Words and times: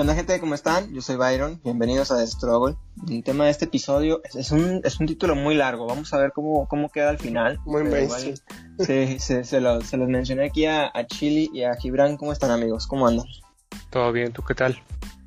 ¿Qué 0.00 0.02
onda 0.02 0.14
gente? 0.14 0.40
¿Cómo 0.40 0.54
están? 0.54 0.94
Yo 0.94 1.02
soy 1.02 1.16
Byron, 1.16 1.60
bienvenidos 1.62 2.10
a 2.10 2.16
The 2.16 2.26
Struggle. 2.26 2.74
El 3.10 3.22
tema 3.22 3.44
de 3.44 3.50
este 3.50 3.66
episodio 3.66 4.22
es, 4.24 4.34
es 4.34 4.50
un, 4.50 4.80
es 4.82 4.98
un 4.98 5.06
título 5.06 5.34
muy 5.36 5.54
largo, 5.54 5.86
vamos 5.86 6.14
a 6.14 6.18
ver 6.18 6.32
cómo, 6.32 6.66
cómo 6.68 6.88
queda 6.88 7.10
al 7.10 7.18
final. 7.18 7.58
Muy 7.66 7.84
mainstream. 7.84 8.34
Sí, 8.78 9.18
se, 9.18 9.44
se, 9.44 9.60
lo- 9.60 9.82
se 9.82 9.98
los 9.98 10.08
mencioné 10.08 10.46
aquí 10.46 10.64
a, 10.64 10.86
a 10.86 11.06
Chili 11.06 11.50
y 11.52 11.64
a 11.64 11.74
Gibran. 11.74 12.16
¿Cómo 12.16 12.32
están 12.32 12.50
amigos? 12.50 12.86
¿Cómo 12.86 13.06
andan? 13.06 13.26
Todo 13.90 14.10
bien, 14.10 14.32
¿tú 14.32 14.42
qué 14.42 14.54
tal? 14.54 14.82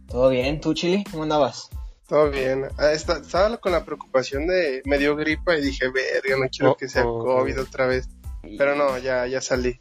¿Todo 0.07 0.29
bien? 0.31 0.59
¿Tú 0.59 0.73
Chili? 0.73 1.03
¿Cómo 1.11 1.21
andabas? 1.21 1.69
Todo 2.07 2.31
bien. 2.31 2.65
Ah, 2.79 2.93
está- 2.93 3.19
estaba 3.19 3.55
con 3.57 3.73
la 3.73 3.85
preocupación 3.85 4.47
de 4.47 4.81
me 4.85 4.97
dio 4.97 5.15
gripa 5.15 5.55
y 5.55 5.61
dije, 5.61 5.85
verga, 5.89 6.35
no 6.43 6.49
quiero 6.49 6.71
Oh, 6.71 6.75
que 6.77 6.87
sea 6.89 7.05
oh. 7.05 7.23
COVID 7.23 7.61
otra 7.61 7.85
vez. 7.85 8.09
Pero 8.57 8.75
no, 8.75 8.97
ya, 8.97 9.27
ya 9.27 9.39
salí. 9.39 9.79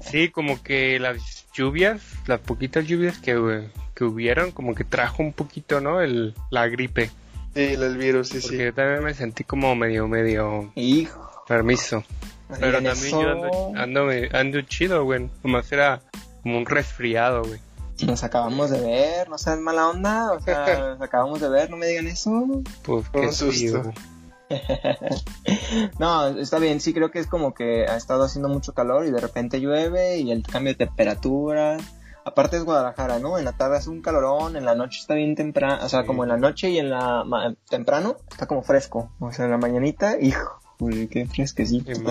Sí, 0.00 0.28
como 0.30 0.62
que 0.62 0.98
las 0.98 1.46
lluvias, 1.52 2.00
las 2.26 2.40
poquitas 2.40 2.86
lluvias 2.86 3.18
que, 3.18 3.68
que 3.94 4.04
hubieron, 4.04 4.52
como 4.52 4.74
que 4.74 4.84
trajo 4.84 5.22
un 5.22 5.32
poquito, 5.32 5.80
¿no? 5.80 6.00
El, 6.00 6.34
la 6.50 6.68
gripe. 6.68 7.10
Sí, 7.54 7.60
el 7.60 7.96
virus, 7.98 8.28
sí, 8.28 8.38
Porque 8.40 8.56
sí. 8.56 8.64
yo 8.64 8.74
también 8.74 9.02
me 9.04 9.14
sentí 9.14 9.44
como 9.44 9.74
medio, 9.74 10.08
medio 10.08 10.72
Hijo. 10.74 11.44
permiso. 11.46 12.02
Pero 12.60 12.72
también 12.82 12.92
eso 12.92 13.22
yo 13.22 13.30
ando, 13.76 14.06
ando, 14.06 14.38
ando 14.38 14.60
chido, 14.62 15.04
güey. 15.04 15.28
Nomás 15.42 15.70
era 15.72 16.00
como 16.42 16.58
un 16.58 16.66
resfriado, 16.66 17.42
güey. 17.44 17.60
Nos 18.06 18.24
acabamos 18.24 18.70
de 18.70 18.80
ver, 18.80 19.28
no 19.28 19.38
sean 19.38 19.62
mala 19.62 19.88
onda. 19.88 20.32
O 20.32 20.40
sea, 20.40 20.94
nos 20.98 21.00
acabamos 21.00 21.40
de 21.40 21.48
ver, 21.48 21.70
no 21.70 21.76
me 21.76 21.86
digan 21.86 22.06
eso. 22.06 22.62
Pues 22.82 23.08
qué 23.10 23.32
susto. 23.32 23.92
no, 25.98 26.28
está 26.28 26.58
bien, 26.58 26.80
sí 26.80 26.92
creo 26.92 27.10
que 27.10 27.18
es 27.18 27.26
como 27.26 27.54
que 27.54 27.86
ha 27.86 27.96
estado 27.96 28.24
haciendo 28.24 28.48
mucho 28.48 28.72
calor 28.74 29.06
y 29.06 29.10
de 29.10 29.20
repente 29.20 29.60
llueve 29.60 30.18
y 30.18 30.30
el 30.30 30.42
cambio 30.42 30.72
de 30.72 30.86
temperatura. 30.86 31.76
Aparte 32.24 32.56
es 32.56 32.64
Guadalajara, 32.64 33.18
¿no? 33.18 33.36
En 33.38 33.44
la 33.44 33.52
tarde 33.52 33.76
hace 33.78 33.90
un 33.90 34.00
calorón, 34.00 34.54
en 34.56 34.64
la 34.64 34.74
noche 34.76 35.00
está 35.00 35.14
bien 35.14 35.34
temprano, 35.34 35.84
o 35.84 35.88
sea, 35.88 36.02
Sí. 36.02 36.06
como 36.06 36.22
en 36.22 36.28
la 36.28 36.36
noche 36.36 36.70
y 36.70 36.78
en 36.78 36.88
la 36.90 37.24
ma- 37.24 37.54
temprano 37.68 38.16
está 38.30 38.46
como 38.46 38.62
fresco. 38.62 39.10
O 39.18 39.32
sea, 39.32 39.46
en 39.46 39.50
la 39.50 39.58
mañanita, 39.58 40.20
hijo, 40.20 40.60
qué 41.10 41.26
fresquecito. 41.26 41.92
Sí. 41.94 42.02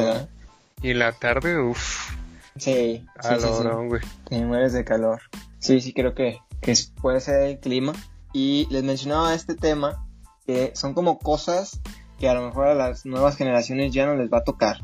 Y 0.81 0.91
en 0.91 0.99
la 0.99 1.13
tarde, 1.13 1.59
uff, 1.61 2.11
Sí, 2.57 3.07
sí, 3.21 3.29
sí, 3.29 3.35
sí. 3.39 3.39
calorón, 3.39 3.87
güey. 3.87 4.01
Te 4.27 4.43
mueres 4.43 4.73
de 4.73 4.83
calor. 4.83 5.21
Sí, 5.59 5.79
sí, 5.79 5.93
creo 5.93 6.13
que, 6.13 6.39
que 6.59 6.73
puede 7.01 7.21
ser 7.21 7.43
el 7.43 7.59
clima. 7.59 7.93
Y 8.33 8.67
les 8.69 8.83
mencionaba 8.83 9.33
este 9.33 9.55
tema, 9.55 10.05
que 10.45 10.71
son 10.75 10.93
como 10.93 11.19
cosas 11.19 11.79
que 12.21 12.29
a 12.29 12.35
lo 12.35 12.43
mejor 12.43 12.67
a 12.67 12.75
las 12.75 13.03
nuevas 13.07 13.35
generaciones 13.35 13.91
ya 13.91 14.05
no 14.05 14.15
les 14.15 14.31
va 14.31 14.37
a 14.37 14.43
tocar. 14.43 14.77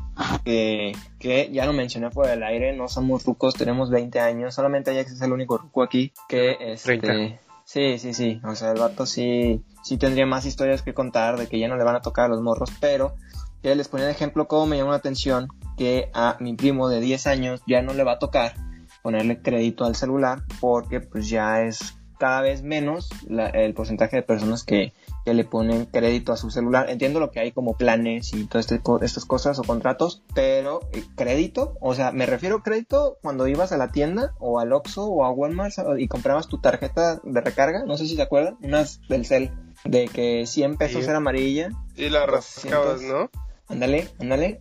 Que, 0.44 0.92
que 1.20 1.48
ya 1.52 1.66
lo 1.66 1.72
mencioné 1.72 2.10
fuera 2.10 2.32
del 2.32 2.42
aire, 2.42 2.76
no 2.76 2.88
somos 2.88 3.24
rucos, 3.24 3.54
tenemos 3.54 3.90
20 3.90 4.18
años, 4.18 4.56
solamente 4.56 4.90
Ajax 4.90 5.12
es 5.12 5.22
el 5.22 5.32
único 5.32 5.56
ruco 5.56 5.84
aquí 5.84 6.12
que 6.28 6.56
este... 6.58 6.98
30. 6.98 7.40
Sí, 7.64 7.98
sí, 7.98 8.12
sí, 8.12 8.40
o 8.44 8.56
sea, 8.56 8.72
el 8.72 8.80
vato 8.80 9.06
sí, 9.06 9.62
sí 9.84 9.98
tendría 9.98 10.26
más 10.26 10.46
historias 10.46 10.82
que 10.82 10.94
contar 10.94 11.38
de 11.38 11.46
que 11.46 11.60
ya 11.60 11.68
no 11.68 11.76
le 11.76 11.84
van 11.84 11.94
a 11.94 12.00
tocar 12.00 12.24
a 12.24 12.28
los 12.28 12.40
morros, 12.40 12.70
pero 12.80 13.14
que 13.62 13.76
les 13.76 13.86
ponía 13.86 14.06
de 14.06 14.12
ejemplo 14.12 14.48
cómo 14.48 14.66
me 14.66 14.76
llamó 14.76 14.90
la 14.90 14.96
atención 14.96 15.48
que 15.76 16.10
a 16.14 16.38
mi 16.40 16.54
primo 16.54 16.88
de 16.88 17.00
10 17.00 17.26
años 17.28 17.62
ya 17.68 17.82
no 17.82 17.92
le 17.94 18.02
va 18.02 18.12
a 18.12 18.18
tocar 18.18 18.54
ponerle 19.02 19.42
crédito 19.42 19.84
al 19.84 19.94
celular 19.94 20.42
porque 20.60 21.00
pues 21.00 21.28
ya 21.28 21.62
es 21.62 21.97
cada 22.18 22.40
vez 22.40 22.62
menos 22.62 23.08
la- 23.28 23.48
el 23.48 23.74
porcentaje 23.74 24.16
de 24.16 24.22
personas 24.22 24.64
que, 24.64 24.92
que 25.24 25.34
le 25.34 25.44
ponen 25.44 25.86
crédito 25.86 26.32
a 26.32 26.36
su 26.36 26.50
celular. 26.50 26.90
Entiendo 26.90 27.20
lo 27.20 27.30
que 27.30 27.40
hay 27.40 27.52
como 27.52 27.76
planes 27.76 28.32
y 28.34 28.44
todas 28.46 28.70
este, 28.70 28.80
estas 29.02 29.24
cosas 29.24 29.58
o 29.58 29.62
contratos, 29.64 30.22
pero 30.34 30.80
eh, 30.92 31.02
crédito, 31.16 31.76
o 31.80 31.94
sea, 31.94 32.12
me 32.12 32.26
refiero 32.26 32.62
crédito 32.62 33.18
cuando 33.22 33.46
ibas 33.46 33.72
a 33.72 33.76
la 33.76 33.88
tienda 33.92 34.34
o 34.38 34.58
al 34.60 34.72
Oxxo 34.72 35.06
o 35.06 35.24
a 35.24 35.30
Walmart 35.30 35.74
y 35.98 36.08
comprabas 36.08 36.48
tu 36.48 36.58
tarjeta 36.58 37.20
de 37.22 37.40
recarga, 37.40 37.84
no 37.84 37.96
sé 37.96 38.06
si 38.06 38.16
se 38.16 38.22
acuerdan, 38.22 38.56
unas 38.62 39.00
del 39.08 39.24
cel, 39.26 39.50
de 39.84 40.06
que 40.08 40.46
100 40.46 40.76
pesos 40.76 41.02
Sí. 41.04 41.08
era 41.08 41.18
amarilla, 41.18 41.70
Y 41.96 42.08
la 42.08 42.26
rascabas, 42.26 43.00
200. 43.00 43.02
¿no? 43.02 43.30
ándale, 43.68 44.08
ándale, 44.18 44.60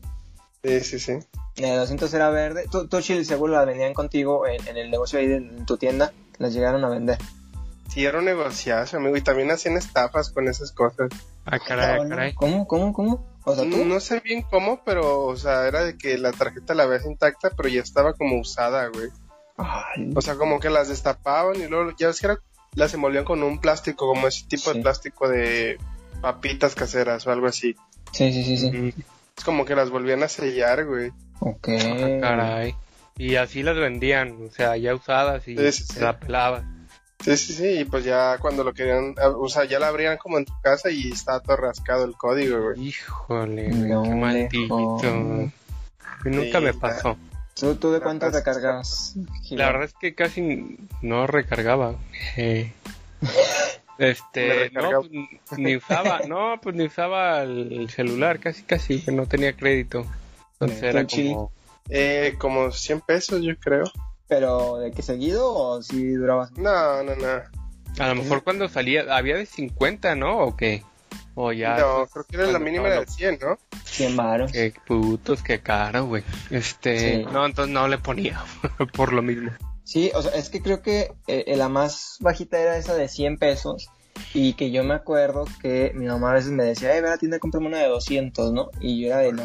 Sí, 0.64 0.80
sí, 0.82 1.00
sí. 1.00 1.14
de 1.56 1.76
200 1.78 2.14
era 2.14 2.30
verde. 2.30 2.66
Tú, 2.70 2.88
tú 2.88 3.00
Chile, 3.02 3.24
seguro 3.24 3.54
la 3.54 3.64
vendían 3.64 3.94
contigo 3.94 4.46
en, 4.48 4.68
en 4.68 4.76
el 4.78 4.92
negocio 4.92 5.18
ahí 5.20 5.28
de, 5.28 5.38
en 5.38 5.66
tu 5.66 5.78
tienda. 5.78 6.12
Las 6.40 6.54
llegaron 6.54 6.84
a 6.84 6.90
vender. 6.90 7.18
Sí, 7.90 8.06
era 8.06 8.20
un 8.20 8.26
negociazo, 8.26 8.98
amigo. 8.98 9.16
Y 9.18 9.22
también 9.22 9.50
hacían 9.52 9.78
estafas 9.78 10.30
con 10.30 10.48
esas 10.48 10.72
cosas. 10.72 11.10
Ah, 11.46 11.60
caray, 11.60 12.00
ah, 12.00 12.04
¿no? 12.04 12.10
caray. 12.10 12.34
¿Cómo, 12.34 12.68
cómo, 12.68 12.94
cómo? 12.94 13.26
O 13.46 13.56
sea, 13.56 13.64
tú. 13.70 13.86
No 13.86 14.00
sé 14.00 14.20
bien 14.20 14.42
cómo, 14.44 14.84
pero, 14.84 15.24
o 15.24 15.36
sea, 15.38 15.68
era 15.68 15.84
de 15.84 15.98
que 15.98 16.18
la 16.18 16.32
tarjeta 16.34 16.74
la 16.74 16.86
ves 16.86 17.06
intacta, 17.06 17.52
pero 17.56 17.70
ya 17.70 17.82
estaba 17.82 18.14
como 18.14 18.40
usada, 18.40 18.88
güey. 18.88 19.08
Ay, 19.58 20.12
O 20.16 20.22
sea, 20.22 20.36
como 20.36 20.60
que 20.60 20.70
las 20.70 20.90
destapaban 20.90 21.56
y 21.56 21.68
luego 21.68 21.92
ya 21.98 22.08
ves 22.08 22.20
que 22.20 22.28
era- 22.28 22.40
las 22.76 22.94
envolvían 22.94 23.24
con 23.26 23.42
un 23.42 23.60
plástico, 23.60 24.06
como 24.08 24.28
ese 24.28 24.46
tipo 24.48 24.72
Sí. 24.72 24.78
de 24.78 24.84
plástico 24.84 25.28
de 25.30 25.78
papitas 26.22 26.76
caseras 26.76 27.26
o 27.26 27.32
algo 27.32 27.48
así. 27.48 27.76
sí, 28.12 28.32
sí, 28.32 28.44
sí, 28.44 28.58
sí. 28.58 28.72
Mm, 28.72 28.92
Es 29.38 29.44
como 29.44 29.66
que 29.66 29.76
las 29.76 29.90
volvían 29.92 30.24
a 30.24 30.28
sellar, 30.28 30.86
güey. 30.86 31.12
Ok. 31.40 31.70
ah, 31.70 32.18
caray. 32.22 32.76
Y 33.18 33.36
así 33.36 33.64
las 33.64 33.76
vendían, 33.78 34.36
o 34.48 34.52
sea, 34.52 34.78
ya 34.78 34.94
usadas 34.96 35.48
y 35.48 35.56
Sí, 35.58 35.72
sí, 35.72 35.84
sí. 35.94 36.00
la 36.00 36.20
pelaban. 36.20 36.77
Sí, 37.20 37.36
sí, 37.36 37.54
sí, 37.54 37.68
y 37.80 37.86
pues 37.86 38.06
ya 38.06 38.38
cuando 38.40 38.64
lo 38.64 38.74
querían, 38.74 39.16
ah, 39.22 39.30
o 39.30 39.50
sea, 39.50 39.66
ya 39.66 39.80
la 39.80 39.88
abrían 39.88 40.18
como 40.18 40.38
en 40.38 40.46
tu 40.46 40.54
casa 40.62 40.90
y 40.92 41.12
estaba 41.12 41.40
todo 41.42 41.58
rascado 41.58 42.06
el 42.06 42.14
código, 42.16 42.62
güey. 42.62 42.88
Híjole, 42.88 43.70
güey, 43.70 43.90
No 43.90 44.04
qué 44.04 44.10
le 44.10 44.16
maldito. 44.16 44.78
nunca 46.26 46.60
Sí, 46.60 46.64
me 46.66 46.74
ya. 46.74 46.80
pasó. 46.80 47.18
¿Tú, 47.56 47.76
tú 47.76 47.92
de 47.92 48.00
cuánto 48.02 48.30
recargas? 48.30 49.16
La 49.50 49.66
verdad 49.68 49.86
es 49.86 49.94
que 50.00 50.14
casi 50.14 50.78
no 51.02 51.26
recargaba. 51.26 51.96
Eh, 52.38 52.72
este, 53.98 54.54
recargaba. 54.70 55.04
no, 55.12 55.28
pues, 55.50 55.60
ni 55.60 55.76
usaba, 55.76 56.20
no, 56.28 56.60
pues 56.62 56.76
ni 56.76 56.86
usaba 56.86 57.42
el, 57.42 57.74
el 57.74 57.90
celular, 57.90 58.40
casi, 58.40 58.62
casi, 58.64 59.02
que 59.02 59.12
no 59.12 59.26
tenía 59.26 59.54
crédito. 59.54 60.06
Entonces 60.60 60.80
¿Tú, 60.82 60.86
era 60.86 61.08
como, 61.08 61.52
Eh, 61.90 62.36
como 62.38 62.72
100 62.72 63.02
pesos, 63.02 63.42
yo 63.42 63.58
creo. 63.58 63.86
¿Pero 64.28 64.78
de 64.78 64.92
qué 64.92 65.02
seguido 65.02 65.54
o 65.54 65.82
si 65.82 66.12
durabas? 66.14 66.52
No, 66.58 67.04
no, 67.04 67.16
no. 67.16 68.04
a 68.04 68.08
lo 68.10 68.16
mejor 68.16 68.44
cuando 68.44 68.68
salía, 68.68 69.06
había 69.16 69.36
de 69.38 69.46
50, 69.46 70.16
¿no? 70.16 70.40
O 70.40 70.58
qué, 70.58 70.84
o 71.36 71.52
ya. 71.54 71.78
no, 71.78 72.08
creo 72.08 72.26
que 72.26 72.36
era 72.36 72.48
la 72.48 72.60
mínima 72.60 72.90
del 72.90 73.08
100, 73.08 73.40
¿no? 73.42 73.58
100 73.86 74.16
varos. 74.18 74.52
Qué 74.52 74.74
putos, 74.86 75.42
qué 75.44 75.62
caro, 75.62 76.06
güey. 76.06 76.24
Este, 76.50 77.18
Sí. 77.24 77.26
no, 77.32 77.46
entonces 77.46 77.74
no 77.74 77.88
le 77.88 77.98
ponía 77.98 78.44
por 78.94 79.14
lo 79.14 79.22
mismo. 79.22 79.52
Sí, 79.84 80.12
o 80.14 80.22
sea, 80.22 80.34
es 80.34 80.50
que 80.50 80.62
creo 80.62 80.82
que 80.82 81.14
eh, 81.28 81.56
la 81.56 81.70
más 81.70 82.18
bajita 82.20 82.60
era 82.60 82.78
esa 82.78 82.94
de 82.96 83.08
100 83.08 83.38
pesos. 83.38 83.90
Y 84.34 84.54
que 84.54 84.72
yo 84.72 84.84
me 84.84 84.94
acuerdo 84.94 85.46
que 85.62 85.92
mi 85.96 86.06
mamá 86.06 86.32
a 86.32 86.36
veces 86.36 86.52
me 86.52 86.64
decía, 86.64 86.96
eh, 86.96 87.02
ve 87.02 87.08
a 87.08 87.12
la 87.12 87.18
tienda, 87.18 87.40
cómprame 87.40 87.68
una 87.68 87.80
de 87.80 87.88
200, 87.88 88.52
¿no? 88.52 88.70
Y 88.80 89.02
yo 89.02 89.08
era 89.08 89.18
de, 89.20 89.34
no, 89.34 89.44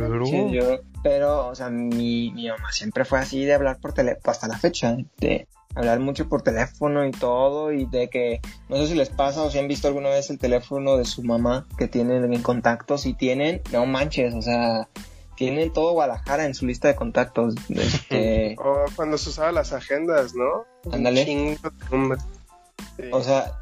Pero, 0.00 0.26
Sí, 0.26 0.50
yo- 0.52 0.80
pero, 1.02 1.46
o 1.48 1.54
sea, 1.54 1.70
mi, 1.70 2.30
mi 2.32 2.48
mamá 2.48 2.72
siempre 2.72 3.04
fue 3.04 3.18
así 3.18 3.44
de 3.44 3.54
hablar 3.54 3.78
por 3.80 3.92
teléfono, 3.92 4.30
hasta 4.30 4.48
la 4.48 4.58
fecha, 4.58 4.96
de 5.18 5.46
hablar 5.74 6.00
mucho 6.00 6.28
por 6.28 6.42
teléfono 6.42 7.06
y 7.06 7.10
todo, 7.12 7.72
y 7.72 7.86
de 7.86 8.08
que, 8.10 8.40
no 8.68 8.76
sé 8.76 8.88
si 8.88 8.94
les 8.94 9.08
pasa 9.08 9.42
o 9.42 9.50
si 9.50 9.58
han 9.58 9.68
visto 9.68 9.88
alguna 9.88 10.08
vez 10.10 10.28
el 10.30 10.38
teléfono 10.38 10.96
de 10.96 11.04
su 11.04 11.22
mamá 11.22 11.66
que 11.78 11.86
tienen 11.88 12.32
en 12.32 12.42
contactos, 12.42 13.06
y 13.06 13.14
tienen, 13.14 13.62
no 13.72 13.86
manches, 13.86 14.34
o 14.34 14.42
sea, 14.42 14.88
tienen 15.36 15.72
todo 15.72 15.92
Guadalajara 15.92 16.44
en 16.44 16.54
su 16.54 16.66
lista 16.66 16.88
de 16.88 16.96
contactos, 16.96 17.54
este, 17.70 18.56
O 18.62 18.84
cuando 18.94 19.16
se 19.16 19.30
usaba 19.30 19.52
las 19.52 19.72
agendas, 19.72 20.34
¿no? 20.34 20.66
Ándale. 20.92 21.24
O 23.12 23.22
sea, 23.22 23.52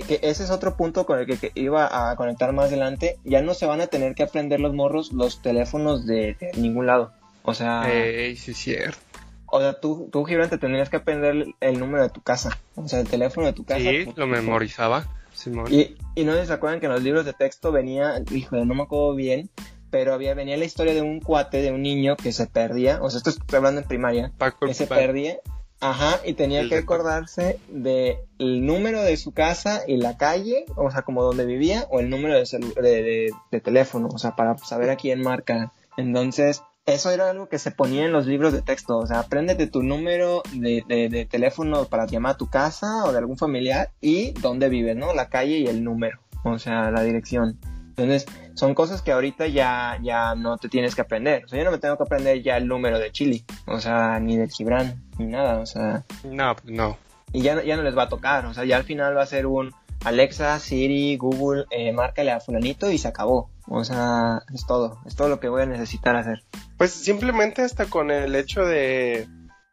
que 0.00 0.20
ese 0.22 0.44
es 0.44 0.50
otro 0.50 0.76
punto 0.76 1.04
con 1.04 1.18
el 1.18 1.26
que, 1.26 1.36
que 1.36 1.52
iba 1.54 2.10
a 2.10 2.16
conectar 2.16 2.52
más 2.52 2.66
adelante. 2.66 3.18
Ya 3.24 3.42
no 3.42 3.52
se 3.52 3.66
van 3.66 3.80
a 3.82 3.88
tener 3.88 4.14
que 4.14 4.22
aprender 4.22 4.60
los 4.60 4.72
morros 4.72 5.12
los 5.12 5.42
teléfonos 5.42 6.06
de, 6.06 6.36
de 6.40 6.52
ningún 6.56 6.86
lado. 6.86 7.12
O 7.42 7.54
sea, 7.54 7.92
Ey, 7.92 8.36
sí 8.36 8.52
es 8.52 8.56
cierto. 8.56 8.98
o 9.46 9.60
sea 9.60 9.78
tú, 9.80 10.08
tú 10.12 10.24
Gibran, 10.24 10.48
te 10.48 10.58
tendrías 10.58 10.88
que 10.88 10.96
aprender 10.96 11.46
el, 11.60 11.78
número 11.78 12.02
de 12.02 12.10
tu 12.10 12.22
casa. 12.22 12.58
O 12.76 12.88
sea, 12.88 13.00
el 13.00 13.08
teléfono 13.08 13.46
de 13.46 13.52
tu 13.52 13.64
casa. 13.64 13.80
Sí, 13.80 14.06
lo 14.16 14.26
memorizaba. 14.26 15.06
Simón. 15.34 15.66
Y, 15.70 15.96
y 16.14 16.24
no 16.24 16.42
se 16.44 16.52
acuerdan 16.52 16.80
que 16.80 16.86
en 16.86 16.92
los 16.92 17.02
libros 17.02 17.24
de 17.24 17.32
texto 17.32 17.72
venía, 17.72 18.22
híjole, 18.30 18.64
no 18.64 18.74
me 18.74 18.82
acuerdo 18.82 19.14
bien, 19.14 19.50
pero 19.90 20.14
había, 20.14 20.34
venía 20.34 20.56
la 20.56 20.64
historia 20.64 20.94
de 20.94 21.02
un 21.02 21.20
cuate, 21.20 21.62
de 21.62 21.72
un 21.72 21.82
niño 21.82 22.16
que 22.16 22.32
se 22.32 22.46
perdía. 22.46 23.02
O 23.02 23.10
sea, 23.10 23.18
esto 23.18 23.30
estoy 23.30 23.56
hablando 23.56 23.80
en 23.80 23.86
primaria. 23.86 24.32
Paco 24.38 24.66
que 24.66 24.74
se 24.74 24.86
perdía. 24.86 25.36
Ajá, 25.82 26.20
y 26.24 26.34
tenía 26.34 26.68
que 26.68 26.76
acordarse 26.78 27.58
de 27.68 28.18
el 28.38 28.64
número 28.64 29.02
de 29.02 29.16
su 29.16 29.32
casa 29.32 29.82
y 29.86 29.96
la 29.96 30.16
calle, 30.16 30.64
o 30.76 30.90
sea, 30.92 31.02
como 31.02 31.24
donde 31.24 31.44
vivía, 31.44 31.86
o 31.90 31.98
el 31.98 32.08
número 32.08 32.34
de, 32.36 32.44
de, 32.80 33.30
de- 33.50 33.60
teléfono, 33.60 34.08
o 34.12 34.18
sea, 34.18 34.36
para 34.36 34.56
saber 34.58 34.90
a 34.90 34.96
quién 34.96 35.20
marca. 35.20 35.72
Entonces, 35.96 36.62
eso 36.86 37.10
era 37.10 37.30
algo 37.30 37.48
que 37.48 37.58
se 37.58 37.72
ponía 37.72 38.04
en 38.04 38.12
los 38.12 38.26
libros 38.26 38.52
de 38.52 38.62
texto, 38.62 38.96
o 38.98 39.06
sea, 39.06 39.18
apréndete 39.20 39.66
tu 39.66 39.82
número 39.82 40.42
de, 40.52 40.84
de- 40.86 41.08
de 41.08 41.26
teléfono 41.26 41.84
para 41.86 42.06
llamar 42.06 42.34
a 42.34 42.38
tu 42.38 42.48
casa 42.48 43.04
o 43.04 43.10
de 43.12 43.18
algún 43.18 43.36
familiar 43.36 43.90
y 44.00 44.30
dónde 44.40 44.68
vive, 44.68 44.94
¿no? 44.94 45.12
La 45.14 45.28
calle 45.28 45.58
y 45.58 45.66
el 45.66 45.82
número, 45.82 46.18
o 46.44 46.58
sea, 46.60 46.90
la 46.92 47.02
dirección. 47.02 47.58
Entonces, 47.96 48.26
son 48.54 48.74
cosas 48.74 49.02
que 49.02 49.12
ahorita 49.12 49.46
ya, 49.48 49.98
ya 50.02 50.34
no 50.34 50.56
te 50.56 50.68
tienes 50.68 50.94
que 50.94 51.02
aprender. 51.02 51.44
O 51.44 51.48
sea, 51.48 51.58
yo 51.58 51.64
no 51.64 51.70
me 51.70 51.78
tengo 51.78 51.96
que 51.96 52.04
aprender 52.04 52.42
ya 52.42 52.56
el 52.56 52.66
número 52.66 52.98
de 52.98 53.12
Chile. 53.12 53.44
O 53.66 53.80
sea, 53.80 54.18
ni 54.18 54.36
del 54.36 54.50
Gibran, 54.50 55.02
ni 55.18 55.26
nada. 55.26 55.58
O 55.58 55.66
sea, 55.66 56.04
No, 56.24 56.56
pues 56.56 56.74
no. 56.74 56.96
y 57.32 57.42
ya, 57.42 57.62
ya 57.62 57.76
no 57.76 57.82
les 57.82 57.96
va 57.96 58.04
a 58.04 58.08
tocar, 58.08 58.46
o 58.46 58.54
sea, 58.54 58.64
ya 58.64 58.76
al 58.76 58.84
final 58.84 59.16
va 59.16 59.22
a 59.22 59.26
ser 59.26 59.46
un 59.46 59.72
Alexa, 60.04 60.58
Siri, 60.58 61.16
Google, 61.16 61.66
eh, 61.70 61.92
márcale 61.92 62.32
a 62.32 62.40
fulanito 62.40 62.90
y 62.90 62.98
se 62.98 63.08
acabó. 63.08 63.50
O 63.68 63.84
sea, 63.84 64.42
es 64.52 64.66
todo, 64.66 64.98
es 65.06 65.14
todo 65.14 65.28
lo 65.28 65.38
que 65.38 65.48
voy 65.48 65.62
a 65.62 65.66
necesitar 65.66 66.16
hacer. 66.16 66.42
Pues 66.76 66.90
simplemente 66.92 67.62
hasta 67.62 67.84
con 67.86 68.10
el 68.10 68.34
hecho 68.34 68.64
de 68.64 69.28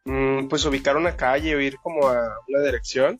mm, 0.05 0.47
pues 0.47 0.65
ubicar 0.65 0.97
una 0.97 1.15
calle 1.15 1.55
o 1.55 1.59
ir 1.59 1.77
como 1.77 2.07
a 2.07 2.35
una 2.47 2.63
dirección, 2.63 3.17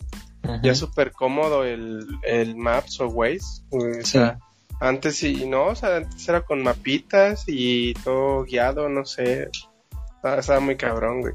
ya 0.64 0.72
es 0.72 0.78
súper 0.78 1.12
cómodo 1.12 1.64
el, 1.64 2.06
el 2.24 2.56
Maps 2.56 3.00
o 3.02 3.08
Waze. 3.08 3.64
O 3.72 4.06
sea, 4.06 4.38
antes 4.80 5.18
sí, 5.18 5.46
no, 5.48 5.68
o 5.68 5.76
sea, 5.76 5.98
antes 5.98 6.28
era 6.28 6.42
con 6.42 6.64
mapitas 6.64 7.44
y 7.48 7.94
todo 7.96 8.44
guiado, 8.44 8.90
no 8.90 9.06
sé. 9.06 9.50
Estaba, 10.24 10.60
muy 10.60 10.76
cabrón, 10.76 11.22
güey. 11.22 11.34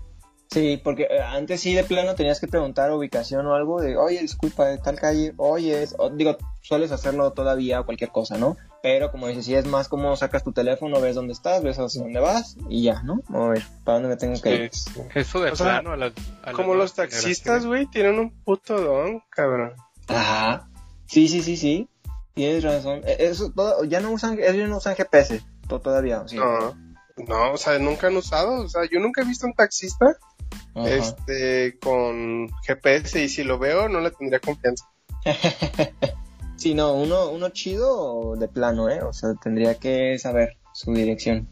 Sí, 0.51 0.81
porque 0.83 1.09
eh, 1.11 1.21
antes 1.21 1.61
sí 1.61 1.75
de 1.75 1.85
plano 1.85 2.15
tenías 2.15 2.39
que 2.39 2.47
preguntar 2.47 2.93
ubicación 2.93 3.47
o 3.47 3.55
algo 3.55 3.81
de, 3.81 3.97
oye, 3.97 4.21
disculpa, 4.21 4.67
de 4.67 4.79
tal 4.79 4.97
calle, 5.01 5.35
oye, 5.37 5.89
digo, 6.13 6.37
sueles 6.63 6.93
hacerlo 6.93 7.33
todavía 7.33 7.81
o 7.81 7.85
cualquier 7.85 8.11
cosa, 8.11 8.39
¿no? 8.39 8.57
Pero 8.83 9.11
como 9.11 9.27
dices, 9.27 9.47
si 9.47 9.55
es 9.55 9.67
más 9.67 9.89
como 9.89 10.15
sacas 10.15 10.45
tu 10.45 10.53
teléfono, 10.53 11.01
ves 11.01 11.17
dónde 11.17 11.33
estás, 11.33 11.63
ves 11.63 11.79
hacia 11.79 12.03
dónde 12.03 12.21
vas 12.21 12.57
y 12.69 12.85
ya, 12.85 13.03
¿no? 13.03 13.23
A 13.33 13.49
ver, 13.49 13.63
¿para 13.83 13.99
dónde 13.99 14.11
me 14.11 14.17
tengo 14.17 14.41
que 14.41 14.55
ir? 14.55 14.71
Eso 15.15 15.41
de 15.41 15.53
plano 15.53 15.93
a 15.93 15.97
la, 15.97 16.13
Como 16.55 16.75
los 16.75 16.95
taxistas, 16.95 17.67
güey, 17.67 17.87
tienen 17.87 18.19
un 18.19 18.31
puto 18.31 18.81
don, 18.81 19.23
cabrón. 19.31 19.73
Ajá. 20.07 20.69
Sí, 21.07 21.29
sí, 21.29 21.43
sí, 21.43 21.57
sí. 21.57 21.89
Tienes 22.35 22.65
razón. 22.65 23.03
E, 23.05 23.17
eso 23.27 23.53
todo, 23.53 23.85
ya 23.85 24.01
no 24.01 24.11
usan, 24.11 24.39
ellos 24.41 24.69
no 24.69 24.79
usan 24.79 24.97
GPS 24.97 25.43
todavía. 25.69 26.27
¿sí? 26.27 26.37
No, 26.37 26.75
no, 27.29 27.53
o 27.53 27.57
sea, 27.57 27.79
nunca 27.79 28.09
han 28.09 28.17
usado. 28.17 28.63
O 28.63 28.69
sea, 28.69 28.83
yo 28.91 29.01
nunca 29.01 29.23
he 29.23 29.25
visto 29.25 29.47
un 29.47 29.55
taxista 29.55 30.19
este 30.87 31.79
con 31.79 32.49
GPS 32.67 33.23
y 33.23 33.29
si 33.29 33.45
lo 33.45 33.59
veo 33.59 33.89
no 33.89 34.01
le 34.01 34.11
tendría 34.11 34.41
confianza. 34.41 34.87
Sí, 36.57 36.73
no, 36.73 36.95
uno, 36.95 37.31
uno 37.31 37.49
chido 37.51 38.37
de 38.37 38.49
plano, 38.49 38.89
¿eh? 38.89 39.03
O 39.03 39.13
sea, 39.13 39.35
tendría 39.35 39.75
que 39.75 40.19
saber 40.19 40.57
su 40.73 40.93
dirección. 40.95 41.49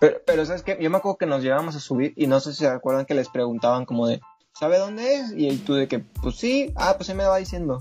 Pero, 0.00 0.20
pero 0.26 0.44
¿sabes 0.44 0.62
qué? 0.62 0.78
Yo 0.80 0.90
me 0.90 0.96
acuerdo 0.96 1.18
que 1.18 1.26
nos 1.26 1.42
llevábamos 1.42 1.76
a 1.76 1.80
subir 1.80 2.14
y 2.16 2.26
no 2.26 2.40
sé 2.40 2.52
si 2.52 2.60
se 2.60 2.68
acuerdan 2.68 3.06
que 3.06 3.14
les 3.14 3.28
preguntaban 3.28 3.84
como 3.84 4.06
de, 4.08 4.20
¿sabe 4.58 4.78
dónde 4.78 5.16
es? 5.16 5.32
Y 5.36 5.56
tú 5.58 5.74
de 5.74 5.88
que, 5.88 5.98
pues 5.98 6.36
sí, 6.36 6.72
ah, 6.74 6.94
pues 6.96 7.06
se 7.06 7.14
me 7.14 7.24
va 7.24 7.36
diciendo. 7.36 7.80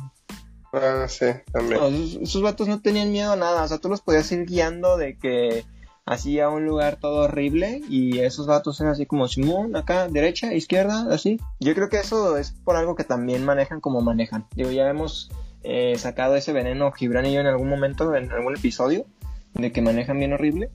Ah, 0.76 1.08
sí, 1.08 1.26
también. 1.52 2.20
esos, 2.22 2.42
vatos 2.42 2.68
no 2.68 2.82
tenían 2.82 3.12
miedo 3.12 3.32
a 3.32 3.36
nada, 3.36 3.64
o 3.64 3.68
sea, 3.68 3.78
tú 3.78 3.90
los 3.90 4.02
podías 4.02 4.32
ir 4.32 4.46
guiando 4.46 4.98
de 4.98 5.18
que 5.18 5.64
así 6.06 6.40
a 6.40 6.50
un 6.50 6.66
lugar 6.66 6.98
todo 6.98 7.24
horrible 7.24 7.82
y 7.90 8.20
esos 8.20 8.46
vatos 8.46 8.80
eran 8.80 8.94
así 8.94 9.06
como 9.06 9.28
Simón, 9.28 9.76
acá, 9.76 10.08
derecha, 10.08 10.54
izquierda, 10.54 11.08
así. 11.12 11.40
Yo 11.60 11.74
creo 11.74 11.90
que 11.90 11.98
eso 11.98 12.38
es 12.38 12.52
por 12.52 12.76
algo 12.76 12.96
que 12.96 13.04
también 13.04 13.44
manejan 13.44 13.82
como 13.82 14.02
manejan. 14.02 14.46
Digo, 14.56 14.72
ya 14.72 14.90
hemos 14.90 15.32
eh, 15.64 15.96
sacado 15.98 16.36
ese 16.36 16.54
veneno 16.54 16.92
Gibran 16.92 17.26
y 17.26 17.34
yo 17.34 17.40
en 17.40 17.48
algún 17.48 17.70
momento, 17.70 18.14
en 18.14 18.32
algún 18.32 18.56
episodio, 18.56 19.06
de 19.56 19.72
que 19.72 19.82
manejan 19.82 20.20
bien 20.20 20.34
horrible. 20.34 20.70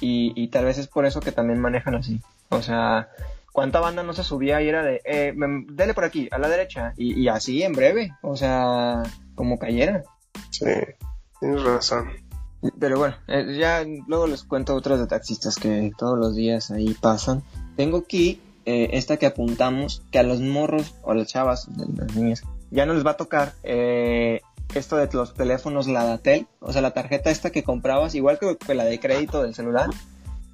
Y, 0.00 0.48
tal 0.48 0.64
vez 0.64 0.78
es 0.78 0.86
por 0.86 1.04
eso 1.04 1.20
que 1.20 1.32
también 1.32 1.58
manejan 1.58 1.94
así. 1.94 2.20
O 2.48 2.62
sea, 2.62 3.08
¿cuánta 3.52 3.80
banda 3.80 4.02
no 4.02 4.14
se 4.14 4.24
subía 4.24 4.62
y 4.62 4.68
era 4.68 4.82
de, 4.82 5.02
eh, 5.04 5.34
dele 5.68 5.92
por 5.92 6.04
aquí, 6.04 6.28
a 6.30 6.38
la 6.38 6.48
derecha? 6.48 6.94
Y, 6.96 7.28
así 7.28 7.62
en 7.62 7.72
breve, 7.72 8.12
o 8.22 8.36
sea, 8.36 9.02
como 9.40 9.58
cayera. 9.58 10.02
Sí, 10.50 10.66
tienes 11.40 11.62
razón. 11.62 12.10
Pero 12.78 12.98
bueno, 12.98 13.16
eh, 13.26 13.56
ya 13.58 13.86
luego 14.06 14.26
les 14.26 14.44
cuento 14.44 14.74
otras 14.74 15.00
de 15.00 15.06
taxistas 15.06 15.56
que 15.56 15.92
todos 15.96 16.18
los 16.18 16.36
días 16.36 16.70
ahí 16.70 16.92
pasan. 16.92 17.42
Tengo 17.74 17.96
aquí 17.96 18.38
eh, 18.66 18.90
esta 18.92 19.16
que 19.16 19.24
apuntamos, 19.24 20.02
que 20.12 20.18
a 20.18 20.24
los 20.24 20.40
morros 20.40 20.94
o 21.00 21.12
a 21.12 21.14
las 21.14 21.26
chavas, 21.26 21.68
las 21.68 22.14
niñas, 22.14 22.42
ya 22.70 22.84
no 22.84 22.92
les 22.92 23.06
va 23.06 23.12
a 23.12 23.16
tocar 23.16 23.54
eh, 23.62 24.42
esto 24.74 24.98
de 24.98 25.08
los 25.10 25.32
teléfonos 25.32 25.86
Ladatel, 25.86 26.46
o 26.60 26.70
sea, 26.70 26.82
la 26.82 26.90
tarjeta 26.90 27.30
esta 27.30 27.48
que 27.48 27.64
comprabas, 27.64 28.14
igual 28.14 28.38
que, 28.38 28.74
la 28.74 28.84
de 28.84 29.00
crédito 29.00 29.42
del 29.42 29.54
celular, 29.54 29.88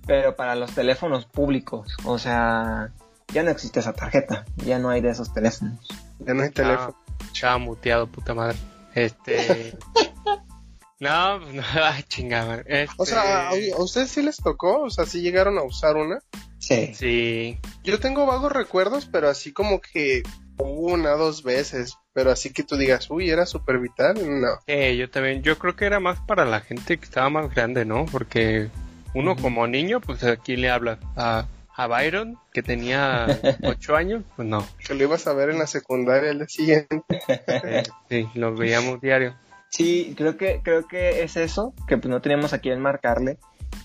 pero 0.06 0.36
para 0.36 0.54
los 0.54 0.70
teléfonos 0.76 1.24
públicos, 1.26 1.96
o 2.04 2.18
sea, 2.20 2.92
ya 3.34 3.42
no 3.42 3.50
existe 3.50 3.80
esa 3.80 3.94
tarjeta, 3.94 4.44
ya 4.64 4.78
no 4.78 4.90
hay 4.90 5.00
de 5.00 5.10
esos 5.10 5.32
teléfonos. 5.32 5.88
Ya 6.20 6.34
no 6.34 6.44
hay 6.44 6.50
teléfono. 6.50 6.94
Chao, 7.32 7.58
muteado, 7.58 8.06
puta 8.06 8.32
madre. 8.32 8.56
Este. 8.96 9.76
no, 11.00 11.38
no, 11.38 11.62
chingada. 12.08 12.64
O 12.96 13.06
sea, 13.06 13.50
este 13.52 13.72
¿a, 13.72 13.78
ustedes 13.78 14.10
sí 14.10 14.22
les 14.22 14.38
tocó? 14.38 14.82
O 14.82 14.90
sea, 14.90 15.04
¿sí 15.04 15.20
llegaron 15.20 15.58
a 15.58 15.62
usar 15.62 15.96
una? 15.96 16.18
Sí. 16.58 16.94
Sí. 16.94 17.58
Yo 17.84 18.00
tengo 18.00 18.26
vagos 18.26 18.50
recuerdos, 18.50 19.06
pero 19.06 19.28
así 19.28 19.52
como 19.52 19.80
que 19.80 20.22
una, 20.58 21.10
dos 21.10 21.42
veces, 21.42 21.98
pero 22.14 22.30
así 22.30 22.52
que 22.52 22.62
tú 22.62 22.76
digas, 22.76 23.10
uy, 23.10 23.28
era 23.28 23.44
súper 23.44 23.78
vital, 23.78 24.16
no. 24.40 24.58
Eh, 24.66 24.96
yo 24.96 25.10
también, 25.10 25.42
yo 25.42 25.58
creo 25.58 25.76
que 25.76 25.84
era 25.84 26.00
más 26.00 26.18
para 26.26 26.46
la 26.46 26.60
gente 26.60 26.98
que 26.98 27.04
estaba 27.04 27.28
más 27.28 27.54
grande, 27.54 27.84
¿no? 27.84 28.06
Porque 28.06 28.70
uno 29.14 29.36
como 29.36 29.66
niño, 29.66 30.00
pues 30.00 30.24
aquí 30.24 30.56
le 30.56 30.70
habla 30.70 30.98
a, 31.14 31.46
a 31.76 31.86
Byron, 31.86 32.38
que 32.52 32.62
tenía 32.62 33.26
ocho 33.62 33.96
años, 33.96 34.24
pues 34.34 34.48
no. 34.48 34.66
Que 34.86 34.94
lo 34.94 35.04
ibas 35.04 35.26
a 35.26 35.32
ver 35.32 35.50
en 35.50 35.58
la 35.58 35.66
secundaria 35.66 36.30
el 36.30 36.38
día 36.38 36.48
siguiente. 36.48 37.02
Eh, 37.28 37.82
sí, 38.08 38.28
lo 38.34 38.54
veíamos 38.54 39.00
diario. 39.00 39.36
Sí, 39.68 40.14
creo 40.16 40.36
que, 40.36 40.60
creo 40.62 40.86
que 40.86 41.22
es 41.22 41.36
eso, 41.36 41.74
que 41.86 41.98
pues 41.98 42.08
no 42.10 42.20
teníamos 42.20 42.52
aquí 42.52 42.70
el 42.70 42.78
marcarle 42.78 43.38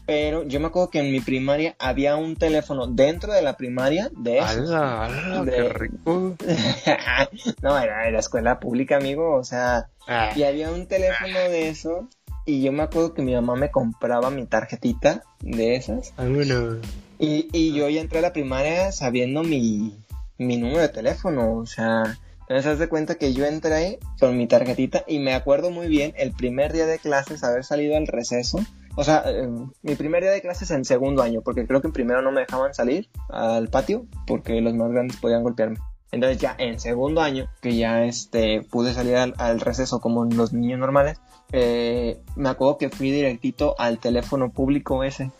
pero 0.06 0.44
yo 0.44 0.60
me 0.60 0.68
acuerdo 0.68 0.90
que 0.90 1.00
en 1.00 1.12
mi 1.12 1.20
primaria 1.20 1.76
había 1.80 2.16
un 2.16 2.36
teléfono 2.36 2.88
dentro 2.88 3.34
de 3.34 3.42
la 3.42 3.56
primaria 3.56 4.10
de 4.18 4.40
esos. 4.40 4.72
¡Hala, 4.72 5.44
qué 5.46 5.70
rico! 5.70 6.36
no, 7.62 7.78
era, 7.78 8.10
la 8.10 8.20
escuela 8.20 8.60
pública, 8.60 8.98
amigo, 8.98 9.36
o 9.36 9.44
sea, 9.44 9.90
ah. 10.08 10.32
y 10.36 10.44
había 10.44 10.72
un 10.72 10.88
teléfono 10.88 11.40
de 11.40 11.70
eso 11.70 12.08
y 12.46 12.62
yo 12.62 12.72
me 12.72 12.84
acuerdo 12.84 13.14
que 13.14 13.22
mi 13.22 13.34
mamá 13.34 13.56
me 13.56 13.72
compraba 13.72 14.30
mi 14.32 14.46
tarjetita 14.46 15.24
de 15.40 15.76
esas. 15.76 16.14
Ah, 16.18 16.26
bueno. 16.28 16.78
Y, 17.22 17.48
y 17.54 17.74
yo 17.74 17.88
ya 17.88 18.02
entré 18.02 18.20
a 18.20 18.24
la 18.24 18.34
primaria 18.34 18.92
sabiendo 18.92 19.44
mi, 19.44 19.96
número 20.38 20.80
de 20.80 20.90
teléfono, 20.90 21.60
o 21.60 21.66
sea, 21.66 22.18
entonces 22.42 22.66
haz 22.66 22.80
de 22.80 22.90
cuenta 22.90 23.16
que 23.16 23.34
yo 23.34 23.46
entré 23.46 24.00
con 24.20 24.36
mi 24.36 24.48
tarjetita 24.48 25.06
y 25.08 25.20
me 25.20 25.34
acuerdo 25.34 25.70
muy 25.70 25.88
bien 25.88 26.14
el 26.18 26.34
primer 26.34 26.74
día 26.74 26.86
de 26.86 27.00
clases 27.00 27.44
haber 27.44 27.64
salido 27.64 27.96
al 27.96 28.08
receso 28.08 28.60
o 28.96 29.04
sea, 29.04 29.24
eh, 29.26 29.48
mi 29.84 29.96
primer 29.96 30.22
día 30.24 30.32
de 30.32 30.42
clases 30.42 30.70
en 30.72 30.84
segundo 30.84 31.22
año, 31.22 31.42
porque 31.42 31.66
creo 31.66 31.82
que 31.82 31.88
en 31.88 31.94
primero 31.94 32.22
no 32.22 32.32
me 32.32 32.42
dejaban 32.42 32.74
salir 32.74 33.10
al 33.30 33.70
patio, 33.70 34.06
porque 34.28 34.60
los 34.62 34.74
más 34.74 34.92
grandes 34.92 35.18
podían 35.18 35.44
golpearme. 35.44 35.78
Entonces 36.12 36.40
ya 36.40 36.56
en 36.58 36.80
segundo 36.80 37.22
año, 37.22 37.50
que 37.62 37.78
ya 37.78 38.04
este 38.04 38.64
pude 38.70 38.94
salir 38.94 39.16
al, 39.16 39.60
receso 39.62 40.02
como 40.02 40.26
los 40.26 40.52
niños 40.52 40.78
normales, 40.78 41.22
eh, 41.54 42.22
me 42.36 42.50
acuerdo 42.50 42.78
que 42.78 42.90
fui 42.90 43.12
directito 43.12 43.76
al 43.80 43.98
teléfono 43.98 44.52
público 44.52 45.06
ese 45.06 45.32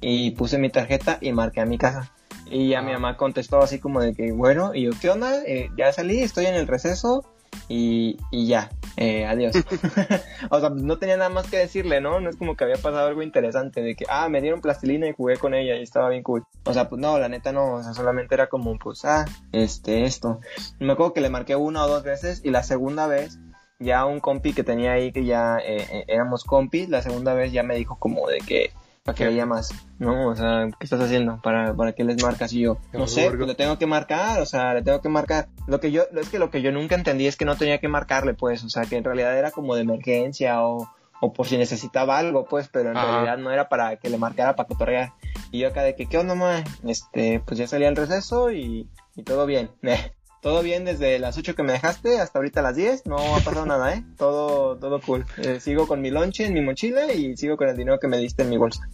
y 0.00 0.32
puse 0.32 0.58
mi 0.58 0.70
tarjeta 0.70 1.18
y 1.20 1.32
marqué 1.32 1.60
a 1.60 1.66
mi 1.66 1.78
casa. 1.78 2.12
Y 2.50 2.68
ya 2.68 2.82
mi 2.82 2.92
ah. 2.92 2.94
mamá 2.94 3.16
contestó 3.16 3.60
así 3.60 3.78
como 3.78 4.00
de 4.00 4.14
que, 4.14 4.32
bueno, 4.32 4.74
y 4.74 4.82
yo, 4.82 4.90
¿qué 5.00 5.10
onda? 5.10 5.42
Eh, 5.44 5.70
ya 5.76 5.92
salí, 5.92 6.20
estoy 6.20 6.46
en 6.46 6.54
el 6.54 6.66
receso, 6.66 7.24
y, 7.68 8.16
y 8.30 8.46
ya, 8.46 8.70
eh, 8.96 9.26
adiós. 9.26 9.54
o 10.50 10.60
sea, 10.60 10.70
no 10.70 10.98
tenía 10.98 11.16
nada 11.16 11.30
más 11.30 11.50
que 11.50 11.58
decirle, 11.58 12.00
¿no? 12.00 12.20
No 12.20 12.30
es 12.30 12.36
como 12.36 12.56
que 12.56 12.64
había 12.64 12.76
pasado 12.76 13.08
algo 13.08 13.22
interesante 13.22 13.82
de 13.82 13.94
que, 13.94 14.04
ah, 14.08 14.28
me 14.28 14.40
dieron 14.40 14.60
plastilina 14.60 15.08
y 15.08 15.12
jugué 15.12 15.36
con 15.36 15.54
ella 15.54 15.76
y 15.76 15.82
estaba 15.82 16.08
bien 16.08 16.22
cool. 16.22 16.44
O 16.64 16.72
sea, 16.72 16.88
pues 16.88 17.00
no, 17.00 17.18
la 17.18 17.28
neta 17.28 17.52
no, 17.52 17.74
o 17.74 17.82
sea, 17.82 17.92
solamente 17.92 18.34
era 18.34 18.48
como, 18.48 18.78
pues, 18.78 19.04
ah, 19.04 19.24
este, 19.52 20.04
esto. 20.04 20.40
Me 20.78 20.92
acuerdo 20.92 21.12
que 21.12 21.20
le 21.20 21.30
marqué 21.30 21.56
una 21.56 21.84
o 21.84 21.88
dos 21.88 22.02
veces 22.02 22.40
y 22.44 22.50
la 22.50 22.62
segunda 22.62 23.06
vez 23.06 23.38
ya 23.80 24.06
un 24.06 24.18
compi 24.20 24.54
que 24.54 24.64
tenía 24.64 24.92
ahí 24.92 25.12
que 25.12 25.24
ya 25.24 25.58
eh, 25.58 25.86
eh, 25.90 26.04
éramos 26.08 26.42
compis, 26.42 26.88
la 26.88 27.00
segunda 27.00 27.34
vez 27.34 27.52
ya 27.52 27.62
me 27.62 27.76
dijo 27.76 27.96
como 27.96 28.26
de 28.28 28.38
que 28.38 28.72
¿Para 29.08 29.16
qué 29.16 29.24
le 29.24 29.36
llamas? 29.36 29.70
¿No? 29.98 30.28
O 30.28 30.36
sea, 30.36 30.68
¿qué 30.78 30.84
estás 30.84 31.00
haciendo? 31.00 31.40
¿Para, 31.40 31.72
para 31.74 31.94
qué 31.94 32.04
les 32.04 32.22
marcas? 32.22 32.52
Y 32.52 32.60
yo, 32.60 32.76
no 32.92 33.06
sé, 33.06 33.30
pues 33.30 33.48
le 33.48 33.54
tengo 33.54 33.78
que 33.78 33.86
marcar, 33.86 34.42
o 34.42 34.44
sea, 34.44 34.74
le 34.74 34.82
tengo 34.82 35.00
que 35.00 35.08
marcar. 35.08 35.48
Lo 35.66 35.80
que 35.80 35.90
yo, 35.90 36.02
es 36.14 36.28
que 36.28 36.38
lo 36.38 36.50
que 36.50 36.60
yo 36.60 36.72
nunca 36.72 36.94
entendí 36.94 37.26
es 37.26 37.36
que 37.36 37.46
no 37.46 37.56
tenía 37.56 37.78
que 37.78 37.88
marcarle, 37.88 38.34
pues, 38.34 38.62
o 38.64 38.68
sea, 38.68 38.82
que 38.84 38.98
en 38.98 39.04
realidad 39.04 39.38
era 39.38 39.50
como 39.50 39.74
de 39.74 39.80
emergencia 39.80 40.62
o, 40.62 40.90
o 41.22 41.32
por 41.32 41.46
si 41.46 41.56
necesitaba 41.56 42.18
algo, 42.18 42.44
pues, 42.44 42.68
pero 42.68 42.90
en 42.90 42.96
realidad 42.96 43.38
no 43.38 43.50
era 43.50 43.70
para 43.70 43.96
que 43.96 44.10
le 44.10 44.18
marcara 44.18 44.56
para 44.56 44.68
cotorrear. 44.68 45.14
Y 45.52 45.60
yo 45.60 45.68
acá 45.68 45.84
de 45.84 45.96
que, 45.96 46.04
¿qué 46.04 46.18
onda, 46.18 46.34
ma? 46.34 46.62
Este, 46.86 47.40
pues 47.46 47.56
ya 47.56 47.66
salí 47.66 47.86
al 47.86 47.96
receso 47.96 48.52
y, 48.52 48.90
y 49.16 49.22
todo 49.22 49.46
bien. 49.46 49.70
todo 50.40 50.62
bien 50.62 50.84
desde 50.84 51.18
las 51.18 51.36
8 51.36 51.54
que 51.54 51.62
me 51.62 51.72
dejaste 51.72 52.20
hasta 52.20 52.38
ahorita 52.38 52.62
las 52.62 52.76
10, 52.76 53.06
no 53.06 53.16
ha 53.16 53.40
pasado 53.40 53.66
nada, 53.66 53.94
¿eh? 53.94 54.04
Todo, 54.16 54.76
todo 54.76 55.00
cool. 55.00 55.26
Eh, 55.38 55.60
sigo 55.60 55.86
con 55.86 56.00
mi 56.00 56.10
lonche 56.10 56.46
en 56.46 56.54
mi 56.54 56.60
mochila 56.60 57.12
y 57.12 57.36
sigo 57.36 57.56
con 57.56 57.68
el 57.68 57.76
dinero 57.76 57.98
que 57.98 58.08
me 58.08 58.18
diste 58.18 58.42
en 58.42 58.50
mi 58.50 58.56
bolsa. 58.56 58.88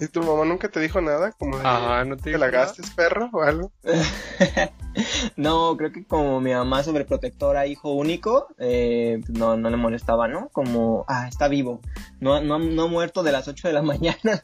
¿Y 0.00 0.08
tu 0.08 0.22
mamá 0.22 0.46
nunca 0.46 0.70
te 0.70 0.80
dijo 0.80 1.02
nada? 1.02 1.32
Como 1.32 1.58
de 1.58 2.04
no 2.06 2.16
te 2.16 2.30
que 2.30 2.38
la 2.38 2.48
gastes, 2.48 2.90
perro, 2.90 3.28
o 3.32 3.42
algo. 3.42 3.70
no, 5.36 5.76
creo 5.76 5.92
que 5.92 6.04
como 6.04 6.40
mi 6.40 6.54
mamá 6.54 6.82
sobreprotectora, 6.82 7.66
hijo 7.66 7.92
único, 7.92 8.48
eh, 8.58 9.20
no, 9.28 9.58
no 9.58 9.68
le 9.68 9.76
molestaba, 9.76 10.26
¿no? 10.26 10.48
Como, 10.52 11.04
ah, 11.06 11.28
está 11.28 11.48
vivo, 11.48 11.82
no, 12.18 12.40
no, 12.40 12.58
no 12.58 12.82
ha 12.84 12.86
muerto 12.86 13.22
de 13.22 13.32
las 13.32 13.46
8 13.46 13.68
de 13.68 13.74
la 13.74 13.82
mañana. 13.82 14.42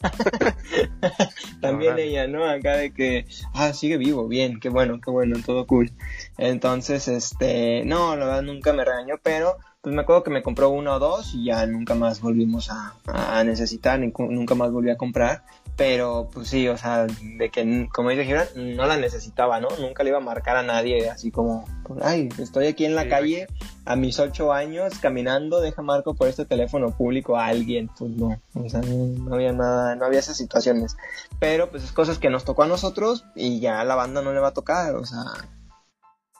También 1.63 1.99
ella, 1.99 2.27
¿no? 2.27 2.45
Acá 2.45 2.77
de 2.77 2.93
que, 2.93 3.25
ah, 3.55 3.73
sigue 3.73 3.97
vivo, 3.97 4.29
bien, 4.29 4.61
qué 4.61 4.69
bueno, 4.69 5.01
qué 5.03 5.11
bueno, 5.11 5.39
todo 5.45 5.67
cool. 5.67 5.91
Entonces, 6.37 7.09
este, 7.09 7.83
no, 7.87 8.15
la 8.15 8.27
verdad 8.27 8.43
nunca 8.43 8.75
me 8.75 8.85
regañó, 8.85 9.15
pero 9.23 9.57
pues 9.87 9.95
me 9.95 10.03
acuerdo 10.03 10.25
que 10.25 10.33
me 10.33 10.43
compró 10.43 10.71
uno 10.71 10.95
o 10.95 10.99
dos 10.99 11.33
y 11.33 11.45
ya 11.45 11.65
nunca 11.65 11.95
más 11.95 12.21
volvimos 12.21 12.71
a, 12.73 12.97
a 13.07 13.45
necesitar, 13.45 14.01
ni, 14.01 14.13
nunca 14.19 14.57
más 14.57 14.73
volví 14.73 14.91
a 14.91 14.97
comprar 14.97 15.45
pero 15.77 16.31
pues 16.33 16.49
sí, 16.49 16.69
o 16.69 16.79
sea, 16.79 17.07
de 17.07 17.51
que, 17.51 17.89
como 17.93 18.09
dice 18.09 18.25
Gibran, 18.25 18.49
no 18.55 18.87
la 18.87 18.97
necesitaba, 18.97 19.61
¿no? 19.61 19.69
Nunca 19.79 20.03
le 20.03 20.09
iba 20.09 20.19
a 20.19 20.23
marcar 20.23 20.57
a 20.57 20.63
nadie 20.63 21.11
así 21.11 21.31
como, 21.31 21.67
ay, 22.03 22.31
estoy 22.39 22.67
aquí 22.67 22.87
en 22.87 22.95
la 22.95 23.09
calle 23.09 23.47
a 23.85 23.95
mis 23.95 24.19
ocho 24.19 24.55
años 24.55 24.99
caminando, 24.99 25.61
deja 25.61 25.83
marco 25.83 26.15
por 26.15 26.29
este 26.29 26.47
teléfono 26.47 26.97
público 26.97 27.37
a 27.37 27.47
alguien, 27.47 27.91
pues 27.99 28.11
no, 28.13 28.41
o 28.55 28.69
sea, 28.71 28.81
no, 28.81 29.35
había 29.35 29.53
nada, 29.53 29.95
no 29.97 30.07
había 30.07 30.21
esas 30.21 30.39
situaciones, 30.39 30.97
pero 31.39 31.71
pues 31.71 31.85
es 31.85 31.93
cosas 31.93 32.19
que 32.19 32.31
nos 32.31 32.45
tocó 32.45 32.63
a 32.63 32.69
nosotros 32.69 33.27
y 33.35 33.61
ya 33.61 33.81
a 33.81 33.85
la 33.85 33.97
banda 33.97 34.23
no 34.23 34.33
le 34.33 34.41
va 34.41 34.49
a 34.49 34.55
tocar, 34.55 34.97
o 34.97 35.05
sea. 35.05 35.25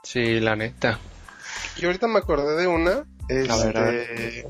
Sí, 0.03 0.41
la 0.41 0.57
neta. 0.57 0.99
Yo 1.77 1.89
ahorita 1.89 2.07
me 2.07 2.19
acordé 2.19 2.57
de 2.57 2.69
una, 2.69 3.05
este, 3.29 4.47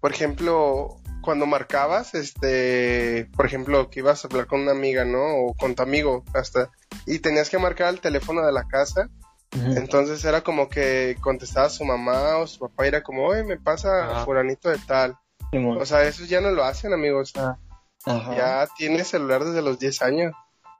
por 0.00 0.12
ejemplo, 0.12 0.96
cuando 1.20 1.46
marcabas, 1.46 2.14
este, 2.14 3.28
por 3.36 3.46
ejemplo, 3.46 3.90
que 3.90 4.00
ibas 4.00 4.24
a 4.24 4.28
hablar 4.28 4.46
con 4.46 4.60
una 4.60 4.72
amiga, 4.72 5.04
¿no? 5.04 5.36
O 5.36 5.54
con 5.54 5.74
tu 5.74 5.82
amigo, 5.82 6.24
hasta, 6.34 6.70
y 7.06 7.18
tenías 7.18 7.50
que 7.50 7.58
marcar 7.58 7.92
el 7.92 8.00
teléfono 8.00 8.44
de 8.44 8.52
la 8.52 8.66
casa. 8.66 9.08
Entonces 9.50 10.22
era 10.26 10.42
como 10.42 10.68
que 10.68 11.16
contestaba 11.22 11.70
su 11.70 11.82
mamá 11.84 12.36
o 12.36 12.46
su 12.46 12.58
papá 12.58 12.84
y 12.84 12.88
era 12.88 13.02
como, 13.02 13.24
oye, 13.24 13.44
me 13.44 13.56
pasa 13.56 14.22
furanito 14.24 14.68
de 14.68 14.78
tal. 14.78 15.16
o 15.52 15.86
sea, 15.86 16.04
eso 16.04 16.24
ya 16.26 16.40
no 16.40 16.50
lo 16.50 16.64
hacen, 16.64 16.92
amigos. 16.92 17.32
Ya 18.06 18.68
tiene 18.76 19.04
celular 19.04 19.44
desde 19.44 19.62
los 19.62 19.78
10 19.78 20.02
años. 20.02 20.34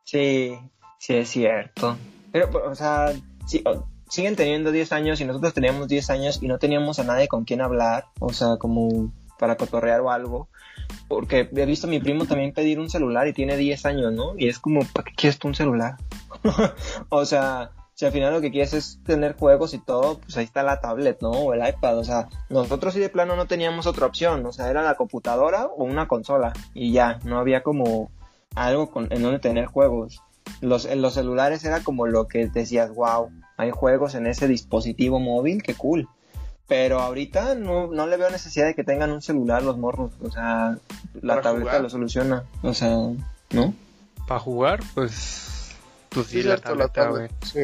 Sí, 0.05 0.59
sí 0.99 1.17
es 1.17 1.29
cierto. 1.31 1.97
Pero, 2.33 2.51
o 2.71 2.75
sea, 2.75 3.13
sí, 3.47 3.63
siguen 4.09 4.37
teniendo 4.37 4.71
10 4.73 4.93
años 4.93 5.21
y 5.21 5.25
nosotros 5.25 5.55
teníamos 5.55 5.89
10 5.89 6.11
años 6.11 6.39
y 6.43 6.49
no 6.49 6.59
teníamos 6.59 6.99
a 6.99 7.05
nadie 7.05 7.29
con 7.29 7.45
quien 7.45 7.61
hablar. 7.61 8.07
O 8.21 8.33
sea, 8.33 8.57
como 8.57 9.13
para 9.39 9.57
cotorrear 9.57 10.01
o 10.01 10.11
algo. 10.11 10.49
Porque 11.09 11.49
he 11.55 11.67
visto 11.67 11.87
a 11.87 11.91
mi 11.91 12.01
primo 12.01 12.27
también 12.27 12.53
pedir 12.53 12.79
un 12.81 12.91
celular 12.91 13.29
y 13.29 13.33
tiene 13.33 13.57
10 13.57 13.87
años, 13.87 14.13
¿no? 14.13 14.35
Y 14.37 14.49
es 14.49 14.59
como, 14.59 14.81
¿para 14.93 15.05
qué 15.05 15.15
quieres 15.15 15.39
tú 15.39 15.49
un 15.49 15.55
celular? 15.55 15.97
o 17.09 17.25
sea, 17.25 17.71
si 17.95 18.07
al 18.07 18.13
final 18.13 18.33
lo 18.33 18.41
que 18.41 18.51
quieres 18.51 18.75
es 18.75 19.01
tener 19.05 19.37
juegos 19.37 19.75
y 19.75 19.79
todo, 19.79 20.19
pues 20.19 20.37
ahí 20.37 20.45
está 20.45 20.63
la 20.63 20.81
tablet, 20.81 21.21
¿no? 21.21 21.31
O 21.31 21.53
el 21.53 21.67
iPad, 21.67 21.99
o 21.99 22.05
sea, 22.05 22.29
nosotros 22.49 22.95
sí 22.95 23.01
de 23.01 23.09
plano 23.09 23.37
no 23.37 23.47
teníamos 23.47 23.87
otra 23.87 24.07
opción, 24.07 24.47
o 24.47 24.53
sea, 24.53 24.71
era 24.71 24.83
la 24.83 24.95
computadora 24.95 25.67
o 25.67 25.85
una 25.85 26.07
consola 26.07 26.53
y 26.75 26.93
ya, 26.93 27.19
no 27.25 27.39
había 27.39 27.63
como 27.63 28.11
algo 28.55 28.91
con, 28.91 29.13
en 29.13 29.23
donde 29.23 29.41
tener 29.41 29.67
juegos. 29.67 30.23
Los, 30.61 30.87
en 30.87 31.03
los 31.03 31.15
celulares 31.15 31.65
era 31.65 31.81
como 31.81 32.07
lo 32.07 32.29
que 32.29 32.47
decías, 32.47 32.95
wow, 32.95 33.31
hay 33.59 33.73
juegos 33.73 34.15
en 34.15 34.27
ese 34.27 34.49
dispositivo 34.49 35.19
móvil, 35.19 35.63
qué 35.63 35.75
cool. 35.75 36.09
Pero 36.69 37.01
ahorita 37.01 37.57
no, 37.57 37.89
no 37.89 38.07
le 38.07 38.17
veo 38.17 38.31
necesidad 38.31 38.67
de 38.67 38.75
que 38.75 38.85
tengan 38.85 39.11
un 39.11 39.21
celular 39.21 39.63
los 39.63 39.77
morros. 39.77 40.13
O 40.23 40.31
sea, 40.31 40.79
la 41.21 41.41
tableta 41.41 41.81
lo 41.81 41.91
soluciona. 41.91 42.45
O 42.63 42.73
sea, 42.73 42.97
¿no? 43.51 43.75
Para 44.29 44.41
jugar, 44.41 44.81
pues. 44.95 45.75
Pues 46.11 46.29
sí, 46.29 46.43
la 46.43 46.59
tableta, 46.59 47.09
güey. 47.09 47.29
Sí. 47.43 47.61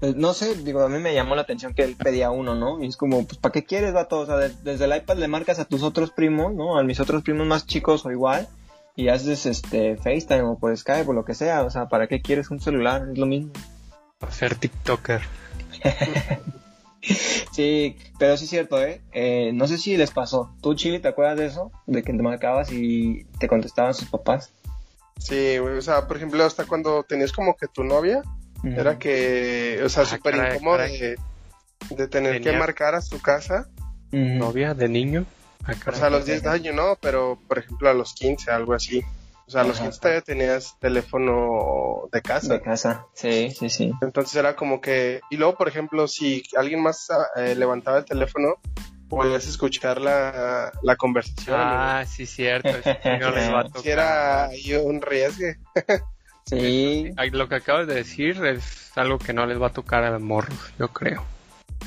Pues, 0.00 0.16
no 0.16 0.32
sé, 0.32 0.54
digo, 0.54 0.80
a 0.80 0.88
mí 0.88 0.98
me 0.98 1.14
llamó 1.14 1.34
la 1.34 1.42
atención 1.42 1.74
que 1.74 1.82
él 1.82 1.96
pedía 1.96 2.30
uno, 2.30 2.54
¿no? 2.54 2.82
Y 2.82 2.86
es 2.86 2.96
como, 2.96 3.26
pues, 3.26 3.38
¿para 3.38 3.52
qué 3.52 3.64
quieres, 3.64 3.92
vato? 3.92 4.20
O 4.20 4.26
sea, 4.26 4.36
desde 4.36 4.84
el 4.84 4.96
iPad 4.96 5.18
le 5.18 5.28
marcas 5.28 5.58
a 5.58 5.66
tus 5.66 5.82
otros 5.82 6.12
primos, 6.12 6.54
¿no? 6.54 6.78
A 6.78 6.82
mis 6.82 7.00
otros 7.00 7.22
primos 7.22 7.46
más 7.46 7.66
chicos 7.66 8.06
o 8.06 8.10
igual. 8.10 8.48
Y 8.94 9.08
haces 9.08 9.44
este 9.44 9.96
FaceTime 9.96 10.42
o 10.42 10.58
por 10.58 10.74
Skype 10.74 11.10
o 11.10 11.12
lo 11.12 11.26
que 11.26 11.34
sea. 11.34 11.64
O 11.64 11.70
sea, 11.70 11.88
¿para 11.88 12.06
qué 12.06 12.22
quieres 12.22 12.50
un 12.50 12.60
celular? 12.60 13.08
Es 13.12 13.18
lo 13.18 13.26
mismo. 13.26 13.52
Para 14.18 14.32
ser 14.32 14.54
TikToker. 14.54 15.22
sí, 17.52 17.96
pero 18.18 18.36
sí 18.36 18.44
es 18.44 18.50
cierto, 18.50 18.82
¿eh? 18.82 19.02
¿eh? 19.12 19.50
No 19.52 19.66
sé 19.66 19.78
si 19.78 19.96
les 19.96 20.10
pasó. 20.10 20.54
¿Tú, 20.62 20.74
Chile, 20.74 21.00
te 21.00 21.08
acuerdas 21.08 21.36
de 21.36 21.46
eso? 21.46 21.70
De 21.86 22.02
que 22.02 22.12
te 22.12 22.22
marcabas 22.22 22.72
y 22.72 23.24
te 23.38 23.48
contestaban 23.48 23.94
sus 23.94 24.08
papás. 24.08 24.52
Sí, 25.18 25.58
o 25.58 25.80
sea, 25.82 26.06
por 26.06 26.16
ejemplo, 26.16 26.44
hasta 26.44 26.64
cuando 26.64 27.02
tenías 27.02 27.32
como 27.32 27.56
que 27.56 27.68
tu 27.68 27.84
novia, 27.84 28.22
era 28.62 28.98
que, 28.98 29.80
o 29.84 29.88
sea, 29.88 30.02
ah, 30.02 30.06
súper 30.06 30.34
incómodo 30.34 30.78
de, 30.78 32.08
tener 32.08 32.40
que 32.40 32.52
marcar 32.52 32.94
a 32.94 33.00
su 33.00 33.20
casa. 33.20 33.68
¿Novia 34.10 34.74
de 34.74 34.88
niño? 34.88 35.26
Ah, 35.64 35.74
o 35.86 35.92
sea, 35.92 36.06
a 36.06 36.10
los 36.10 36.26
10 36.26 36.46
años 36.46 36.74
no, 36.74 36.96
pero 37.00 37.38
por 37.48 37.58
ejemplo 37.58 37.88
a 37.88 37.94
los 37.94 38.14
15, 38.14 38.50
algo 38.50 38.74
así. 38.74 39.02
O 39.46 39.50
sea, 39.50 39.62
los 39.62 39.78
15 39.78 40.00
todavía 40.00 40.22
tenías 40.22 40.76
teléfono 40.80 42.08
de 42.12 42.20
casa. 42.20 42.54
De 42.54 42.60
casa, 42.60 43.06
sí, 43.14 43.50
sí, 43.50 43.70
sí. 43.70 43.92
Entonces 44.02 44.34
era 44.34 44.56
como 44.56 44.80
que... 44.80 45.20
Y 45.30 45.36
luego, 45.36 45.56
por 45.56 45.68
ejemplo, 45.68 46.08
si 46.08 46.42
alguien 46.56 46.82
más 46.82 47.08
eh, 47.36 47.54
levantaba 47.54 47.98
el 47.98 48.04
teléfono, 48.04 48.56
podías 49.08 49.46
escuchar 49.46 50.00
la, 50.00 50.72
la 50.82 50.96
conversación. 50.96 51.56
Ah, 51.58 52.04
sí, 52.06 52.26
cierto. 52.26 52.70
no 53.20 53.30
les 53.30 53.52
va 53.52 53.60
a 53.60 53.64
tocar. 53.72 53.86
era 53.86 54.50
un 54.84 55.00
riesgo. 55.00 55.46
sí. 56.44 57.12
Lo 57.32 57.48
que 57.48 57.54
acabas 57.54 57.86
de 57.86 57.94
decir 57.94 58.44
es 58.44 58.90
algo 58.96 59.18
que 59.18 59.32
no 59.32 59.46
les 59.46 59.60
va 59.60 59.68
a 59.68 59.72
tocar 59.72 60.02
a 60.02 60.10
los 60.10 60.20
morros, 60.22 60.58
yo 60.78 60.88
creo. 60.88 61.22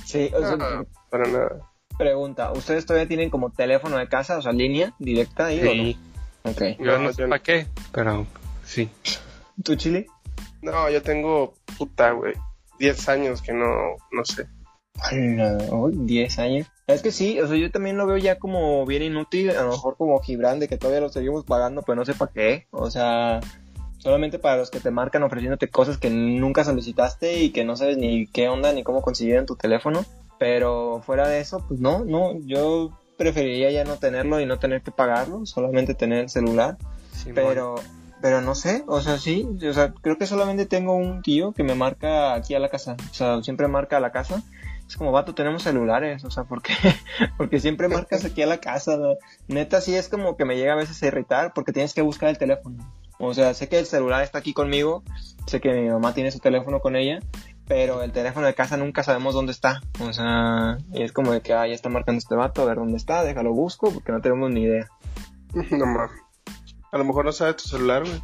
Sí, 0.05 0.31
o 0.33 0.39
sea, 0.39 0.85
para 1.09 1.27
nada. 1.27 1.69
Pregunta, 1.97 2.53
¿ustedes 2.53 2.85
todavía 2.85 3.09
tienen 3.09 3.29
como 3.29 3.51
teléfono 3.51 3.97
de 3.97 4.07
casa, 4.07 4.37
o 4.37 4.41
sea, 4.41 4.53
línea 4.53 4.93
directa 4.99 5.47
ahí 5.47 5.59
o 5.59 5.75
no? 5.75 6.08
Yo 6.79 7.00
no 7.00 7.13
sé 7.13 7.27
para 7.27 7.43
qué, 7.43 7.67
pero 7.91 8.25
sí. 8.65 8.89
¿Tú, 9.63 9.75
Chile? 9.75 10.08
No, 10.62 10.89
yo 10.89 11.01
tengo, 11.01 11.53
puta, 11.77 12.12
güey, 12.12 12.34
10 12.79 13.10
años 13.10 13.41
que 13.41 13.53
no, 13.53 13.65
no 14.12 14.25
sé. 14.25 14.48
No, 15.13 15.89
10 15.89 16.39
años. 16.39 16.67
Es 16.88 17.01
que 17.01 17.12
sí, 17.12 17.39
o 17.39 17.48
sea, 17.48 17.55
yo 17.55 17.72
también 17.72 17.98
lo 17.98 18.08
veo 18.08 18.17
ya 18.17 18.39
como 18.39 18.86
bien 18.86 19.03
inútil, 19.03 19.51
a 19.51 19.63
lo 19.63 19.69
mejor 19.69 19.96
como 19.96 20.19
Gibran, 20.19 20.60
de 20.60 20.67
que 20.67 20.77
todavía 20.77 21.01
lo 21.01 21.10
seguimos 21.10 21.46
pagando, 21.46 21.84
pero 21.84 21.96
no 21.96 22.05
sé 22.05 22.13
para 22.13 22.31
qué. 22.31 22.67
O 22.72 22.89
sea, 22.89 23.39
solamente 24.00 24.39
para 24.39 24.58
los 24.58 24.72
que 24.72 24.79
te 24.79 24.91
marcan 24.91 25.24
ofreciéndote 25.24 25.69
cosas 25.69 25.98
que 25.98 26.10
nunca 26.10 26.63
solicitaste 26.63 27.39
y 27.39 27.51
que 27.51 27.63
no 27.63 27.77
sabes 27.77 27.98
ni 27.98 28.27
qué 28.27 28.50
onda 28.50 28.74
ni 28.74 28.84
cómo 28.84 29.01
conseguir 29.01 29.36
en 29.36 29.46
tu 29.46 29.55
teléfono. 29.55 30.03
Pero 30.39 31.01
fuera 31.05 31.27
de 31.27 31.41
eso, 31.41 31.63
pues 31.67 31.79
no, 31.79 32.05
no, 32.05 32.34
yo 32.46 32.98
preferiría 33.19 33.69
ya 33.69 33.83
no 33.83 33.97
tenerlo 33.97 34.39
y 34.39 34.45
no 34.45 34.59
tener 34.59 34.81
que 34.81 34.91
pagarlo, 34.91 35.45
solamente 35.45 35.93
tener 35.93 36.19
el 36.19 36.29
celular. 36.29 36.77
pero, 37.35 37.75
pero 38.21 38.39
no 38.39 38.55
sé, 38.55 38.83
o 38.88 39.01
sea, 39.01 39.17
sí, 39.17 39.45
o 39.67 39.73
sea, 39.73 39.93
creo 39.93 40.17
que 40.17 40.25
solamente 40.25 40.65
tengo 40.65 40.95
un 40.95 41.21
tío 41.21 41.51
que 41.51 41.63
me 41.63 41.75
marca 41.75 42.33
aquí 42.33 42.55
a 42.55 42.59
la 42.59 42.69
casa, 42.69 42.95
o 43.11 43.13
sea, 43.13 43.43
siempre 43.43 43.67
marca 43.67 43.97
a 43.97 43.99
la 43.99 44.11
casa. 44.11 44.41
Es 44.88 44.97
como, 44.97 45.11
vato, 45.11 45.35
tenemos 45.35 45.61
celulares, 45.61 46.23
o 46.23 46.31
sea, 46.31 46.45
¿por 46.45 46.63
qué? 46.63 46.73
porque 47.38 47.59
siempre 47.59 47.89
marcas 47.89 48.25
aquí 48.25 48.41
a 48.41 48.47
la 48.47 48.57
casa. 48.57 48.97
Neta, 49.47 49.81
sí 49.81 49.93
es 49.95 50.09
como 50.09 50.35
que 50.35 50.45
me 50.45 50.55
llega 50.55 50.73
a 50.73 50.77
veces 50.77 51.03
a 51.03 51.07
irritar 51.07 51.53
porque 51.53 51.73
tienes 51.73 51.93
que 51.93 52.01
buscar 52.01 52.29
el 52.29 52.39
teléfono. 52.39 52.77
O 53.19 53.33
sea, 53.33 53.53
sé 53.53 53.67
que 53.67 53.77
el 53.77 53.85
celular 53.85 54.23
está 54.23 54.39
aquí 54.39 54.53
conmigo, 54.53 55.03
sé 55.45 55.59
que 55.59 55.73
mi 55.73 55.89
mamá 55.89 56.13
tiene 56.13 56.31
su 56.31 56.39
teléfono 56.39 56.79
con 56.79 56.95
ella, 56.95 57.19
pero 57.69 58.01
el 58.01 58.11
teléfono 58.11 58.47
de 58.47 58.55
casa 58.55 58.77
nunca 58.77 59.03
sabemos 59.03 59.35
dónde 59.35 59.51
está. 59.51 59.79
O 60.01 60.11
sea, 60.11 60.79
y 60.91 61.03
es 61.03 61.13
como 61.13 61.31
de 61.31 61.41
que, 61.41 61.53
ah, 61.53 61.67
ya 61.67 61.73
está 61.75 61.88
marcando 61.88 62.17
este 62.17 62.33
vato, 62.33 62.63
a 62.63 62.65
ver 62.65 62.77
dónde 62.77 62.97
está, 62.97 63.23
déjalo 63.23 63.53
busco, 63.53 63.91
porque 63.91 64.11
no 64.11 64.19
tenemos 64.19 64.51
ni 64.51 64.63
idea. 64.63 64.89
No 65.71 65.85
mames. 65.85 66.19
A 66.91 66.97
lo 66.97 67.05
mejor 67.05 67.25
no 67.25 67.31
sabe 67.31 67.53
tu 67.53 67.65
celular, 67.65 68.03
güey. 68.03 68.21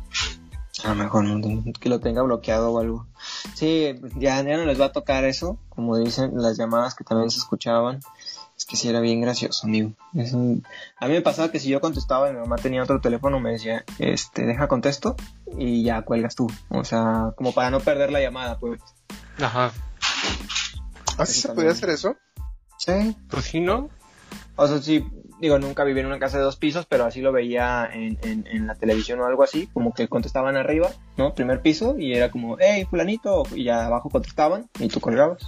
A 0.84 0.90
lo 0.90 0.96
mejor 0.96 1.24
no, 1.24 1.64
que 1.80 1.90
lo 1.90 2.00
tenga 2.00 2.24
bloqueado 2.24 2.72
o 2.72 2.80
algo. 2.80 3.08
Sí, 3.54 3.96
ya, 4.16 4.42
ya 4.42 4.58
no 4.58 4.66
les 4.66 4.82
va 4.82 4.86
a 4.86 4.92
tocar 4.92 5.24
eso, 5.26 5.60
como 5.70 5.98
dicen 5.98 6.32
las 6.36 6.58
llamadas 6.58 6.96
que 6.96 7.04
también 7.04 7.30
se 7.30 7.38
escuchaban. 7.38 8.00
Es 8.58 8.66
que 8.66 8.76
sí 8.76 8.90
era 8.90 9.00
bien 9.00 9.22
gracioso, 9.22 9.68
amigo. 9.68 9.92
A 11.00 11.08
mí 11.08 11.14
me 11.14 11.22
pasaba 11.22 11.52
que 11.52 11.60
si 11.60 11.70
yo 11.70 11.82
contestaba 11.82 12.30
y 12.30 12.34
mi 12.34 12.40
mamá 12.40 12.56
tenía 12.56 12.82
otro 12.82 13.00
teléfono, 13.00 13.40
me 13.40 13.52
decía, 13.52 13.86
este, 14.00 14.46
deja 14.46 14.68
contesto 14.68 15.16
y 15.58 15.84
ya 15.84 16.02
cuelgas 16.02 16.36
tú. 16.36 16.48
O 16.70 16.84
sea, 16.84 17.34
como 17.36 17.54
para 17.54 17.70
no 17.70 17.80
perder 17.80 18.12
la 18.12 18.22
llamada, 18.22 18.58
pues. 18.58 18.82
Ajá. 19.40 19.72
¿Así 21.18 21.42
se 21.42 21.50
podía 21.50 21.72
hacer 21.72 21.90
eso? 21.90 22.16
Sí. 22.78 23.16
Pues 23.30 23.46
sí, 23.46 23.60
¿no? 23.60 23.90
O 24.58 24.68
sea, 24.68 24.82
sí, 24.82 25.06
digo, 25.40 25.60
nunca 25.60 25.84
viví 25.84 26.00
en 26.00 26.06
una 26.06 26.20
casa 26.20 26.38
de 26.38 26.44
dos 26.44 26.56
pisos, 26.56 26.86
pero 26.86 27.06
así 27.06 27.22
lo 27.22 27.32
veía 27.32 27.90
en, 27.92 28.18
en, 28.22 28.68
la 28.68 28.76
televisión 28.76 29.20
o 29.20 29.26
algo 29.26 29.44
así, 29.44 29.68
como 29.68 29.94
que 29.94 30.08
contestaban 30.08 30.56
arriba, 30.56 30.90
¿no? 31.18 31.34
Primer 31.34 31.62
piso, 31.62 31.98
y 31.98 32.14
era 32.14 32.32
como, 32.32 32.58
hey, 32.60 32.86
fulanito, 32.90 33.44
y 33.54 33.66
ya 33.66 33.86
abajo 33.86 34.10
contestaban, 34.10 34.70
y 34.80 34.88
tú 34.88 35.00
colgabas. 35.00 35.44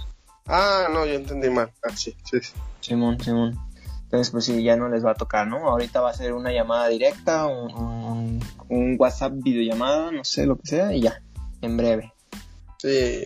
Ah, 0.46 0.88
no, 0.92 1.06
yo 1.06 1.14
entendí 1.14 1.50
mal. 1.50 1.70
Ah, 1.82 1.94
sí, 1.94 2.16
sí, 2.24 2.38
sí. 2.40 2.52
Simón, 2.80 3.20
Simón. 3.20 3.58
Entonces, 4.04 4.30
pues 4.30 4.46
sí, 4.46 4.62
ya 4.62 4.76
no 4.76 4.88
les 4.88 5.04
va 5.04 5.10
a 5.12 5.14
tocar, 5.14 5.46
¿no? 5.46 5.68
Ahorita 5.68 6.00
va 6.00 6.10
a 6.10 6.14
ser 6.14 6.32
una 6.32 6.50
llamada 6.50 6.88
directa, 6.88 7.46
un, 7.46 8.40
un 8.68 8.96
WhatsApp 8.98 9.32
videollamada, 9.34 10.10
no 10.10 10.24
sé, 10.24 10.46
lo 10.46 10.56
que 10.56 10.66
sea, 10.66 10.94
y 10.94 11.02
ya, 11.02 11.22
en 11.60 11.76
breve. 11.76 12.12
Sí, 12.78 13.24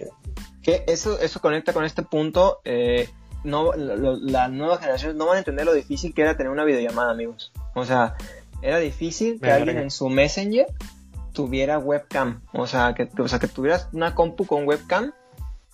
Que 0.62 0.84
eso, 0.86 1.18
eso 1.18 1.40
conecta 1.40 1.72
con 1.72 1.84
este 1.84 2.02
punto. 2.02 2.60
Eh, 2.64 3.08
no, 3.44 3.72
las 3.74 4.50
nuevas 4.50 4.78
generaciones 4.80 5.16
no 5.16 5.26
van 5.26 5.36
a 5.36 5.38
entender 5.38 5.66
lo 5.66 5.74
difícil 5.74 6.14
que 6.14 6.22
era 6.22 6.36
tener 6.36 6.52
una 6.52 6.64
videollamada, 6.64 7.10
amigos. 7.10 7.52
O 7.74 7.84
sea, 7.84 8.14
era 8.62 8.78
difícil 8.78 9.40
que 9.40 9.50
alguien 9.50 9.78
en 9.78 9.90
su 9.90 10.08
Messenger 10.08 10.66
tuviera 11.32 11.78
webcam. 11.78 12.40
O 12.52 12.66
sea, 12.66 12.94
que, 12.94 13.08
o 13.18 13.28
sea, 13.28 13.38
que 13.38 13.48
tuvieras 13.48 13.88
una 13.92 14.14
compu 14.14 14.46
con 14.46 14.66
webcam 14.66 15.12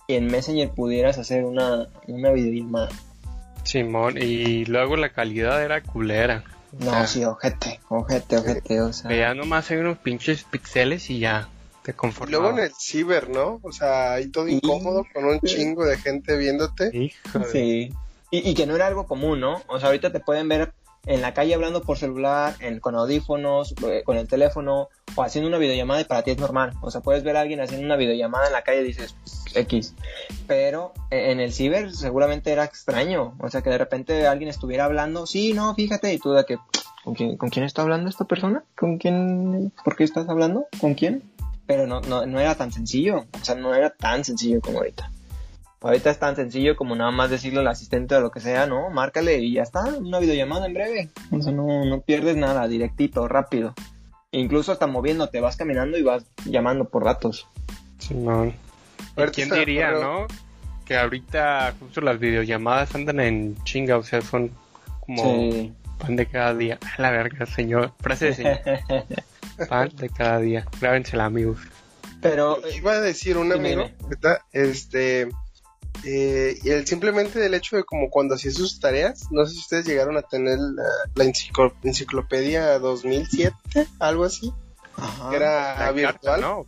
y 0.07 0.15
en 0.15 0.27
Messenger 0.27 0.69
pudieras 0.71 1.19
hacer 1.19 1.45
una, 1.45 1.87
una 2.07 2.31
videollamada. 2.31 2.89
Simón, 3.63 4.17
y 4.17 4.65
luego 4.65 4.95
la 4.95 5.09
calidad 5.09 5.63
era 5.63 5.81
culera. 5.81 6.43
no, 6.79 7.05
sí, 7.05 7.23
ojete, 7.23 7.79
ojete, 7.89 8.37
ojete, 8.37 8.81
o 8.81 8.91
sea. 8.93 9.09
Veía 9.09 9.35
nomás 9.35 9.69
hay 9.69 9.77
unos 9.77 9.99
pinches 9.99 10.43
pixeles 10.43 11.09
y 11.11 11.19
ya 11.19 11.49
te. 11.93 12.31
Luego 12.31 12.49
en 12.51 12.59
el 12.59 12.71
ciber, 12.77 13.29
¿no? 13.29 13.59
O 13.63 13.71
sea, 13.71 14.13
ahí 14.13 14.27
todo 14.27 14.47
incómodo 14.47 15.05
con 15.13 15.25
un 15.25 15.39
chingo 15.41 15.85
de 15.85 15.97
gente 15.97 16.37
viéndote. 16.37 16.91
Hijo 16.93 17.43
Sí. 17.51 17.93
Y, 18.31 18.49
y, 18.49 18.53
que 18.53 18.67
no 18.67 18.75
era 18.75 18.85
algo 18.85 19.07
común, 19.07 19.39
¿no? 19.39 19.63
O 19.67 19.79
sea, 19.79 19.87
ahorita 19.87 20.11
te 20.11 20.19
pueden 20.19 20.47
ver 20.47 20.71
en 21.05 21.21
la 21.21 21.33
calle 21.33 21.53
hablando 21.53 21.81
por 21.81 21.97
celular, 21.97 22.55
en, 22.59 22.79
con 22.79 22.95
audífonos, 22.95 23.73
eh, 23.87 24.03
con 24.05 24.17
el 24.17 24.27
teléfono, 24.27 24.89
o 25.15 25.23
haciendo 25.23 25.47
una 25.47 25.57
videollamada 25.57 26.01
y 26.01 26.05
para 26.05 26.23
ti 26.23 26.31
es 26.31 26.37
normal. 26.37 26.73
O 26.81 26.91
sea, 26.91 27.01
puedes 27.01 27.23
ver 27.23 27.37
a 27.37 27.41
alguien 27.41 27.61
haciendo 27.61 27.85
una 27.85 27.95
videollamada 27.95 28.47
en 28.47 28.53
la 28.53 28.63
calle 28.63 28.81
y 28.81 28.85
dices 28.85 29.15
X. 29.55 29.95
Pero 30.47 30.93
e, 31.09 31.31
en 31.31 31.39
el 31.39 31.53
ciber 31.53 31.93
seguramente 31.93 32.51
era 32.51 32.63
extraño. 32.63 33.33
O 33.39 33.49
sea, 33.49 33.61
que 33.61 33.69
de 33.69 33.77
repente 33.77 34.27
alguien 34.27 34.49
estuviera 34.49 34.85
hablando, 34.85 35.25
sí, 35.25 35.53
no, 35.53 35.73
fíjate, 35.73 36.13
y 36.13 36.19
tú 36.19 36.31
de 36.33 36.45
que, 36.45 36.57
¿con 37.03 37.15
quién, 37.15 37.37
¿con 37.37 37.49
quién 37.49 37.65
está 37.65 37.81
hablando 37.81 38.09
esta 38.09 38.25
persona? 38.25 38.63
¿Con 38.77 38.97
quién? 38.97 39.71
¿Por 39.83 39.95
qué 39.95 40.03
estás 40.03 40.27
hablando? 40.29 40.67
¿Con 40.79 40.93
quién? 40.93 41.23
Pero 41.69 41.85
no, 41.85 42.01
no, 42.01 42.25
no 42.25 42.39
era 42.39 42.55
tan 42.55 42.71
sencillo. 42.71 43.27
O 43.39 43.45
sea, 43.45 43.53
no 43.53 43.75
era 43.75 43.91
tan 43.91 44.25
sencillo 44.25 44.59
como 44.59 44.79
ahorita. 44.79 45.11
Ahorita 45.81 46.09
es 46.09 46.17
tan 46.17 46.35
sencillo 46.35 46.75
como 46.75 46.95
nada 46.95 47.11
más 47.11 47.29
decirle 47.29 47.59
al 47.59 47.67
asistente 47.67 48.15
o 48.15 48.21
lo 48.21 48.31
que 48.31 48.39
sea, 48.39 48.65
¿no? 48.65 48.89
Márcale 48.89 49.37
y 49.37 49.53
ya 49.53 49.61
está, 49.61 49.83
una 49.83 50.17
videollamada 50.17 50.65
en 50.65 50.73
breve. 50.73 51.09
O 51.29 51.39
sea, 51.43 51.51
no, 51.51 51.85
no 51.85 52.01
pierdes 52.01 52.37
nada, 52.37 52.67
directito, 52.67 53.27
rápido. 53.27 53.75
Incluso 54.31 54.71
hasta 54.71 54.87
moviéndote, 54.87 55.41
vas 55.41 55.57
caminando 55.57 55.99
y 55.99 56.01
vas 56.01 56.25
llamando 56.43 56.85
por 56.85 57.05
datos. 57.05 57.47
Sí, 57.99 58.15
no. 58.15 58.51
¿Quién 59.31 59.51
diría, 59.51 59.91
no? 59.91 60.25
Que 60.85 60.97
ahorita 60.97 61.75
justo 61.79 62.01
las 62.01 62.19
videollamadas 62.19 62.95
andan 62.95 63.19
en 63.19 63.63
chinga, 63.63 63.95
o 63.95 64.03
sea, 64.03 64.23
son 64.23 64.49
como 65.01 65.69
pan 65.99 66.15
de 66.15 66.25
cada 66.25 66.55
día. 66.55 66.79
A 66.97 67.01
la 67.01 67.11
verga, 67.11 67.45
señor. 67.45 67.93
Frase 67.99 68.27
de 68.27 68.33
señor. 68.33 68.59
pan 69.69 69.91
de 69.95 70.09
cada 70.09 70.39
día. 70.39 70.65
Grábensela, 70.79 71.25
amigos. 71.25 71.59
Pero 72.21 72.59
iba 72.75 72.93
a 72.93 72.99
decir 72.99 73.37
un 73.37 73.51
amigo, 73.53 73.89
este 74.51 75.29
eh, 76.03 76.57
y 76.63 76.69
el, 76.69 76.87
simplemente 76.87 77.39
del 77.39 77.53
hecho 77.53 77.75
de 77.75 77.83
como 77.83 78.09
cuando 78.09 78.35
hacía 78.35 78.51
sus 78.51 78.79
tareas, 78.79 79.27
no 79.31 79.45
sé 79.45 79.53
si 79.53 79.59
ustedes 79.59 79.85
llegaron 79.85 80.17
a 80.17 80.21
tener 80.21 80.57
la, 81.15 81.23
enciclopedia 81.83 82.79
2007, 82.79 83.55
algo 83.99 84.25
así. 84.25 84.53
Era 85.33 85.91
virtual. 85.91 86.41
¿no? 86.41 86.65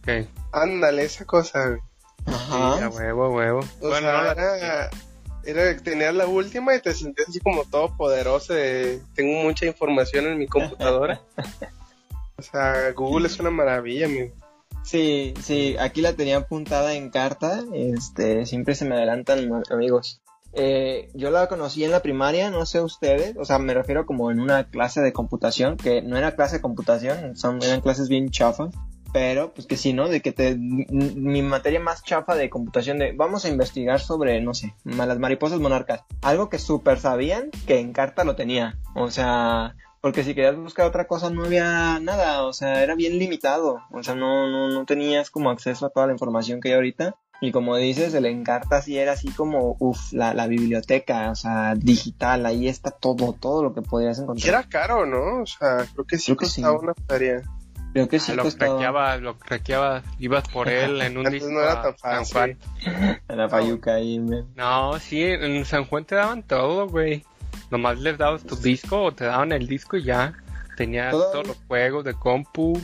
Ándale, 0.51 1.03
esa 1.03 1.25
cosa, 1.25 1.79
Ajá. 2.25 2.89
huevo, 2.89 3.29
huevo. 3.29 3.59
bueno, 3.81 4.09
era, 4.09 4.89
era, 5.45 5.75
tener 5.77 6.13
la 6.13 6.27
última 6.27 6.75
y 6.75 6.81
te 6.81 6.93
sentías 6.93 7.29
así 7.29 7.39
como 7.39 7.63
todo 7.65 7.95
poderoso 7.95 8.53
tengo 9.15 9.43
mucha 9.43 9.65
información 9.65 10.27
en 10.27 10.38
mi 10.38 10.48
computadora. 10.48 11.21
o 12.38 12.41
sea, 12.41 12.91
Google 12.93 13.27
es 13.27 13.39
una 13.39 13.51
maravilla, 13.51 14.05
amigo. 14.05 14.33
Sí, 14.83 15.33
sí, 15.41 15.75
aquí 15.79 16.01
la 16.01 16.13
tenía 16.13 16.38
apuntada 16.38 16.95
en 16.95 17.12
carta, 17.12 17.63
este, 17.74 18.45
siempre 18.45 18.75
se 18.75 18.86
me 18.86 18.95
adelantan 18.95 19.51
amigos. 19.69 20.21
Eh, 20.53 21.10
yo 21.13 21.31
la 21.31 21.48
conocí 21.48 21.83
en 21.83 21.91
la 21.91 22.01
primaria, 22.01 22.50
no 22.50 22.65
sé 22.65 22.81
ustedes, 22.81 23.36
o 23.38 23.45
sea, 23.45 23.57
me 23.60 23.74
refiero 23.74 24.05
como 24.05 24.31
en 24.31 24.39
una 24.39 24.69
clase 24.69 25.01
de 25.01 25.13
computación, 25.13 25.77
que 25.77 26.01
no 26.01 26.17
era 26.17 26.36
clase 26.36 26.57
de 26.57 26.62
computación, 26.62 27.38
son, 27.38 27.62
eran 27.63 27.81
clases 27.81 28.10
bien 28.10 28.31
chafas, 28.31 28.74
pero 29.13 29.53
pues 29.53 29.67
que 29.67 29.77
sí, 29.77 29.93
¿no? 29.93 30.07
De 30.07 30.21
que 30.21 30.31
te, 30.31 30.55
mi 30.55 31.41
materia 31.41 31.79
más 31.79 32.03
chafa 32.03 32.35
de 32.35 32.49
computación 32.49 32.99
de, 32.99 33.11
vamos 33.13 33.45
a 33.45 33.49
investigar 33.49 33.99
sobre, 33.99 34.41
no 34.41 34.53
sé, 34.53 34.74
las 34.83 35.19
mariposas 35.19 35.59
monarcas, 35.59 36.03
algo 36.21 36.50
que 36.50 36.59
súper 36.59 37.00
sabían 37.00 37.50
que 37.67 37.79
en 37.79 37.93
carta 37.93 38.24
lo 38.24 38.35
tenía, 38.35 38.77
o 38.95 39.09
sea, 39.09 39.75
porque 40.01 40.24
si 40.24 40.33
querías 40.33 40.55
buscar 40.55 40.87
otra 40.87 41.05
cosa 41.05 41.29
no 41.29 41.45
había 41.45 42.00
nada, 42.00 42.43
o 42.43 42.53
sea, 42.53 42.83
era 42.83 42.95
bien 42.95 43.19
limitado, 43.19 43.81
o 43.91 44.03
sea, 44.03 44.15
no, 44.15 44.47
no, 44.50 44.69
no 44.69 44.85
tenías 44.85 45.29
como 45.29 45.51
acceso 45.51 45.85
a 45.85 45.89
toda 45.89 46.07
la 46.07 46.13
información 46.13 46.59
que 46.59 46.69
hay 46.69 46.75
ahorita. 46.75 47.15
Y 47.43 47.51
como 47.51 47.75
dices, 47.75 48.13
el 48.13 48.27
Encarta 48.27 48.83
sí 48.83 49.00
era 49.00 49.13
así 49.13 49.29
como, 49.31 49.75
uff, 49.79 50.13
la, 50.13 50.35
la 50.35 50.45
biblioteca, 50.45 51.31
o 51.31 51.35
sea, 51.35 51.74
digital, 51.74 52.45
ahí 52.45 52.67
está 52.67 52.91
todo, 52.91 53.33
todo 53.33 53.63
lo 53.63 53.74
que 53.74 53.81
podrías 53.81 54.19
encontrar. 54.19 54.45
Y 54.45 54.50
era 54.50 54.69
caro, 54.69 55.07
¿no? 55.07 55.41
O 55.41 55.45
sea, 55.47 55.87
creo 55.91 56.05
que 56.05 56.19
sí 56.19 56.35
creo 56.35 56.37
costaba 56.37 56.77
una 56.77 56.93
feria. 57.07 57.41
Creo 57.93 58.07
que 58.07 58.19
sí 58.19 58.31
ah, 58.31 58.35
lo 58.35 58.43
costaba. 58.43 59.17
lo 59.17 59.37
craqueabas, 59.37 60.03
ibas 60.17 60.47
por 60.47 60.69
él 60.69 61.01
en 61.01 61.17
un 61.17 61.29
disco 61.29 61.49
no 61.49 61.61
era 61.61 61.81
tan 61.81 61.97
fácil. 61.97 62.25
San 62.25 62.57
Juan. 62.85 63.21
Era 63.27 63.47
payuca 63.49 63.95
ahí, 63.95 64.19
No, 64.55 64.99
sí, 64.99 65.23
en 65.23 65.65
San 65.65 65.85
Juan 65.85 66.05
te 66.05 66.15
daban 66.15 66.43
todo, 66.43 66.87
güey. 66.87 67.25
Nomás 67.69 67.99
les 67.99 68.17
dabas 68.17 68.43
tu 68.43 68.55
disco 68.55 69.01
o 69.03 69.11
te 69.13 69.25
daban 69.25 69.51
el 69.51 69.67
disco 69.67 69.97
y 69.97 70.03
ya. 70.03 70.33
Tenías 70.77 71.11
todos 71.11 71.47
los 71.47 71.57
juegos 71.67 72.03
de 72.03 72.13
compu. 72.13 72.81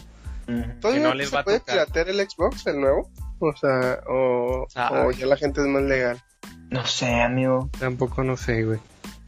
¿Todavía 0.79 1.03
no 1.03 1.13
les 1.13 1.29
se 1.29 1.43
puede 1.43 1.59
piratear 1.59 2.09
el 2.09 2.29
Xbox, 2.29 2.67
el 2.67 2.79
nuevo? 2.79 3.09
O 3.39 3.55
sea, 3.55 4.01
o, 4.07 4.65
ya 5.11 5.25
la 5.25 5.37
gente 5.37 5.61
es 5.61 5.67
más 5.67 5.83
legal. 5.83 6.21
No 6.69 6.85
sé, 6.85 7.21
amigo. 7.21 7.69
Tampoco 7.79 8.23
no 8.23 8.37
sé, 8.37 8.63
güey. 8.63 8.79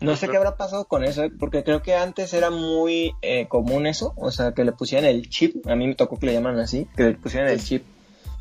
No 0.01 0.15
sé 0.15 0.27
qué 0.29 0.37
habrá 0.37 0.55
pasado 0.55 0.85
con 0.85 1.03
eso, 1.03 1.23
¿eh? 1.23 1.31
porque 1.37 1.63
creo 1.63 1.81
que 1.81 1.95
antes 1.95 2.33
era 2.33 2.49
muy 2.49 3.13
eh, 3.21 3.47
común 3.47 3.85
eso, 3.85 4.13
o 4.15 4.31
sea, 4.31 4.53
que 4.53 4.63
le 4.63 4.71
pusieran 4.71 5.09
el 5.09 5.29
chip, 5.29 5.67
a 5.67 5.75
mí 5.75 5.87
me 5.87 5.95
tocó 5.95 6.17
que 6.17 6.27
le 6.27 6.33
llaman 6.33 6.57
así, 6.59 6.87
que 6.95 7.03
le 7.03 7.13
pusieran 7.15 7.49
el 7.49 7.61
chip 7.61 7.83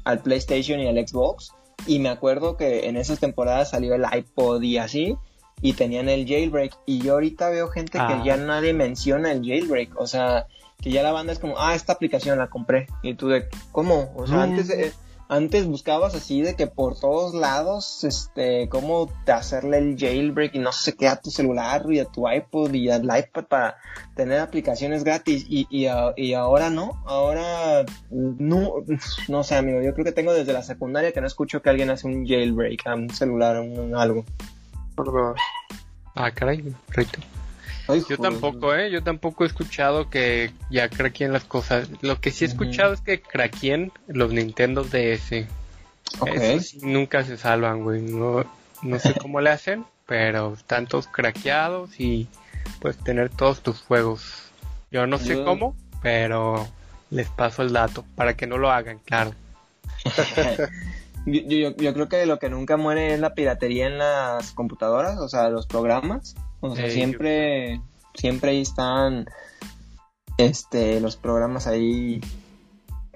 al 0.04 0.20
PlayStation 0.20 0.78
y 0.78 0.86
al 0.86 0.96
Xbox, 1.06 1.52
y 1.86 1.98
me 1.98 2.08
acuerdo 2.08 2.56
que 2.56 2.88
en 2.88 2.96
esas 2.96 3.18
temporadas 3.18 3.70
salió 3.70 3.94
el 3.94 4.04
iPod 4.12 4.62
y 4.62 4.78
así, 4.78 5.16
y 5.60 5.72
tenían 5.72 6.08
el 6.08 6.26
jailbreak. 6.26 6.76
Y 6.86 7.00
yo 7.00 7.14
ahorita 7.14 7.48
veo 7.50 7.68
gente 7.68 7.92
que 7.92 7.98
ah. 7.98 8.22
ya 8.24 8.36
nadie 8.36 8.72
menciona 8.72 9.32
el 9.32 9.44
jailbreak. 9.44 9.98
O 10.00 10.06
sea, 10.06 10.46
que 10.80 10.90
ya 10.90 11.02
la 11.02 11.12
banda 11.12 11.32
es 11.32 11.38
como, 11.38 11.58
ah, 11.58 11.74
esta 11.74 11.92
aplicación 11.92 12.38
la 12.38 12.48
compré. 12.48 12.86
Y 13.02 13.14
tú 13.14 13.28
de, 13.28 13.48
¿cómo? 13.72 14.12
O 14.16 14.26
sea, 14.26 14.42
antes, 14.42 14.70
eh, 14.70 14.92
antes 15.28 15.66
buscabas 15.66 16.14
así 16.14 16.40
de 16.40 16.56
que 16.56 16.66
por 16.66 16.98
todos 16.98 17.34
lados, 17.34 18.02
este, 18.04 18.68
cómo 18.70 19.10
hacerle 19.26 19.78
el 19.78 19.98
jailbreak 19.98 20.54
y 20.54 20.58
no 20.58 20.72
sé 20.72 20.96
qué 20.96 21.06
a 21.06 21.20
tu 21.20 21.30
celular 21.30 21.84
y 21.90 22.00
a 22.00 22.06
tu 22.06 22.28
iPod 22.28 22.72
y 22.72 22.88
al 22.88 23.04
iPad 23.04 23.44
para 23.44 23.76
tener 24.14 24.40
aplicaciones 24.40 25.04
gratis. 25.04 25.44
Y, 25.48 25.66
y, 25.70 25.86
y 26.16 26.32
ahora 26.32 26.70
no, 26.70 27.02
ahora 27.06 27.84
no, 28.10 28.72
no 29.28 29.44
sé, 29.44 29.56
amigo. 29.56 29.82
Yo 29.82 29.92
creo 29.92 30.06
que 30.06 30.12
tengo 30.12 30.32
desde 30.32 30.54
la 30.54 30.62
secundaria 30.62 31.12
que 31.12 31.20
no 31.20 31.26
escucho 31.26 31.60
que 31.60 31.70
alguien 31.70 31.90
hace 31.90 32.06
un 32.06 32.26
jailbreak 32.26 32.86
a 32.86 32.94
un 32.94 33.10
celular 33.10 33.56
o 33.56 33.98
algo. 33.98 34.24
Ah, 36.14 36.30
caray, 36.32 36.64
yo 38.08 38.18
tampoco, 38.18 38.74
¿eh? 38.74 38.90
Yo 38.90 39.02
tampoco 39.02 39.44
he 39.44 39.46
escuchado 39.46 40.10
que 40.10 40.52
ya 40.70 40.88
craqueen 40.88 41.32
las 41.32 41.44
cosas. 41.44 41.88
Lo 42.02 42.20
que 42.20 42.30
sí 42.30 42.44
he 42.44 42.48
escuchado 42.48 42.92
es 42.92 43.00
que 43.00 43.20
craqueen 43.20 43.92
los 44.06 44.32
Nintendo 44.32 44.84
DS. 44.84 45.46
Okay. 46.20 46.60
nunca 46.82 47.24
se 47.24 47.36
salvan, 47.36 47.82
güey. 47.82 48.02
No, 48.02 48.44
no 48.82 48.98
sé 48.98 49.14
cómo 49.20 49.40
le 49.40 49.50
hacen, 49.50 49.84
pero 50.06 50.54
están 50.54 50.86
todos 50.86 51.06
craqueados 51.06 51.98
y 51.98 52.28
puedes 52.80 52.98
tener 52.98 53.30
todos 53.30 53.62
tus 53.62 53.80
juegos. 53.80 54.50
Yo 54.90 55.06
no 55.06 55.18
sé 55.18 55.42
cómo, 55.44 55.76
pero 56.02 56.66
les 57.10 57.28
paso 57.28 57.62
el 57.62 57.72
dato 57.72 58.04
para 58.14 58.36
que 58.36 58.46
no 58.46 58.58
lo 58.58 58.70
hagan, 58.70 58.98
claro. 59.04 59.34
Yo, 61.26 61.76
yo, 61.76 61.92
creo 61.92 62.08
que 62.08 62.24
lo 62.24 62.38
que 62.38 62.48
nunca 62.48 62.78
muere 62.78 63.12
es 63.12 63.20
la 63.20 63.34
piratería 63.34 63.86
en 63.86 63.98
las 63.98 64.52
computadoras, 64.52 65.18
o 65.18 65.28
sea, 65.28 65.50
los 65.50 65.66
programas. 65.66 66.36
O 66.60 66.74
sea, 66.74 66.90
siempre, 66.90 67.80
siempre 68.14 68.50
ahí 68.50 68.62
están 68.62 69.26
este, 70.38 71.00
los 71.00 71.16
programas 71.16 71.66
ahí 71.66 72.20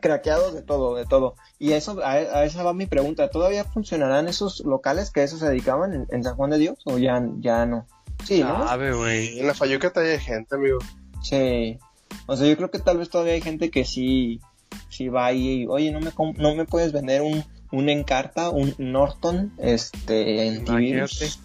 craqueados 0.02 0.52
de 0.52 0.62
todo, 0.62 0.96
de 0.96 1.06
todo. 1.06 1.34
Y 1.58 1.72
eso, 1.72 2.00
a, 2.04 2.44
esa 2.44 2.62
va 2.62 2.74
mi 2.74 2.86
pregunta. 2.86 3.30
¿Todavía 3.30 3.64
funcionarán 3.64 4.28
esos 4.28 4.60
locales 4.60 5.10
que 5.10 5.22
eso 5.22 5.38
se 5.38 5.48
dedicaban 5.48 6.06
en, 6.10 6.24
San 6.24 6.36
Juan 6.36 6.50
de 6.50 6.58
Dios 6.58 6.78
o 6.84 6.98
ya, 6.98 7.22
ya 7.38 7.64
no? 7.64 7.86
Sí, 8.24 8.42
¿no? 8.42 8.66
güey. 8.98 9.38
En 9.38 9.46
la 9.46 9.54
Fayuca 9.54 9.92
hay 9.96 10.18
gente, 10.18 10.54
amigo. 10.54 10.78
Sí. 11.22 11.78
O 12.26 12.36
sea, 12.36 12.46
yo 12.46 12.56
creo 12.56 12.70
que 12.70 12.78
tal 12.78 12.98
vez 12.98 13.08
todavía 13.08 13.34
hay 13.34 13.40
gente 13.40 13.70
que 13.70 13.84
sí, 13.84 14.40
sí 14.90 15.08
va 15.08 15.26
ahí 15.26 15.62
y, 15.62 15.66
oye, 15.66 15.90
no 15.92 16.00
me, 16.00 16.10
no 16.36 16.54
me 16.54 16.64
puedes 16.66 16.92
vender 16.92 17.22
un, 17.22 17.44
un 17.70 17.88
Encarta, 17.88 18.50
un 18.50 18.74
Norton, 18.78 19.52
este, 19.58 20.48
antivirus. 20.48 21.40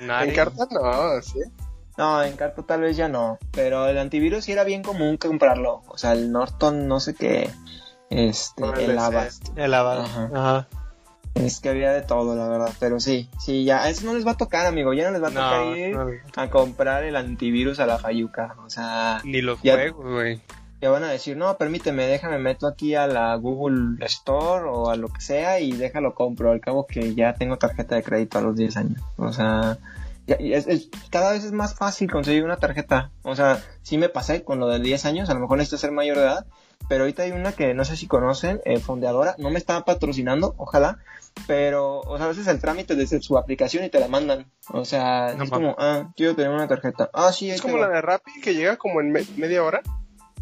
Encarta 0.00 0.66
no, 0.70 1.22
¿sí? 1.22 1.40
No, 1.96 2.22
Encarta 2.22 2.62
tal 2.62 2.82
vez 2.82 2.96
ya 2.96 3.08
no, 3.08 3.38
pero 3.52 3.86
el 3.88 3.98
antivirus 3.98 4.44
sí 4.44 4.52
era 4.52 4.64
bien 4.64 4.82
común 4.82 5.16
comprarlo. 5.16 5.82
O 5.88 5.98
sea, 5.98 6.12
el 6.12 6.32
Norton 6.32 6.88
no 6.88 7.00
sé 7.00 7.14
qué, 7.14 7.50
este, 8.10 8.64
el, 8.84 8.98
Avast. 8.98 9.48
El 9.56 9.74
Avast, 9.74 10.16
ajá. 10.34 10.68
Es 11.34 11.60
que 11.60 11.68
había 11.68 11.92
de 11.92 12.02
todo, 12.02 12.34
la 12.34 12.48
verdad. 12.48 12.72
Pero 12.80 12.98
sí, 12.98 13.30
sí, 13.38 13.64
ya. 13.64 13.88
Eso 13.88 14.04
no 14.04 14.14
les 14.14 14.26
va 14.26 14.32
a 14.32 14.36
tocar, 14.36 14.66
amigo. 14.66 14.92
Ya 14.92 15.04
no 15.04 15.12
les 15.12 15.22
va 15.22 15.28
a 15.28 15.30
tocar 15.30 15.76
ir 15.76 15.96
a 16.36 16.50
comprar 16.50 17.04
el 17.04 17.14
antivirus 17.14 17.78
a 17.78 17.86
la 17.86 17.98
Fayuca. 17.98 18.56
O 18.64 18.70
sea. 18.70 19.20
Ni 19.24 19.40
los 19.40 19.60
juegos, 19.60 20.04
güey. 20.04 20.40
Ya 20.80 20.90
van 20.90 21.04
a 21.04 21.10
decir, 21.10 21.36
no, 21.36 21.58
permíteme, 21.58 22.06
déjame 22.06 22.38
meto 22.38 22.66
aquí 22.66 22.94
a 22.94 23.06
la 23.06 23.34
Google 23.36 24.04
Store 24.06 24.64
o 24.66 24.88
a 24.88 24.96
lo 24.96 25.08
que 25.08 25.20
sea 25.20 25.60
y 25.60 25.72
déjalo 25.72 26.14
compro. 26.14 26.52
Al 26.52 26.60
cabo 26.60 26.86
que 26.86 27.14
ya 27.14 27.34
tengo 27.34 27.58
tarjeta 27.58 27.96
de 27.96 28.02
crédito 28.02 28.38
a 28.38 28.42
los 28.42 28.56
10 28.56 28.76
años. 28.78 29.02
O 29.16 29.32
sea. 29.32 29.78
cada 31.10 31.32
vez 31.32 31.44
es 31.44 31.52
más 31.52 31.74
fácil 31.74 32.10
conseguir 32.10 32.44
una 32.44 32.56
tarjeta. 32.56 33.10
O 33.22 33.36
sea, 33.36 33.62
sí 33.82 33.98
me 33.98 34.08
pasé 34.08 34.42
con 34.42 34.58
lo 34.58 34.68
de 34.68 34.80
10 34.80 35.04
años, 35.04 35.28
a 35.28 35.34
lo 35.34 35.40
mejor 35.40 35.58
necesito 35.58 35.76
ser 35.76 35.92
mayor 35.92 36.16
de 36.16 36.22
edad, 36.22 36.46
pero 36.88 37.02
ahorita 37.02 37.24
hay 37.24 37.32
una 37.32 37.52
que 37.52 37.74
no 37.74 37.84
sé 37.84 37.96
si 37.96 38.06
conocen, 38.06 38.62
eh, 38.64 38.80
Fondeadora, 38.80 39.34
no 39.38 39.50
me 39.50 39.58
estaba 39.58 39.84
patrocinando, 39.84 40.54
ojalá, 40.56 40.98
pero, 41.46 42.00
o 42.00 42.16
sea, 42.16 42.26
a 42.26 42.28
veces 42.28 42.46
el 42.46 42.60
trámite 42.60 42.94
desde 42.96 43.20
su 43.20 43.36
aplicación 43.36 43.84
y 43.84 43.90
te 43.90 44.00
la 44.00 44.08
mandan. 44.08 44.50
O 44.72 44.84
sea, 44.84 45.32
es 45.32 45.50
como, 45.50 45.74
ah, 45.78 46.12
quiero 46.16 46.34
tener 46.34 46.50
una 46.50 46.68
tarjeta. 46.68 47.10
Ah, 47.12 47.32
sí, 47.32 47.50
Es 47.50 47.62
como 47.62 47.78
la 47.78 47.88
de 47.88 48.00
Rappi 48.00 48.40
que 48.42 48.54
llega 48.54 48.76
como 48.76 49.00
en 49.00 49.12
media 49.12 49.62
hora. 49.62 49.82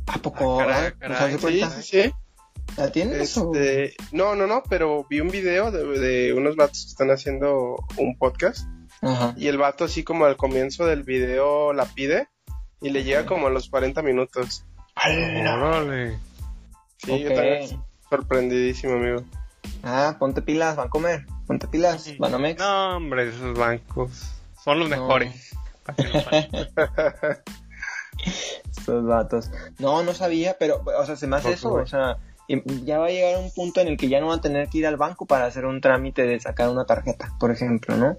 ¿A 0.08 0.18
poco? 0.18 0.60
Ah, 0.60 0.92
sí, 1.30 1.38
sí, 1.38 1.82
sí. 1.82 2.12
¿La 2.76 2.92
tienes? 2.92 3.36
Este, 3.36 3.94
no, 4.12 4.34
no, 4.34 4.46
no, 4.46 4.62
pero 4.68 5.04
vi 5.08 5.20
un 5.20 5.30
video 5.30 5.70
de, 5.70 5.84
de, 5.98 6.32
unos 6.32 6.56
vatos 6.56 6.84
que 6.84 6.90
están 6.90 7.10
haciendo 7.10 7.76
un 7.96 8.16
podcast. 8.16 8.66
Ajá. 9.00 9.34
Y 9.36 9.48
el 9.48 9.58
vato 9.58 9.84
así 9.84 10.04
como 10.04 10.24
al 10.24 10.36
comienzo 10.36 10.86
del 10.86 11.02
video 11.02 11.72
la 11.72 11.86
pide 11.86 12.28
y 12.80 12.90
le 12.90 13.04
llega 13.04 13.26
como 13.26 13.46
a 13.46 13.50
los 13.50 13.68
40 13.68 14.02
minutos. 14.02 14.64
¡Órale! 14.96 16.18
Sí, 16.98 17.20
yo 17.20 17.34
también 17.34 17.82
sorprendidísimo, 18.08 18.94
amigo. 18.94 19.22
Ah, 19.82 20.16
ponte 20.18 20.42
pilas, 20.42 20.76
van 20.76 20.88
a 20.88 20.90
comer. 20.90 21.26
Ponte 21.46 21.68
pilas, 21.68 22.16
van 22.18 22.34
a 22.34 22.38
mex. 22.38 22.58
No, 22.60 22.96
hombre, 22.96 23.28
esos 23.28 23.56
bancos 23.56 24.32
son 24.62 24.80
los 24.80 24.88
mejores. 24.88 25.54
Estos 28.24 29.06
vatos. 29.06 29.50
No, 29.78 30.02
no 30.02 30.14
sabía, 30.14 30.56
pero, 30.58 30.82
o 30.84 31.06
sea, 31.06 31.16
se 31.16 31.26
me 31.26 31.36
hace 31.36 31.52
eso, 31.52 31.72
o 31.72 31.86
sea, 31.86 32.18
ya 32.84 32.98
va 32.98 33.06
a 33.06 33.10
llegar 33.10 33.38
un 33.38 33.50
punto 33.50 33.80
en 33.80 33.88
el 33.88 33.96
que 33.96 34.08
ya 34.08 34.20
no 34.20 34.28
va 34.28 34.36
a 34.36 34.40
tener 34.40 34.68
que 34.68 34.78
ir 34.78 34.86
al 34.86 34.96
banco 34.96 35.26
para 35.26 35.46
hacer 35.46 35.66
un 35.66 35.80
trámite 35.80 36.22
de 36.22 36.40
sacar 36.40 36.68
una 36.70 36.84
tarjeta, 36.84 37.34
por 37.38 37.50
ejemplo, 37.50 37.96
¿no? 37.96 38.16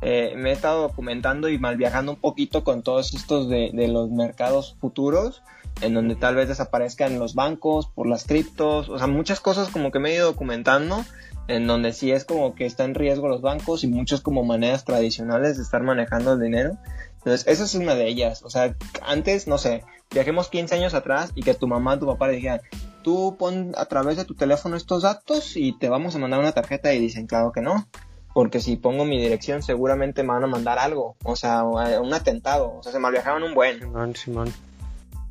Eh, 0.00 0.34
me 0.36 0.50
he 0.50 0.52
estado 0.52 0.82
documentando 0.82 1.48
y 1.48 1.58
mal 1.58 1.76
viajando 1.76 2.12
un 2.12 2.18
poquito 2.18 2.64
con 2.64 2.82
todos 2.82 3.14
estos 3.14 3.48
de, 3.48 3.70
de 3.72 3.86
los 3.86 4.10
mercados 4.10 4.76
futuros 4.80 5.42
en 5.80 5.94
donde 5.94 6.16
tal 6.16 6.34
vez 6.34 6.48
desaparezcan 6.48 7.18
los 7.18 7.34
bancos 7.34 7.86
por 7.86 8.06
las 8.06 8.24
criptos, 8.24 8.88
o 8.88 8.98
sea, 8.98 9.06
muchas 9.06 9.40
cosas 9.40 9.68
como 9.70 9.90
que 9.90 9.98
me 9.98 10.10
he 10.10 10.14
ido 10.16 10.26
documentando, 10.26 11.04
en 11.48 11.66
donde 11.66 11.92
sí 11.92 12.12
es 12.12 12.24
como 12.24 12.54
que 12.54 12.66
está 12.66 12.84
en 12.84 12.94
riesgo 12.94 13.28
los 13.28 13.40
bancos 13.40 13.82
y 13.82 13.88
muchas 13.88 14.20
como 14.20 14.44
maneras 14.44 14.84
tradicionales 14.84 15.56
de 15.56 15.62
estar 15.62 15.82
manejando 15.82 16.34
el 16.34 16.40
dinero. 16.40 16.78
Entonces, 17.24 17.46
esa 17.46 17.64
es 17.64 17.74
una 17.76 17.94
de 17.94 18.08
ellas. 18.08 18.42
O 18.42 18.50
sea, 18.50 18.74
antes, 19.02 19.46
no 19.46 19.56
sé, 19.56 19.84
viajemos 20.10 20.48
15 20.48 20.74
años 20.74 20.94
atrás 20.94 21.30
y 21.36 21.42
que 21.42 21.54
tu 21.54 21.68
mamá, 21.68 21.98
tu 21.98 22.06
papá 22.06 22.26
le 22.26 22.34
dijeran, 22.34 22.60
tú 23.02 23.36
pon 23.38 23.72
a 23.76 23.84
través 23.86 24.16
de 24.16 24.24
tu 24.24 24.34
teléfono 24.34 24.76
estos 24.76 25.02
datos 25.02 25.56
y 25.56 25.72
te 25.78 25.88
vamos 25.88 26.16
a 26.16 26.18
mandar 26.18 26.40
una 26.40 26.52
tarjeta 26.52 26.92
y 26.92 26.98
dicen, 26.98 27.26
claro 27.26 27.52
que 27.52 27.60
no. 27.60 27.86
Porque 28.34 28.60
si 28.60 28.76
pongo 28.76 29.04
mi 29.04 29.20
dirección 29.20 29.62
seguramente 29.62 30.22
me 30.22 30.30
van 30.30 30.44
a 30.44 30.48
mandar 30.48 30.78
algo, 30.78 31.16
o 31.22 31.36
sea, 31.36 31.64
un 31.64 32.14
atentado, 32.14 32.78
o 32.78 32.82
sea, 32.82 32.90
se 32.90 32.98
mal 32.98 33.12
viajaban 33.12 33.42
un 33.42 33.54
buen. 33.54 33.78
Simón, 33.78 34.16
Simón. 34.16 34.52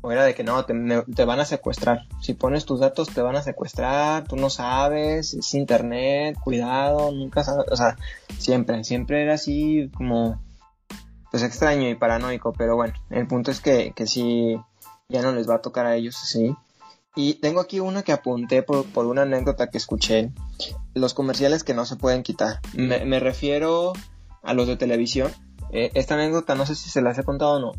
O 0.02 0.10
era 0.10 0.24
de 0.24 0.34
que 0.34 0.44
no, 0.44 0.64
te, 0.64 1.24
van 1.24 1.40
a 1.40 1.44
secuestrar. 1.44 2.06
Si 2.20 2.34
pones 2.34 2.64
tus 2.64 2.80
datos 2.80 3.08
te 3.08 3.22
van 3.22 3.36
a 3.36 3.42
secuestrar, 3.42 4.24
tú 4.24 4.36
no 4.36 4.50
sabes, 4.50 5.34
es 5.34 5.54
internet, 5.54 6.36
cuidado, 6.42 7.12
nunca 7.12 7.44
sabes, 7.44 7.66
o 7.70 7.76
sea, 7.76 7.96
siempre, 8.38 8.82
siempre 8.82 9.22
era 9.22 9.34
así 9.34 9.90
como, 9.94 10.40
pues 11.32 11.42
extraño 11.42 11.88
y 11.88 11.96
paranoico, 11.96 12.52
pero 12.52 12.76
bueno, 12.76 12.94
el 13.10 13.26
punto 13.26 13.50
es 13.50 13.60
que, 13.60 13.92
que 13.96 14.06
sí, 14.06 14.56
ya 15.08 15.22
no 15.22 15.32
les 15.32 15.50
va 15.50 15.56
a 15.56 15.62
tocar 15.62 15.86
a 15.86 15.96
ellos 15.96 16.16
así. 16.22 16.54
Y 17.16 17.34
tengo 17.34 17.60
aquí 17.60 17.80
una 17.80 18.04
que 18.04 18.12
apunté 18.12 18.62
por, 18.62 18.86
por 18.86 19.06
una 19.06 19.22
anécdota 19.22 19.68
que 19.68 19.78
escuché, 19.78 20.30
los 20.94 21.12
comerciales 21.12 21.64
que 21.64 21.74
no 21.74 21.84
se 21.86 21.96
pueden 21.96 22.22
quitar. 22.22 22.60
Me, 22.74 23.18
refiero 23.18 23.92
a 24.44 24.54
los 24.54 24.68
de 24.68 24.76
televisión. 24.76 25.32
Eh, 25.72 25.90
esta 25.94 26.14
anécdota 26.14 26.54
no 26.54 26.66
sé 26.66 26.76
si 26.76 26.88
se 26.88 27.02
las 27.02 27.18
he 27.18 27.24
contado 27.24 27.54
o 27.54 27.58
no 27.58 27.72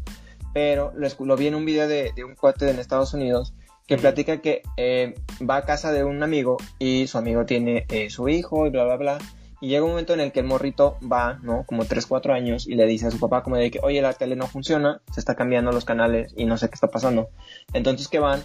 pero 0.53 0.93
lo, 0.95 1.35
vi 1.35 1.47
en 1.47 1.55
un 1.55 1.65
video 1.65 1.87
de, 1.87 2.13
un 2.23 2.35
cuate 2.35 2.69
en 2.69 2.79
Estados 2.79 3.13
Unidos 3.13 3.53
que 3.87 3.97
platica 3.97 4.39
que 4.39 4.61
eh, 4.77 5.15
va 5.49 5.57
a 5.57 5.65
casa 5.65 5.91
de 5.91 6.03
un 6.03 6.23
amigo 6.23 6.57
y 6.79 7.07
su 7.07 7.17
amigo 7.17 7.45
tiene 7.45 7.85
eh, 7.89 8.09
su 8.09 8.29
hijo 8.29 8.65
y 8.67 8.69
bla, 8.69 8.85
bla, 8.85 8.95
bla. 8.95 9.17
Y 9.63 9.69
llega 9.69 9.85
un 9.85 9.91
momento 9.91 10.13
en 10.13 10.19
el 10.19 10.33
que 10.33 10.41
el 10.41 10.45
morrito 10.45 10.97
va, 11.09 11.39
¿no? 11.41 11.63
Como 11.65 11.85
3, 11.85 12.05
4 12.05 12.33
años 12.33 12.67
y 12.67 12.75
le 12.75 12.85
dice 12.85 13.07
a 13.07 13.11
su 13.11 13.17
papá 13.17 13.43
como 13.43 13.55
de 13.55 13.71
que, 13.71 13.79
oye, 13.81 14.01
la 14.01 14.11
tele 14.11 14.35
no 14.35 14.45
funciona, 14.45 15.01
se 15.09 15.21
está 15.21 15.35
cambiando 15.35 15.71
los 15.71 15.85
canales 15.85 16.33
y 16.35 16.43
no 16.43 16.57
sé 16.57 16.67
qué 16.67 16.75
está 16.75 16.89
pasando. 16.89 17.29
Entonces 17.71 18.09
que 18.09 18.19
van 18.19 18.43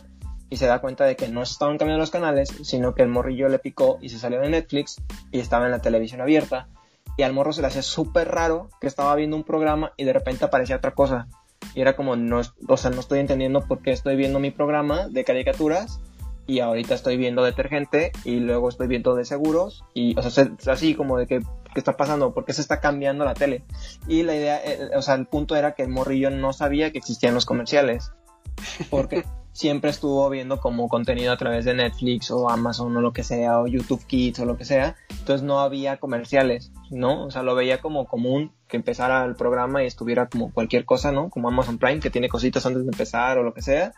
y 0.48 0.58
se 0.58 0.66
da 0.66 0.80
cuenta 0.80 1.06
de 1.06 1.16
que 1.16 1.26
no 1.26 1.42
estaban 1.42 1.76
cambiando 1.76 2.02
los 2.02 2.12
canales, 2.12 2.50
sino 2.62 2.94
que 2.94 3.02
el 3.02 3.08
morrillo 3.08 3.48
le 3.48 3.58
picó 3.58 3.98
y 4.00 4.10
se 4.10 4.18
salió 4.20 4.38
de 4.38 4.48
Netflix 4.48 5.02
y 5.32 5.40
estaba 5.40 5.64
en 5.64 5.72
la 5.72 5.80
televisión 5.80 6.20
abierta. 6.20 6.68
Y 7.16 7.24
al 7.24 7.32
morro 7.32 7.52
se 7.52 7.62
le 7.62 7.66
hacía 7.66 7.82
súper 7.82 8.28
raro 8.28 8.70
que 8.80 8.86
estaba 8.86 9.12
viendo 9.16 9.34
un 9.34 9.42
programa 9.42 9.94
y 9.96 10.04
de 10.04 10.12
repente 10.12 10.44
aparecía 10.44 10.76
otra 10.76 10.92
cosa. 10.92 11.26
Y 11.74 11.80
era 11.80 11.96
como, 11.96 12.14
no, 12.14 12.42
o 12.68 12.76
sea, 12.76 12.92
no 12.92 13.00
estoy 13.00 13.18
entendiendo 13.18 13.66
por 13.66 13.82
qué 13.82 13.90
estoy 13.90 14.14
viendo 14.14 14.38
mi 14.38 14.52
programa 14.52 15.08
de 15.08 15.24
caricaturas 15.24 15.98
y 16.48 16.60
ahorita 16.60 16.94
estoy 16.94 17.18
viendo 17.18 17.44
detergente 17.44 18.10
y 18.24 18.40
luego 18.40 18.70
estoy 18.70 18.88
viendo 18.88 19.14
de 19.14 19.26
seguros 19.26 19.84
y, 19.92 20.18
o 20.18 20.22
sea, 20.22 20.50
así 20.66 20.94
como 20.94 21.18
de 21.18 21.26
que, 21.26 21.40
¿qué 21.40 21.78
está 21.78 21.98
pasando? 21.98 22.32
¿Por 22.32 22.46
qué 22.46 22.54
se 22.54 22.62
está 22.62 22.80
cambiando 22.80 23.26
la 23.26 23.34
tele? 23.34 23.64
Y 24.08 24.22
la 24.22 24.34
idea, 24.34 24.58
eh, 24.64 24.90
o 24.96 25.02
sea, 25.02 25.14
el 25.14 25.26
punto 25.26 25.56
era 25.56 25.74
que 25.74 25.82
el 25.82 25.90
morrillo 25.90 26.30
no 26.30 26.54
sabía 26.54 26.90
que 26.90 26.98
existían 26.98 27.34
los 27.34 27.44
comerciales. 27.44 28.12
Porque 28.88 29.24
siempre 29.58 29.90
estuvo 29.90 30.30
viendo 30.30 30.60
como 30.60 30.88
contenido 30.88 31.32
a 31.32 31.36
través 31.36 31.64
de 31.64 31.74
Netflix 31.74 32.30
o 32.30 32.48
Amazon 32.48 32.96
o 32.96 33.00
lo 33.00 33.12
que 33.12 33.24
sea, 33.24 33.58
o 33.58 33.66
YouTube 33.66 34.06
Kids 34.06 34.38
o 34.38 34.44
lo 34.44 34.56
que 34.56 34.64
sea. 34.64 34.94
Entonces 35.10 35.42
no 35.42 35.58
había 35.58 35.96
comerciales, 35.96 36.70
¿no? 36.90 37.24
O 37.24 37.30
sea, 37.32 37.42
lo 37.42 37.56
veía 37.56 37.80
como 37.80 38.06
común 38.06 38.52
que 38.68 38.76
empezara 38.76 39.24
el 39.24 39.34
programa 39.34 39.82
y 39.82 39.86
estuviera 39.88 40.28
como 40.28 40.52
cualquier 40.52 40.84
cosa, 40.84 41.10
¿no? 41.10 41.28
Como 41.28 41.48
Amazon 41.48 41.78
Prime, 41.78 41.98
que 41.98 42.08
tiene 42.08 42.28
cositas 42.28 42.64
antes 42.66 42.84
de 42.84 42.90
empezar 42.92 43.36
o 43.36 43.42
lo 43.42 43.52
que 43.52 43.62
sea. 43.62 43.94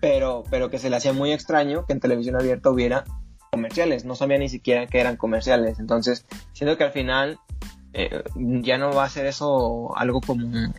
Pero, 0.00 0.42
pero 0.50 0.68
que 0.68 0.80
se 0.80 0.90
le 0.90 0.96
hacía 0.96 1.12
muy 1.12 1.30
extraño 1.30 1.86
que 1.86 1.92
en 1.92 2.00
televisión 2.00 2.34
abierta 2.34 2.70
hubiera 2.70 3.04
comerciales. 3.52 4.04
No 4.04 4.16
sabía 4.16 4.38
ni 4.38 4.48
siquiera 4.48 4.88
que 4.88 4.98
eran 4.98 5.16
comerciales. 5.16 5.78
Entonces, 5.78 6.26
siento 6.54 6.76
que 6.76 6.82
al 6.82 6.90
final 6.90 7.38
eh, 7.92 8.24
ya 8.34 8.78
no 8.78 8.92
va 8.92 9.04
a 9.04 9.08
ser 9.08 9.26
eso 9.26 9.96
algo 9.96 10.20
común 10.20 10.74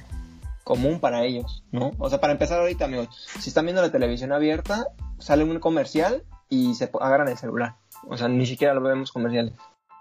común 0.65 0.99
para 0.99 1.23
ellos, 1.23 1.63
¿no? 1.71 1.91
O 1.99 2.09
sea, 2.09 2.19
para 2.19 2.33
empezar 2.33 2.59
ahorita, 2.59 2.85
amigos, 2.85 3.07
si 3.39 3.49
están 3.49 3.65
viendo 3.65 3.81
la 3.81 3.91
televisión 3.91 4.33
abierta, 4.33 4.87
sale 5.19 5.43
un 5.45 5.59
comercial 5.59 6.23
y 6.49 6.73
se 6.73 6.89
agarran 6.99 7.29
el 7.29 7.37
celular. 7.37 7.75
O 8.07 8.17
sea, 8.17 8.27
ni 8.27 8.45
siquiera 8.45 8.73
lo 8.73 8.81
vemos 8.81 9.11
comerciales. 9.11 9.53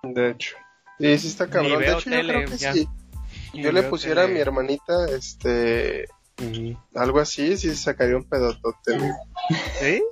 De 0.03 0.31
hecho. 0.31 0.57
Y 0.99 1.17
sí 1.19 1.29
está 1.29 1.49
cabrón. 1.49 1.81
De 1.81 1.93
hecho, 1.93 2.11
yo 2.11 2.21
creo 2.21 2.49
que 2.49 2.59
sí. 2.59 2.89
Yo 3.53 3.71
le 3.71 3.83
pusiera 3.85 4.25
a 4.25 4.27
mi 4.27 4.41
hermanita, 4.41 5.07
este... 5.17 6.09
Algo 6.95 7.21
así, 7.21 7.57
sí 7.57 7.77
sacaría 7.77 8.17
un 8.17 8.25
pedotote. 8.25 8.99
¿Sí? 9.79 10.03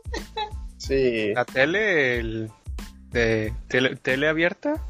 Sí. 0.76 1.32
¿La 1.34 1.44
tele, 1.44 2.48
de 3.10 3.52
tele, 3.68 3.96
tele 3.96 4.28
abierta? 4.28 4.80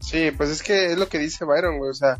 Sí, 0.00 0.30
pues 0.32 0.50
es 0.50 0.62
que 0.62 0.86
es 0.86 0.98
lo 0.98 1.08
que 1.08 1.18
dice 1.18 1.44
Byron, 1.44 1.78
güey, 1.78 1.90
o 1.90 1.94
sea, 1.94 2.18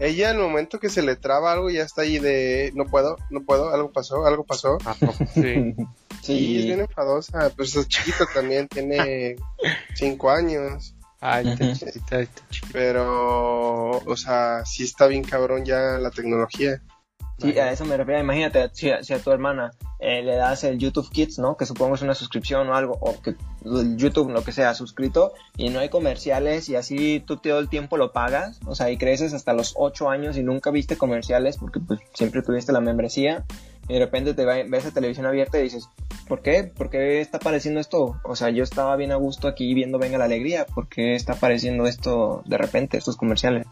ella, 0.00 0.30
al 0.30 0.38
momento 0.38 0.80
que 0.80 0.88
se 0.88 1.02
le 1.02 1.14
traba 1.14 1.52
algo, 1.52 1.70
ya 1.70 1.82
está 1.82 2.02
ahí 2.02 2.18
de 2.18 2.72
no 2.74 2.86
puedo, 2.86 3.16
no 3.28 3.42
puedo, 3.42 3.72
algo 3.72 3.92
pasó, 3.92 4.24
algo 4.26 4.44
pasó. 4.44 4.78
Ah, 4.84 4.96
sí. 5.34 5.74
sí. 6.22 6.58
es 6.58 6.64
bien 6.64 6.80
enfadosa, 6.80 7.52
pero 7.54 7.64
es 7.64 7.88
chiquito 7.88 8.24
también, 8.32 8.66
tiene 8.66 9.36
cinco 9.94 10.30
años. 10.30 10.94
Ay, 11.20 11.54
Pero, 12.72 13.90
o 13.90 14.16
sea, 14.16 14.64
sí 14.64 14.84
está 14.84 15.06
bien 15.06 15.22
cabrón 15.22 15.66
ya 15.66 15.98
la 15.98 16.10
tecnología. 16.10 16.80
Sí, 17.40 17.58
a 17.58 17.72
eso 17.72 17.84
me 17.84 17.96
refiero. 17.96 18.20
Imagínate, 18.20 18.70
si 18.72 18.90
a, 18.90 19.18
tu 19.18 19.30
hermana 19.30 19.72
eh, 19.98 20.22
le 20.22 20.36
das 20.36 20.64
el 20.64 20.78
YouTube 20.78 21.10
Kids, 21.10 21.38
¿no? 21.38 21.56
Que 21.56 21.64
supongo 21.64 21.94
es 21.94 22.02
una 22.02 22.14
suscripción 22.14 22.68
o 22.68 22.74
algo, 22.74 22.98
o 23.00 23.20
que 23.20 23.34
el 23.64 23.96
YouTube, 23.96 24.30
lo 24.30 24.44
que 24.44 24.52
sea, 24.52 24.74
suscrito, 24.74 25.32
y 25.56 25.70
no 25.70 25.80
hay 25.80 25.88
comerciales, 25.88 26.68
y 26.68 26.76
así 26.76 27.20
tú 27.20 27.38
todo 27.38 27.58
el 27.58 27.68
tiempo 27.68 27.96
lo 27.96 28.12
pagas, 28.12 28.60
o 28.66 28.74
sea, 28.74 28.90
y 28.90 28.98
creces 28.98 29.32
hasta 29.32 29.52
los 29.52 29.74
8 29.76 30.10
años 30.10 30.36
y 30.36 30.42
nunca 30.42 30.70
viste 30.70 30.96
comerciales 30.96 31.56
porque 31.56 31.80
pues 31.80 32.00
siempre 32.14 32.42
tuviste 32.42 32.72
la 32.72 32.80
membresía, 32.80 33.44
y 33.88 33.94
de 33.94 33.98
repente 33.98 34.34
te 34.34 34.44
ves 34.44 34.86
a 34.86 34.90
televisión 34.92 35.26
abierta 35.26 35.58
y 35.58 35.64
dices, 35.64 35.88
¿por 36.28 36.42
qué? 36.42 36.64
¿Por 36.64 36.90
qué 36.90 37.20
está 37.20 37.38
apareciendo 37.38 37.80
esto? 37.80 38.20
O 38.22 38.36
sea, 38.36 38.50
yo 38.50 38.62
estaba 38.62 38.94
bien 38.96 39.12
a 39.12 39.16
gusto 39.16 39.48
aquí 39.48 39.74
viendo 39.74 39.98
Venga 39.98 40.18
la 40.18 40.26
Alegría, 40.26 40.66
¿por 40.66 40.88
qué 40.88 41.14
está 41.14 41.32
apareciendo 41.32 41.86
esto 41.86 42.42
de 42.46 42.56
repente, 42.56 42.98
estos 42.98 43.16
comerciales? 43.16 43.66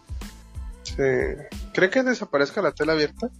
Sí. 0.82 1.02
¿Cree 1.72 1.90
que 1.90 2.02
desaparezca 2.02 2.62
la 2.62 2.72
tele 2.72 2.92
abierta? 2.92 3.30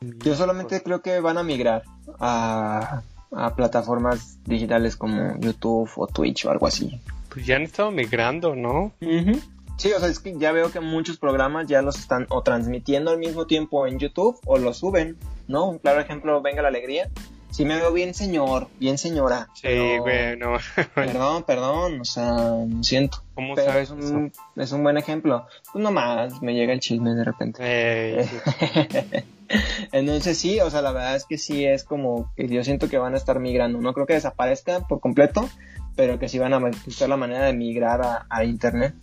Yo 0.00 0.34
solamente 0.34 0.82
creo 0.82 1.00
que 1.00 1.20
van 1.20 1.38
a 1.38 1.42
migrar 1.42 1.84
a, 2.20 3.02
plataformas 3.56 4.38
digitales 4.44 4.96
como 4.96 5.38
YouTube 5.38 5.90
o 5.96 6.06
Twitch 6.06 6.46
o 6.46 6.50
algo 6.50 6.66
así. 6.66 7.00
pues 7.28 7.44
ya 7.44 7.56
han 7.56 7.62
estado 7.62 7.90
migrando, 7.90 8.54
¿no? 8.54 8.92
Sí, 9.76 9.92
o 9.92 10.00
sea, 10.00 10.08
es 10.08 10.20
que 10.20 10.38
ya 10.38 10.52
veo 10.52 10.70
que 10.70 10.80
muchos 10.80 11.18
programas 11.18 11.66
ya 11.66 11.82
los 11.82 11.98
están 11.98 12.26
o 12.30 12.42
transmitiendo 12.42 13.10
al 13.10 13.18
mismo 13.18 13.46
tiempo 13.46 13.86
en 13.86 13.98
YouTube 13.98 14.38
o 14.46 14.56
los 14.56 14.78
suben, 14.78 15.18
¿no? 15.48 15.68
Un 15.68 15.78
claro 15.78 16.00
ejemplo, 16.00 16.40
Venga 16.40 16.62
la 16.62 16.68
Alegría. 16.68 17.10
Sí 17.50 17.64
me 17.64 17.76
veo 17.76 17.92
bien 17.92 18.12
señor, 18.12 18.68
bien 18.78 18.98
señora. 18.98 19.48
Sí, 19.54 19.98
bueno. 19.98 20.58
perdón, 20.94 21.42
perdón, 21.44 22.00
o 22.00 22.04
sea, 22.04 22.34
lo 22.68 22.82
siento. 22.82 23.22
¿Cómo 23.34 23.54
pero 23.54 23.72
sabes 23.72 23.90
es 23.90 24.10
un, 24.10 24.32
es 24.56 24.72
un 24.72 24.82
buen 24.82 24.96
ejemplo. 24.96 25.46
Pues 25.72 25.82
nomás 25.82 26.42
me 26.42 26.54
llega 26.54 26.72
el 26.72 26.80
chisme 26.80 27.14
de 27.14 27.24
repente. 27.24 28.28
Entonces 29.92 30.38
sí, 30.38 30.60
o 30.60 30.70
sea, 30.70 30.82
la 30.82 30.92
verdad 30.92 31.16
es 31.16 31.24
que 31.24 31.38
sí 31.38 31.64
es 31.64 31.84
como 31.84 32.32
que 32.36 32.48
yo 32.48 32.62
siento 32.64 32.88
que 32.88 32.98
van 32.98 33.14
a 33.14 33.16
estar 33.16 33.38
migrando. 33.40 33.80
No 33.80 33.92
creo 33.92 34.06
que 34.06 34.14
desaparezcan 34.14 34.86
por 34.86 35.00
completo, 35.00 35.48
pero 35.96 36.18
que 36.18 36.28
sí 36.28 36.38
van 36.38 36.54
a 36.54 36.58
buscar 36.58 37.08
la 37.08 37.16
manera 37.16 37.46
de 37.46 37.52
migrar 37.52 38.26
a, 38.28 38.44
internet. 38.44 38.94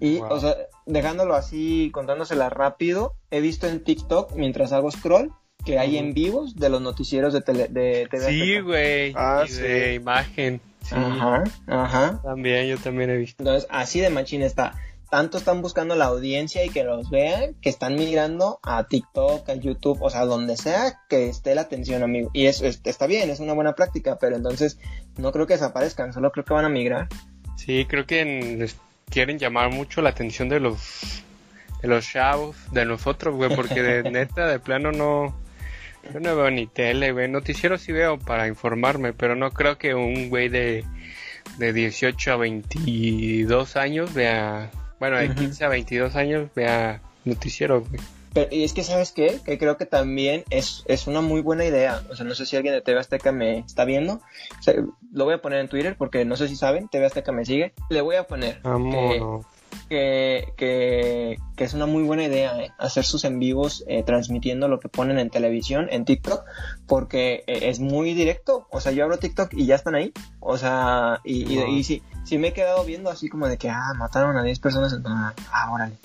Y, 0.00 0.18
o 0.18 0.38
sea, 0.40 0.56
dejándolo 0.86 1.34
así, 1.34 1.90
contándosela 1.92 2.50
rápido, 2.50 3.14
he 3.30 3.40
visto 3.40 3.66
en 3.66 3.82
TikTok, 3.82 4.34
mientras 4.34 4.72
hago 4.72 4.90
scroll, 4.90 5.32
que 5.64 5.78
hay 5.78 5.96
en 5.96 6.12
vivos 6.12 6.56
de 6.56 6.68
los 6.68 6.82
noticieros 6.82 7.32
de, 7.32 7.40
tele, 7.40 7.68
de 7.68 8.06
TV. 8.10 8.28
Sí, 8.28 8.60
güey. 8.60 9.12
Ah, 9.16 9.44
de 9.48 9.94
imagen. 9.94 10.60
Ajá, 10.90 11.44
ajá. 11.66 12.20
También, 12.22 12.66
yo 12.66 12.76
también 12.76 13.10
he 13.10 13.16
visto. 13.16 13.42
Entonces, 13.42 13.66
así 13.70 14.00
de 14.00 14.10
machín 14.10 14.42
está 14.42 14.74
tanto 15.14 15.38
están 15.38 15.62
buscando 15.62 15.94
la 15.94 16.06
audiencia 16.06 16.64
y 16.64 16.70
que 16.70 16.82
los 16.82 17.08
vean, 17.08 17.54
que 17.62 17.68
están 17.68 17.94
migrando 17.94 18.58
a 18.64 18.82
TikTok, 18.88 19.48
a 19.48 19.54
YouTube, 19.54 20.02
o 20.02 20.10
sea, 20.10 20.24
donde 20.24 20.56
sea 20.56 21.02
que 21.08 21.28
esté 21.28 21.54
la 21.54 21.60
atención, 21.60 22.02
amigo. 22.02 22.30
Y 22.32 22.46
eso 22.46 22.66
está 22.66 23.06
bien, 23.06 23.30
es 23.30 23.38
una 23.38 23.52
buena 23.52 23.76
práctica, 23.76 24.18
pero 24.20 24.34
entonces 24.34 24.76
no 25.16 25.30
creo 25.30 25.46
que 25.46 25.52
desaparezcan, 25.52 26.12
solo 26.12 26.32
creo 26.32 26.44
que 26.44 26.54
van 26.54 26.64
a 26.64 26.68
migrar. 26.68 27.06
Sí, 27.54 27.86
creo 27.88 28.06
que 28.06 28.68
quieren 29.08 29.38
llamar 29.38 29.70
mucho 29.70 30.02
la 30.02 30.10
atención 30.10 30.48
de 30.48 30.58
los 30.58 31.22
de 31.80 31.86
los 31.86 32.04
chavos, 32.04 32.56
de 32.72 32.84
nosotros, 32.84 33.36
güey, 33.36 33.54
porque 33.54 33.84
de 33.84 34.02
neta, 34.10 34.48
de 34.48 34.58
plano 34.58 34.90
no, 34.90 35.32
yo 36.12 36.18
no 36.18 36.34
veo 36.34 36.50
ni 36.50 36.66
tele, 36.66 37.12
güey, 37.12 37.28
noticiero 37.28 37.78
sí 37.78 37.92
veo 37.92 38.18
para 38.18 38.48
informarme, 38.48 39.12
pero 39.12 39.36
no 39.36 39.52
creo 39.52 39.78
que 39.78 39.94
un 39.94 40.28
güey 40.28 40.48
de, 40.48 40.84
de 41.58 41.72
18 41.72 42.32
a 42.32 42.36
22 42.36 43.76
años 43.76 44.12
vea 44.12 44.72
bueno, 45.00 45.18
de 45.18 45.34
15 45.34 45.64
a 45.64 45.68
22 45.68 46.16
años 46.16 46.50
vea 46.54 47.00
noticiero, 47.24 47.84
Pero, 48.32 48.48
y 48.50 48.64
es 48.64 48.72
que, 48.72 48.82
¿sabes 48.82 49.12
qué? 49.12 49.40
Que 49.44 49.58
creo 49.58 49.76
que 49.76 49.86
también 49.86 50.44
es, 50.50 50.84
es 50.86 51.06
una 51.06 51.20
muy 51.20 51.40
buena 51.40 51.64
idea. 51.64 52.02
O 52.10 52.16
sea, 52.16 52.26
no 52.26 52.34
sé 52.34 52.46
si 52.46 52.56
alguien 52.56 52.74
de 52.74 52.80
TV 52.80 52.98
Azteca 52.98 53.32
me 53.32 53.58
está 53.58 53.84
viendo. 53.84 54.20
lo 55.12 55.24
voy 55.24 55.34
a 55.34 55.42
poner 55.42 55.60
en 55.60 55.68
Twitter 55.68 55.96
porque 55.96 56.24
no 56.24 56.36
sé 56.36 56.48
si 56.48 56.56
saben, 56.56 56.88
TV 56.88 57.06
Azteca 57.06 57.32
me 57.32 57.44
sigue. 57.44 57.72
Le 57.90 58.00
voy 58.00 58.16
a 58.16 58.26
poner 58.26 58.60
que, 58.62 59.22
que, 59.88 60.52
que, 60.56 61.38
es 61.56 61.74
una 61.74 61.86
muy 61.86 62.02
buena 62.02 62.24
idea 62.24 62.58
¿eh? 62.60 62.72
hacer 62.78 63.04
sus 63.04 63.24
en 63.24 63.38
vivos 63.38 63.84
eh, 63.86 64.02
transmitiendo 64.02 64.68
lo 64.68 64.80
que 64.80 64.88
ponen 64.88 65.18
en 65.18 65.30
televisión, 65.30 65.88
en 65.90 66.04
TikTok, 66.04 66.44
porque 66.86 67.44
eh, 67.46 67.68
es 67.68 67.80
muy 67.80 68.14
directo. 68.14 68.66
O 68.70 68.80
sea, 68.80 68.92
yo 68.92 69.04
abro 69.04 69.18
TikTok 69.18 69.54
y 69.54 69.66
ya 69.66 69.74
están 69.74 69.94
ahí. 69.94 70.12
O 70.40 70.58
sea, 70.58 71.20
y, 71.24 71.58
y, 71.58 71.84
sí, 71.84 72.02
sí 72.24 72.38
me 72.38 72.48
he 72.48 72.52
quedado 72.52 72.84
viendo 72.84 73.10
así 73.10 73.28
como 73.28 73.48
de 73.48 73.56
que, 73.56 73.70
ah, 73.70 73.92
mataron 73.96 74.36
a 74.36 74.42
10 74.42 74.58
personas. 74.58 74.92
En... 74.92 75.02
Ah, 75.06 75.34
órale. 75.72 75.96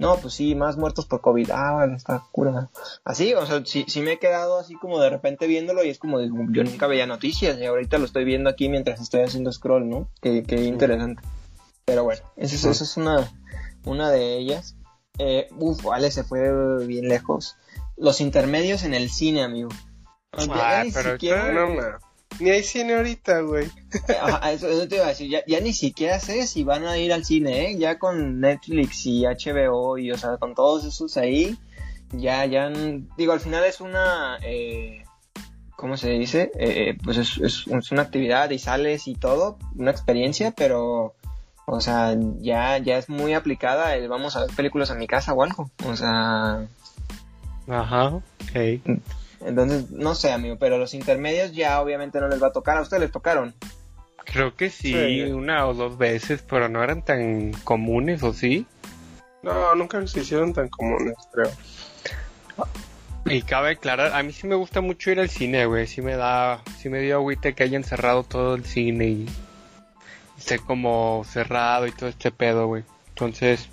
No, 0.00 0.16
pues 0.16 0.32
sí, 0.32 0.54
más 0.54 0.78
muertos 0.78 1.04
por 1.04 1.20
COVID. 1.20 1.50
Ah, 1.50 1.72
vale, 1.72 1.94
está 1.94 2.22
cura. 2.32 2.70
Así, 3.04 3.34
o 3.34 3.44
sea, 3.44 3.62
sí, 3.66 3.84
sí 3.86 4.00
me 4.00 4.12
he 4.12 4.18
quedado 4.18 4.58
así 4.58 4.74
como 4.74 4.98
de 4.98 5.10
repente 5.10 5.46
viéndolo 5.46 5.84
y 5.84 5.90
es 5.90 5.98
como 5.98 6.18
de, 6.18 6.30
yo 6.50 6.64
nunca 6.64 6.86
veía 6.86 7.06
noticias 7.06 7.58
y 7.58 7.66
ahorita 7.66 7.98
lo 7.98 8.06
estoy 8.06 8.24
viendo 8.24 8.48
aquí 8.48 8.70
mientras 8.70 8.98
estoy 8.98 9.20
haciendo 9.20 9.52
scroll, 9.52 9.90
¿no? 9.90 10.08
Qué, 10.22 10.42
qué 10.42 10.64
interesante. 10.64 11.22
Pero 11.90 12.04
bueno, 12.04 12.22
esa 12.36 12.70
es, 12.70 12.96
una, 12.96 13.28
una 13.84 14.12
de 14.12 14.36
ellas. 14.36 14.76
Eh, 15.18 15.48
uf, 15.58 15.82
vale, 15.82 16.12
se 16.12 16.22
fue 16.22 16.86
bien 16.86 17.08
lejos. 17.08 17.56
Los 17.96 18.20
intermedios 18.20 18.84
en 18.84 18.94
el 18.94 19.10
cine, 19.10 19.42
amigo. 19.42 19.70
Ah, 20.30 20.84
ni 20.84 20.92
pero 20.92 21.14
siquiera... 21.14 21.98
Ni 22.38 22.48
hay 22.48 22.62
cine 22.62 22.94
ahorita, 22.94 23.40
güey. 23.40 23.68
eso, 24.52 24.86
te 24.86 24.94
iba 24.94 25.06
a 25.06 25.08
decir. 25.08 25.28
Ya, 25.28 25.42
ya, 25.48 25.60
ni 25.60 25.72
siquiera 25.72 26.20
sé 26.20 26.46
si 26.46 26.62
van 26.62 26.86
a 26.86 26.96
ir 26.96 27.12
al 27.12 27.24
cine, 27.24 27.72
¿eh? 27.72 27.76
Ya 27.76 27.98
con 27.98 28.38
Netflix 28.38 29.04
y 29.06 29.24
HBO 29.24 29.98
y, 29.98 30.12
o 30.12 30.16
sea, 30.16 30.36
con 30.36 30.54
todos 30.54 30.84
esos 30.84 31.16
ahí. 31.16 31.58
Ya, 32.12 32.46
ya. 32.46 32.70
Digo, 33.16 33.32
al 33.32 33.40
final 33.40 33.64
es 33.64 33.80
una. 33.80 34.38
Eh, 34.44 35.02
¿Cómo 35.74 35.96
se 35.96 36.10
dice? 36.10 36.52
Eh, 36.54 36.90
eh 36.90 36.98
pues 37.02 37.16
es, 37.16 37.38
es, 37.38 37.64
es, 37.66 37.90
una 37.90 38.02
actividad 38.02 38.48
y 38.50 38.60
sales 38.60 39.08
y 39.08 39.16
todo. 39.16 39.58
Una 39.74 39.90
experiencia, 39.90 40.52
pero 40.52 41.16
o 41.72 41.80
sea, 41.80 42.16
ya, 42.40 42.78
ya 42.78 42.98
es 42.98 43.08
muy 43.08 43.32
aplicada 43.32 43.94
el 43.94 44.08
vamos 44.08 44.34
a 44.34 44.40
ver 44.40 44.50
películas 44.56 44.90
en 44.90 44.98
mi 44.98 45.06
casa 45.06 45.32
o 45.32 45.42
algo. 45.44 45.70
O 45.86 45.94
sea. 45.94 46.66
Ajá, 47.68 48.06
ok. 48.08 48.80
Entonces, 49.42 49.90
no 49.90 50.16
sé, 50.16 50.32
amigo, 50.32 50.56
pero 50.58 50.78
los 50.78 50.94
intermedios 50.94 51.52
ya 51.52 51.80
obviamente 51.80 52.20
no 52.20 52.26
les 52.26 52.42
va 52.42 52.48
a 52.48 52.52
tocar. 52.52 52.76
¿A 52.76 52.82
ustedes 52.82 53.02
les 53.02 53.12
tocaron? 53.12 53.54
Creo 54.24 54.56
que 54.56 54.68
sí, 54.68 55.22
una 55.22 55.66
o 55.66 55.74
dos 55.74 55.96
veces, 55.96 56.42
pero 56.42 56.68
no 56.68 56.82
eran 56.82 57.04
tan 57.04 57.52
comunes, 57.64 58.22
¿o 58.24 58.32
sí? 58.32 58.66
No, 59.42 59.74
nunca 59.76 60.04
se 60.06 60.20
hicieron 60.20 60.52
tan 60.52 60.68
comunes, 60.68 61.16
creo. 61.32 61.50
Y 63.26 63.42
cabe 63.42 63.70
aclarar, 63.70 64.12
a 64.12 64.22
mí 64.22 64.32
sí 64.32 64.46
me 64.48 64.56
gusta 64.56 64.80
mucho 64.80 65.10
ir 65.10 65.20
al 65.20 65.30
cine, 65.30 65.66
güey. 65.66 65.86
Sí 65.86 66.02
me 66.02 66.16
da, 66.16 66.62
sí 66.78 66.88
me 66.88 67.00
dio 67.00 67.16
agüite 67.16 67.54
que 67.54 67.62
hayan 67.62 67.84
cerrado 67.84 68.24
todo 68.24 68.54
el 68.54 68.64
cine 68.64 69.06
y 69.06 69.26
esté 70.40 70.58
como 70.58 71.22
cerrado 71.24 71.86
y 71.86 71.92
todo 71.92 72.08
este 72.08 72.30
pedo, 72.30 72.66
güey. 72.66 72.82
Entonces, 73.10 73.68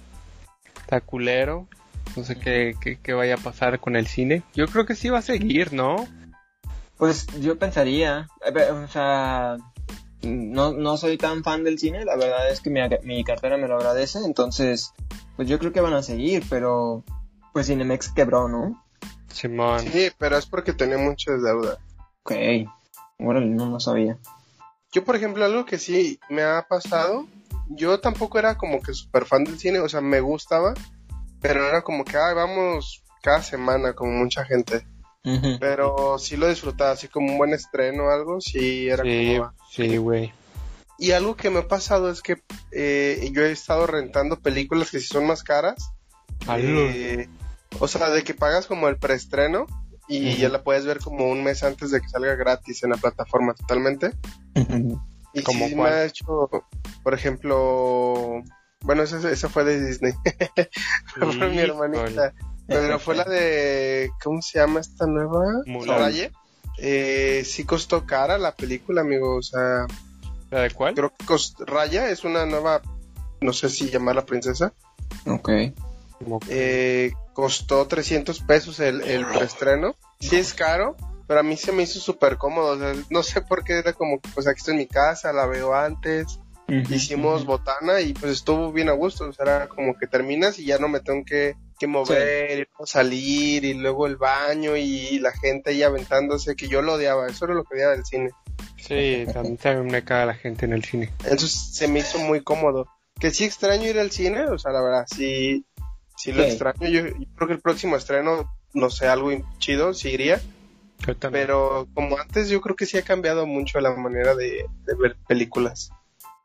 está 0.82 1.02
culero. 1.02 1.68
No 2.16 2.24
sé 2.24 2.38
qué, 2.38 2.76
qué, 3.02 3.14
vaya 3.14 3.36
a 3.36 3.38
pasar 3.38 3.80
con 3.80 3.96
el 3.96 4.08
cine. 4.08 4.44
Yo 4.54 4.68
creo 4.68 4.86
que 4.86 4.96
sí 4.96 5.10
va 5.10 5.20
a 5.20 5.24
seguir, 5.24 5.74
¿no? 5.74 6.08
Pues 6.98 7.28
yo 7.42 7.60
pensaría, 7.60 8.28
eh, 8.46 8.72
o 8.72 8.88
sea, 8.88 9.58
no, 10.24 10.72
no 10.72 10.98
soy 10.98 11.18
tan 11.18 11.44
fan 11.44 11.64
del 11.64 11.78
cine, 11.78 12.06
la 12.06 12.16
verdad 12.16 12.50
es 12.50 12.60
que 12.60 12.72
mi, 12.72 12.80
mi 13.04 13.24
cartera 13.24 13.58
me 13.58 13.68
lo 13.68 13.76
agradece, 13.76 14.20
entonces, 14.26 14.94
pues 15.36 15.48
yo 15.48 15.60
creo 15.60 15.72
que 15.72 15.82
van 15.82 15.94
a 15.94 16.02
seguir, 16.02 16.44
pero 16.50 17.04
pues 17.54 17.68
Cinemex 17.68 18.14
quebró, 18.14 18.48
¿no? 18.48 18.84
Simón. 19.32 19.82
Sí, 19.82 20.10
pero 20.18 20.38
es 20.38 20.48
porque 20.48 20.74
tenía 20.74 20.98
muchas 20.98 21.44
deudas. 21.44 21.78
Ok, 22.24 22.32
bueno, 23.20 23.42
no 23.42 23.70
lo 23.70 23.80
sabía. 23.80 24.18
Yo, 24.98 25.04
por 25.04 25.16
ejemplo, 25.16 25.46
algo 25.46 25.64
que 25.64 25.78
sí 25.78 26.20
me 26.28 26.42
ha 26.42 26.66
pasado, 26.68 27.28
yo 27.70 28.00
tampoco 28.00 28.40
era 28.40 28.58
como 28.58 28.82
que 28.82 28.96
súper 28.96 29.26
fan 29.26 29.44
del 29.44 29.60
cine, 29.60 29.78
o 29.78 29.88
sea, 29.88 30.02
me 30.02 30.22
gustaba, 30.22 30.74
pero 31.40 31.68
era 31.68 31.84
como 31.84 32.04
que, 32.04 32.18
ay, 32.18 32.34
vamos 32.34 33.04
cada 33.22 33.44
semana, 33.44 33.94
como 33.94 34.14
mucha 34.14 34.44
gente. 34.44 34.88
Pero 35.60 36.18
sí 36.18 36.36
lo 36.36 36.50
disfrutaba, 36.50 36.90
así 36.90 37.10
como 37.10 37.32
un 37.32 37.38
buen 37.38 37.54
estreno 37.54 38.06
o 38.06 38.10
algo, 38.10 38.42
sí 38.42 38.90
era 38.90 39.04
como... 39.04 39.54
Sí, 39.70 39.98
güey. 39.98 40.34
Y 40.98 41.12
algo 41.12 41.36
que 41.36 41.52
me 41.52 41.60
ha 41.60 41.68
pasado 41.68 42.10
es 42.10 42.24
que 42.24 42.42
eh, 42.72 43.30
yo 43.32 43.44
he 43.44 43.52
estado 43.52 43.86
rentando 43.86 44.40
películas 44.40 44.90
que 44.90 45.00
sí 45.00 45.06
son 45.06 45.28
más 45.28 45.44
caras. 45.44 45.92
Eh, 46.50 47.30
o 47.78 47.88
sea, 47.88 48.10
de 48.10 48.24
que 48.24 48.34
pagas 48.34 48.66
como 48.66 48.88
el 48.88 48.98
preestreno 48.98 49.68
y 50.08 50.36
ya 50.38 50.50
la 50.50 50.64
puedes 50.64 50.86
ver 50.86 51.00
como 51.00 51.30
un 51.30 51.44
mes 51.44 51.64
antes 51.64 51.92
de 51.92 52.02
que 52.02 52.08
salga 52.08 52.36
gratis 52.36 52.84
en 52.84 52.92
la 52.92 52.98
plataforma 52.98 53.54
totalmente. 53.54 54.12
Y 55.34 55.44
como 55.44 55.68
sí 55.68 55.76
me 55.76 55.84
ha 55.84 56.06
hecho, 56.06 56.50
por 57.04 57.14
ejemplo, 57.14 58.44
bueno, 58.82 59.04
esa, 59.04 59.50
fue 59.50 59.64
de 59.64 59.86
Disney. 59.86 60.14
fue 61.16 61.50
mi 61.50 61.60
hermanita. 61.60 62.34
Pero 62.68 63.00
fue 63.00 63.16
la 63.16 63.24
de, 63.24 64.12
¿cómo 64.24 64.42
se 64.42 64.60
llama 64.60 64.80
esta 64.80 65.06
nueva? 65.06 65.64
Raya. 65.86 66.32
Eh, 66.80 67.44
sí 67.46 67.64
costó 67.64 68.06
cara 68.06 68.38
la 68.38 68.56
película, 68.56 69.02
amigo. 69.02 69.36
O 69.36 69.42
sea, 69.42 69.88
¿la 70.52 70.62
de 70.62 70.72
cuál? 70.72 70.96
Creo 70.96 71.12
que 71.12 71.66
Raya 71.66 72.10
es 72.10 72.24
una 72.24 72.46
nueva, 72.46 72.82
no 73.42 73.54
sé 73.54 73.70
si 73.70 73.90
llamarla 73.90 74.26
princesa. 74.26 74.74
Ok. 75.26 75.50
Eh, 76.50 77.12
costó 77.34 77.88
300 77.88 78.40
pesos 78.42 78.80
el, 78.80 79.02
el 79.02 79.26
preestreno. 79.26 79.96
Sí 80.20 80.36
es 80.38 80.54
caro, 80.54 80.96
pero 81.28 81.42
a 81.42 81.44
mí 81.44 81.58
se 81.58 81.72
me 81.72 81.84
hizo 81.84 82.00
súper 82.00 82.38
cómodo. 82.38 82.78
no 83.10 83.24
sé 83.24 83.42
por 83.42 83.64
qué 83.64 83.74
era 83.80 83.94
como, 83.94 84.20
pues 84.20 84.48
aquí 84.48 84.60
estoy 84.60 84.74
en 84.74 84.80
mi 84.80 84.88
casa, 84.88 85.34
la 85.34 85.46
veo 85.46 85.76
antes. 85.76 86.40
Hicimos 86.70 87.46
botana 87.46 88.02
y 88.02 88.14
pues 88.14 88.34
estuvo 88.34 88.74
bien 88.74 88.90
a 88.90 88.94
gusto. 88.94 89.30
O 89.30 89.34
sea, 89.34 89.46
era 89.46 89.68
como 89.68 89.98
que 89.98 90.08
terminas 90.08 90.60
y 90.60 90.66
ya 90.66 90.78
no 90.80 90.90
me 90.90 91.00
tengo 91.00 91.24
que, 91.24 91.56
que 91.80 91.88
mover, 91.88 92.68
salir 92.84 93.64
y 93.64 93.74
luego 93.74 94.06
el 94.06 94.18
baño 94.18 94.76
y 94.76 95.20
la 95.20 95.32
gente 95.32 95.70
ahí 95.70 95.84
aventándose, 95.84 96.58
que 96.58 96.68
yo 96.68 96.82
lo 96.82 96.96
odiaba. 96.96 97.28
Eso 97.28 97.46
era 97.46 97.54
lo 97.54 97.64
que 97.64 97.76
odiaba 97.76 97.94
del 97.94 98.06
cine. 98.06 98.32
Sí, 98.78 99.26
también 99.32 99.88
me 99.88 100.04
caga 100.04 100.26
la 100.26 100.34
gente 100.34 100.66
en 100.66 100.74
el 100.74 100.84
cine. 100.84 101.14
Entonces 101.24 101.74
se 101.74 101.88
me 101.88 102.00
hizo 102.00 102.20
muy 102.20 102.42
cómodo. 102.42 102.88
Que 103.18 103.32
sí 103.32 103.46
extraño 103.46 103.88
ir 103.88 103.98
al 103.98 104.12
cine, 104.12 104.46
o 104.48 104.60
sea, 104.60 104.72
la 104.72 104.82
verdad, 104.82 105.06
sí, 105.08 105.66
sí 106.18 106.34
lo 106.34 106.44
extraño. 106.44 106.88
Yo, 106.90 107.04
creo 107.36 107.48
que 107.48 107.54
el 107.54 107.62
próximo 107.62 107.96
estreno, 107.96 108.52
no 108.74 108.90
sé, 108.90 109.08
algo 109.08 109.30
chido, 109.60 109.94
sí 109.94 110.10
iría. 110.10 110.42
Pero 111.32 111.88
como 111.94 112.18
antes, 112.18 112.50
yo 112.50 112.60
creo 112.60 112.76
que 112.76 112.86
sí 112.86 112.98
ha 112.98 113.04
cambiado 113.04 113.46
mucho 113.46 113.80
la 113.80 113.96
manera 113.96 114.36
de, 114.36 114.66
ver 115.00 115.16
películas. 115.28 115.92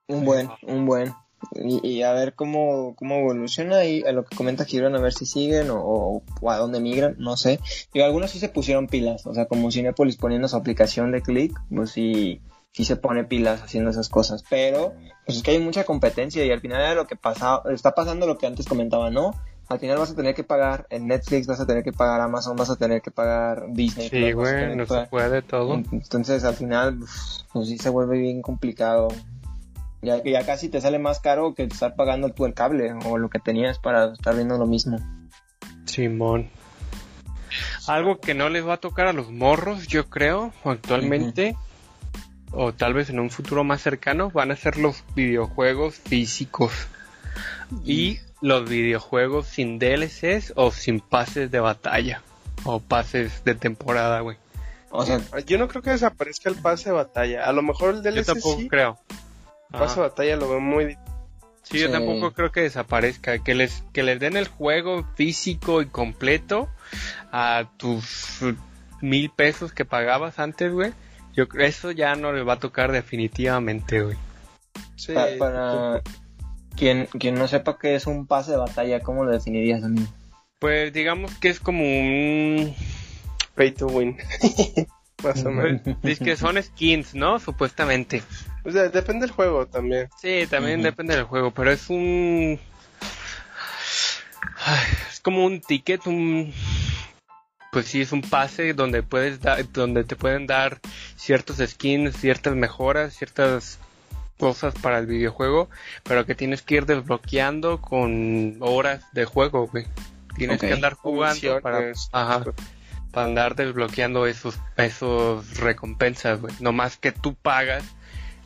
Un 0.07 0.25
buen, 0.25 0.51
un 0.63 0.87
buen. 0.87 1.13
Y, 1.55 2.03
a 2.03 2.13
ver 2.13 2.35
cómo, 2.35 2.95
cómo 2.95 3.17
evoluciona 3.17 3.85
y 3.85 4.03
a 4.03 4.13
lo 4.13 4.25
que 4.25 4.37
comenta 4.37 4.65
Gibran, 4.65 4.95
a 4.95 5.01
ver 5.01 5.13
si 5.13 5.27
siguen 5.27 5.69
o, 5.71 6.23
a 6.47 6.57
dónde 6.57 6.79
migran, 6.79 7.17
no 7.19 7.37
sé. 7.37 7.59
Y 7.93 8.01
algunos 8.01 8.31
sí 8.31 8.39
se 8.39 8.49
pusieron 8.49 8.87
pilas, 8.87 9.27
o 9.27 9.35
sea, 9.35 9.47
como 9.47 9.73
Cinepolis 9.73 10.17
poniendo 10.17 10.47
su 10.47 10.57
aplicación 10.57 11.11
de 11.11 11.23
click, 11.23 11.59
pues 11.75 11.91
sí, 11.91 12.41
sí 12.71 12.85
se 12.85 12.95
pone 12.95 13.25
pilas 13.25 13.63
haciendo 13.63 13.91
esas 13.91 14.09
cosas. 14.09 14.45
Pero, 14.49 14.95
pues 15.27 15.39
es 15.39 15.43
que 15.43 15.51
hay 15.51 15.59
mucha 15.59 15.83
competencia 15.83 16.45
y 16.45 16.53
al 16.53 16.61
final 16.61 16.81
era 16.81 16.95
lo 16.95 17.09
que 17.09 17.17
pasa, 17.17 17.63
está 17.73 17.93
pasando 17.93 18.29
lo 18.29 18.39
que 18.39 18.47
antes 18.47 18.67
comentaba, 18.67 19.11
¿no? 19.11 19.33
Al 19.73 19.79
final 19.79 19.99
vas 19.99 20.11
a 20.11 20.15
tener 20.15 20.35
que 20.35 20.45
pagar 20.45 20.87
en 20.91 21.07
Netflix, 21.07 21.47
vas 21.47 21.61
a 21.61 21.67
tener 21.67 21.83
que 21.83 21.93
pagar 21.93 22.21
Amazon, 22.21 22.57
vas 22.57 22.71
a 22.71 22.77
tener 22.77 23.01
que 23.01 23.11
pagar 23.11 23.65
Disney. 23.71 24.09
Sí, 24.11 24.33
güey, 24.33 24.77
no 24.77 24.87
se 24.87 25.07
puede 25.07 25.41
todo. 25.41 25.75
Entonces 25.75 26.45
al 26.45 26.55
final, 26.55 26.99
pues 27.53 27.69
sí 27.69 27.79
se 27.79 27.89
vuelve 27.89 28.19
bien 28.19 28.43
complicado 28.43 29.09
ya, 30.03 30.23
ya 30.23 30.45
casi 30.45 30.69
te 30.69 30.81
sale 30.81 30.99
más 30.99 31.21
caro 31.21 31.55
que 31.55 31.63
estar 31.63 31.95
pagando 31.95 32.31
tú 32.31 32.45
el 32.45 32.55
cable 32.55 32.93
o 33.07 33.19
lo 33.19 33.31
que 33.31 33.39
tenías 33.39 33.79
para 33.79 34.13
estar 34.13 34.35
viendo 34.35 34.59
lo 34.59 34.67
mismo. 34.67 34.99
Simón. 35.85 36.51
Algo 37.87 38.19
que 38.19 38.35
no 38.35 38.49
les 38.49 38.67
va 38.67 38.75
a 38.75 38.81
tocar 38.81 39.07
a 39.07 39.13
los 39.13 39.31
morros, 39.31 39.87
yo 39.87 40.11
creo, 40.11 40.53
actualmente, 40.65 41.57
o 42.51 42.73
tal 42.73 42.95
vez 42.95 43.11
en 43.11 43.21
un 43.21 43.31
futuro 43.31 43.63
más 43.63 43.81
cercano, 43.81 44.31
van 44.31 44.51
a 44.51 44.57
ser 44.57 44.77
los 44.77 45.05
videojuegos 45.15 45.95
físicos. 45.95 46.73
Y 47.85 48.19
los 48.43 48.69
videojuegos 48.69 49.47
sin 49.47 49.79
DLCs 49.79 50.53
o 50.57 50.71
sin 50.71 51.01
pases 51.01 51.51
de 51.51 51.61
batalla. 51.61 52.23
O 52.65 52.81
pases 52.81 53.43
de 53.45 53.55
temporada, 53.55 54.21
güey. 54.21 54.37
O 54.91 55.07
sea, 55.07 55.21
yo 55.47 55.57
no 55.57 55.69
creo 55.69 55.83
que 55.83 55.91
desaparezca 55.91 56.51
el 56.51 56.57
pase 56.57 56.91
de 56.91 56.97
batalla. 56.97 57.47
A 57.47 57.53
lo 57.53 57.63
mejor 57.63 57.95
el 57.95 58.03
DLC 58.03 58.17
Yo 58.17 58.25
tampoco 58.35 58.63
creo. 58.69 58.99
Paso 59.71 60.03
batalla 60.03 60.37
lo 60.37 60.51
veo 60.51 60.61
muy 60.61 60.99
Sí, 61.63 61.79
yo 61.79 61.91
tampoco 61.91 62.33
creo 62.33 62.51
que 62.51 62.63
desaparezca, 62.63 63.39
que 63.39 63.55
les 63.55 63.85
que 63.93 64.03
les 64.03 64.19
den 64.19 64.37
el 64.37 64.49
juego 64.49 65.07
físico 65.15 65.81
y 65.81 65.87
completo 65.87 66.69
a 67.31 67.71
tus 67.77 68.41
mil 69.01 69.31
pesos 69.31 69.73
que 69.73 69.85
pagabas 69.85 70.39
antes, 70.39 70.73
güey. 70.73 70.93
Yo 71.35 71.49
creo 71.49 71.67
eso 71.67 71.93
ya 71.93 72.15
no 72.15 72.33
le 72.33 72.43
va 72.43 72.55
a 72.55 72.59
tocar 72.59 72.93
definitivamente, 72.93 74.03
güey. 74.03 74.17
Sí, 74.97 75.15
para, 75.39 76.03
quien 76.77 77.07
quien 77.07 77.35
no 77.35 77.49
sepa 77.49 77.79
qué 77.79 77.95
es 77.95 78.07
un 78.07 78.27
pase 78.27 78.53
de 78.53 78.57
batalla, 78.59 79.01
¿cómo 79.01 79.25
lo 79.25 79.31
definirías, 79.31 79.85
amigo? 79.85 80.07
Pues 80.59 80.93
digamos 80.93 81.35
que 81.39 81.49
es 81.49 81.61
como 81.61 81.83
un 81.83 82.75
pay 83.55 83.73
to 83.73 83.87
win. 83.87 84.17
Más 85.23 85.45
o 85.45 85.51
menos. 85.51 85.83
Dice 86.03 86.25
que 86.25 86.37
son 86.37 86.63
skins, 86.63 87.15
¿no? 87.15 87.39
Supuestamente. 87.39 88.23
O 88.65 88.71
sea, 88.71 88.89
depende 88.89 89.27
del 89.27 89.35
juego 89.35 89.67
también. 89.67 90.09
Sí, 90.21 90.47
también 90.49 90.83
depende 90.83 91.17
del 91.17 91.25
juego, 91.25 91.51
pero 91.51 91.71
es 91.73 91.91
un... 91.91 92.59
es 95.11 95.21
como 95.21 95.45
un 95.45 95.61
ticket, 95.61 96.07
un... 96.07 96.53
Pues 97.73 97.87
sí, 97.87 98.03
es 98.03 98.13
un 98.13 98.21
pase 98.21 98.75
donde 98.75 99.03
puedes 99.03 99.41
dar, 99.41 99.71
donde 99.73 100.05
te 100.05 100.15
pueden 100.15 100.47
dar 100.47 100.79
ciertos 101.17 101.57
skins, 101.57 102.17
ciertas 102.17 102.55
mejoras, 102.55 103.15
ciertas 103.15 103.79
cosas 104.43 104.75
para 104.75 104.99
el 104.99 105.07
videojuego, 105.07 105.69
pero 106.03 106.27
que 106.27 106.35
tienes 106.35 106.63
que 106.63 106.75
ir 106.75 106.85
desbloqueando 106.85 107.81
con 107.81 108.57
horas 108.59 109.05
de 109.13 109.25
juego, 109.25 109.69
güey. 109.69 109.87
Tienes 110.35 110.61
que 110.61 110.73
andar 110.73 110.95
jugando 110.95 111.61
para, 111.61 111.93
ajá, 112.11 112.43
para 113.13 113.27
andar 113.29 113.55
desbloqueando 113.55 114.27
esos, 114.27 114.59
esos 114.77 115.59
recompensas, 115.59 116.41
güey. 116.41 116.53
No 116.59 116.73
más 116.73 116.97
que 116.97 117.13
tú 117.13 117.35
pagas 117.35 117.85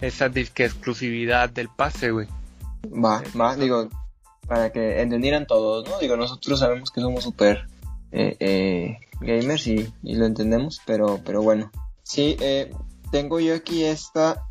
esa 0.02 0.28
disque 0.28 0.66
exclusividad 0.66 1.48
del 1.48 1.70
pase, 1.70 2.11
güey. 2.11 2.28
Va, 2.85 3.22
va, 3.40 3.56
digo, 3.56 3.88
para 4.46 4.70
que 4.72 5.00
entendieran 5.00 5.46
todos, 5.46 5.88
¿no? 5.88 5.98
Digo, 5.98 6.18
nosotros 6.18 6.61
sabemos 6.61 6.90
que 6.90 7.00
somos 7.00 7.24
súper 7.24 7.68
eh, 8.12 8.37
eh, 8.38 8.98
gamers 9.22 9.66
y, 9.66 9.90
lo 10.02 10.26
entendemos, 10.26 10.78
pero, 10.85 11.22
pero 11.24 11.40
bueno. 11.40 11.70
Sí, 12.02 12.37
eh, 12.38 12.70
tengo 13.11 13.40
yo 13.40 13.54
aquí 13.54 13.82
esta, 13.82 14.42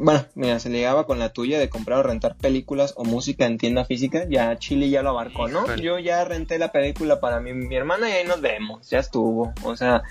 bueno, 0.00 0.24
mira, 0.34 0.58
se 0.58 0.70
ligaba 0.70 1.06
con 1.06 1.18
la 1.18 1.32
tuya 1.32 1.58
de 1.58 1.68
comprar 1.68 1.98
o 1.98 2.02
rentar 2.02 2.36
películas 2.36 2.94
o 2.96 3.04
música 3.04 3.46
en 3.46 3.58
tienda 3.58 3.84
física. 3.84 4.24
Ya 4.28 4.56
Chile 4.58 4.88
ya 4.88 5.02
lo 5.02 5.10
abarcó, 5.10 5.48
¿no? 5.48 5.76
Yo 5.76 5.98
ya 5.98 6.24
renté 6.24 6.58
la 6.58 6.72
película 6.72 7.20
para 7.20 7.40
mi, 7.40 7.52
mi 7.52 7.76
hermana 7.76 8.08
y 8.08 8.12
ahí 8.12 8.26
nos 8.26 8.40
vemos, 8.40 8.88
ya 8.88 8.98
estuvo. 8.98 9.52
O 9.64 9.76
sea, 9.76 10.02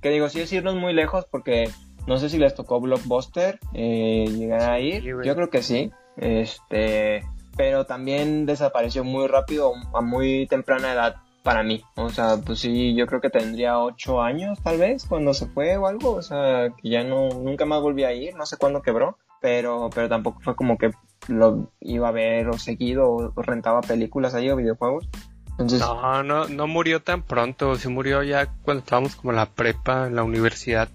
que 0.00 0.10
digo, 0.10 0.28
sí 0.28 0.40
es 0.40 0.52
irnos 0.52 0.74
muy 0.74 0.92
lejos 0.92 1.26
porque 1.30 1.70
no 2.06 2.18
sé 2.18 2.28
si 2.28 2.38
les 2.38 2.54
tocó 2.54 2.80
Blockbuster 2.80 3.58
eh, 3.74 4.26
llegar 4.30 4.70
a 4.70 4.80
ir. 4.80 5.02
Yo 5.02 5.34
creo 5.34 5.50
que 5.50 5.62
sí. 5.62 5.90
Este, 6.16 7.22
pero 7.56 7.86
también 7.86 8.46
desapareció 8.46 9.04
muy 9.04 9.26
rápido 9.26 9.74
a 9.94 10.00
muy 10.00 10.46
temprana 10.46 10.92
edad 10.92 11.16
para 11.42 11.62
mí. 11.62 11.82
O 11.96 12.10
sea, 12.10 12.36
pues 12.44 12.60
sí, 12.60 12.94
yo 12.94 13.06
creo 13.06 13.20
que 13.20 13.30
tendría 13.30 13.78
ocho 13.78 14.20
años 14.20 14.58
tal 14.62 14.78
vez 14.78 15.06
cuando 15.06 15.32
se 15.34 15.46
fue 15.46 15.76
o 15.76 15.86
algo. 15.86 16.12
O 16.12 16.22
sea, 16.22 16.70
que 16.80 16.90
ya 16.90 17.04
no, 17.04 17.28
nunca 17.30 17.64
más 17.64 17.80
volví 17.80 18.04
a 18.04 18.12
ir. 18.12 18.34
No 18.34 18.46
sé 18.46 18.56
cuándo 18.56 18.82
quebró. 18.82 19.16
Pero, 19.40 19.90
pero 19.94 20.08
tampoco 20.08 20.40
fue 20.40 20.56
como 20.56 20.78
que 20.78 20.90
lo 21.28 21.70
iba 21.80 22.08
a 22.08 22.12
ver 22.12 22.48
o 22.48 22.58
seguido 22.58 23.10
o, 23.10 23.42
rentaba 23.42 23.80
películas 23.80 24.34
ahí 24.34 24.50
o 24.50 24.56
videojuegos. 24.56 25.08
Entonces... 25.50 25.80
No, 25.80 26.22
no, 26.22 26.48
no 26.48 26.66
murió 26.66 27.02
tan 27.02 27.22
pronto. 27.22 27.76
Se 27.76 27.88
murió 27.88 28.22
ya 28.22 28.46
cuando 28.62 28.80
estábamos 28.80 29.16
como 29.16 29.32
en 29.32 29.36
la 29.36 29.46
prepa, 29.46 30.06
en 30.06 30.16
la 30.16 30.22
universidad. 30.22 30.88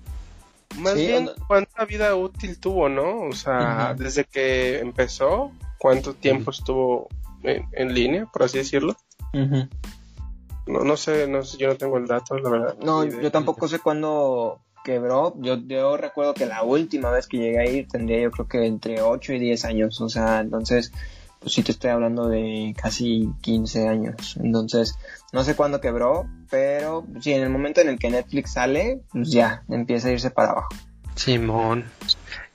Más 0.78 0.96
bien, 0.96 1.30
¿cuánta 1.48 1.86
vida 1.86 2.16
útil 2.16 2.60
tuvo, 2.60 2.90
no? 2.90 3.22
O 3.22 3.34
sea, 3.34 3.94
desde 3.96 4.24
que 4.24 4.80
empezó, 4.80 5.52
¿cuánto 5.78 6.16
tiempo 6.16 6.52
estuvo 6.52 7.10
en, 7.44 7.94
línea, 7.94 8.26
por 8.26 8.44
así 8.44 8.58
decirlo? 8.58 8.96
no, 9.34 10.80
no 10.84 10.98
sé, 10.98 11.28
no 11.28 11.44
sé, 11.44 11.58
yo 11.58 11.68
no 11.68 11.76
tengo 11.76 11.98
el 11.98 12.08
dato, 12.08 12.38
la 12.40 12.50
verdad. 12.50 12.78
No, 12.82 13.04
yo 13.04 13.32
tampoco 13.32 13.68
sé 13.68 13.80
cuándo 13.80 14.62
quebró. 14.84 15.34
Yo, 15.39 15.98
recuerdo 15.98 16.34
que 16.34 16.46
la 16.46 16.63
última 16.63 17.10
vez 17.12 17.28
que 17.28 17.38
llegué 17.38 17.60
a 17.60 17.65
ir 17.65 17.88
tendría 17.88 18.22
yo 18.22 18.32
creo 18.32 18.48
que 18.48 18.65
entre 18.65 19.02
8 19.02 19.34
y 19.34 19.39
10 19.39 19.65
años. 19.65 20.02
O 20.02 20.10
sea, 20.10 20.39
entonces 20.39 20.91
pues 21.39 21.56
sí 21.56 21.63
te 21.63 21.74
estoy 21.74 21.89
hablando 21.89 22.28
de 22.28 22.74
casi 22.82 23.30
15 23.41 23.88
años. 23.88 24.38
Entonces, 24.41 24.98
no 25.34 25.43
sé 25.43 25.56
cuándo 25.56 25.82
quebró, 25.82 26.26
pero 26.50 27.06
sí, 27.19 27.34
en 27.34 27.43
el 27.43 27.50
momento 27.50 27.82
en 27.82 27.89
el 27.89 28.00
que 28.00 28.10
Netflix 28.10 28.54
sale, 28.54 29.02
pues 29.12 29.32
ya, 29.32 29.63
empieza 29.67 30.08
a 30.08 30.12
irse 30.12 30.32
para 30.32 30.52
abajo. 30.52 30.69
Simón. 31.15 31.86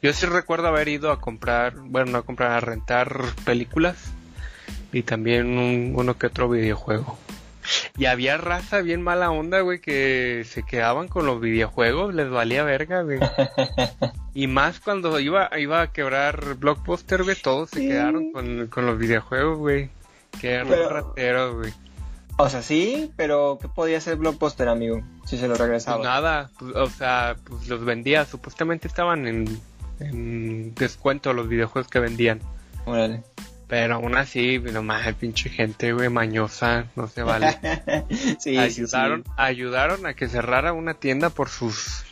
Yo 0.02 0.12
sí 0.12 0.26
recuerdo 0.26 0.68
haber 0.68 0.88
ido 0.88 1.12
a 1.12 1.20
comprar, 1.20 1.74
bueno, 1.76 2.12
no 2.12 2.18
a 2.18 2.22
comprar, 2.22 2.52
a 2.52 2.60
rentar 2.60 3.20
películas 3.44 3.96
y 4.92 5.02
también 5.02 5.94
uno 5.94 6.16
que 6.16 6.26
otro 6.26 6.48
videojuego. 6.48 7.18
Y 7.98 8.06
había 8.06 8.36
raza 8.36 8.80
bien 8.80 9.02
mala 9.02 9.32
onda, 9.32 9.60
güey, 9.60 9.80
que 9.80 10.44
se 10.48 10.62
quedaban 10.62 11.08
con 11.08 11.26
los 11.26 11.40
videojuegos, 11.40 12.14
les 12.14 12.30
valía 12.30 12.62
verga, 12.62 13.02
güey. 13.02 13.18
y 14.34 14.46
más 14.46 14.78
cuando 14.78 15.18
iba, 15.18 15.50
iba 15.58 15.82
a 15.82 15.92
quebrar 15.92 16.54
Blockbuster, 16.54 17.24
güey, 17.24 17.34
todos 17.34 17.70
se 17.70 17.80
quedaron 17.80 18.30
con, 18.30 18.86
los 18.86 18.98
videojuegos, 18.98 19.58
güey. 19.58 19.90
Que 20.40 20.52
eran 20.52 20.68
rateros, 20.68 21.56
güey. 21.56 21.72
O 22.36 22.48
sea, 22.48 22.62
sí, 22.62 23.12
pero 23.16 23.58
¿qué 23.60 23.66
podía 23.66 23.98
hacer 23.98 24.14
Blockbuster, 24.14 24.68
amigo? 24.68 25.02
Si 25.26 25.36
se 25.36 25.48
lo 25.48 25.56
regresaba. 25.56 25.96
Pues 25.96 26.08
nada, 26.08 26.50
pues, 26.56 26.76
o 26.76 26.88
sea, 26.88 27.36
pues 27.42 27.66
los 27.68 27.84
vendía. 27.84 28.24
Supuestamente 28.26 28.86
estaban 28.86 29.26
en, 29.26 29.60
en 29.98 30.72
descuento 30.76 31.32
los 31.32 31.48
videojuegos 31.48 31.90
que 31.90 31.98
vendían. 31.98 32.40
Órale. 32.84 33.24
Pero 33.68 33.96
aún 33.96 34.16
así, 34.16 34.58
nomás 34.58 35.14
pinche 35.14 35.50
gente, 35.50 35.92
güey, 35.92 36.08
mañosa, 36.08 36.86
no 36.96 37.06
se 37.06 37.22
vale. 37.22 37.58
sí, 38.38 38.56
ayudaron, 38.56 39.24
ayudaron 39.36 40.06
a 40.06 40.14
que 40.14 40.26
cerrara 40.26 40.72
una 40.72 40.94
tienda 40.94 41.28
por 41.28 41.50
sus 41.50 42.04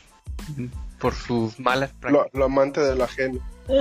por 1.00 1.14
sus 1.14 1.58
malas 1.58 1.90
prácticas. 1.98 2.30
Lo, 2.34 2.44
amante 2.44 2.80
de 2.80 2.94
la 2.94 3.08
gente. 3.08 3.40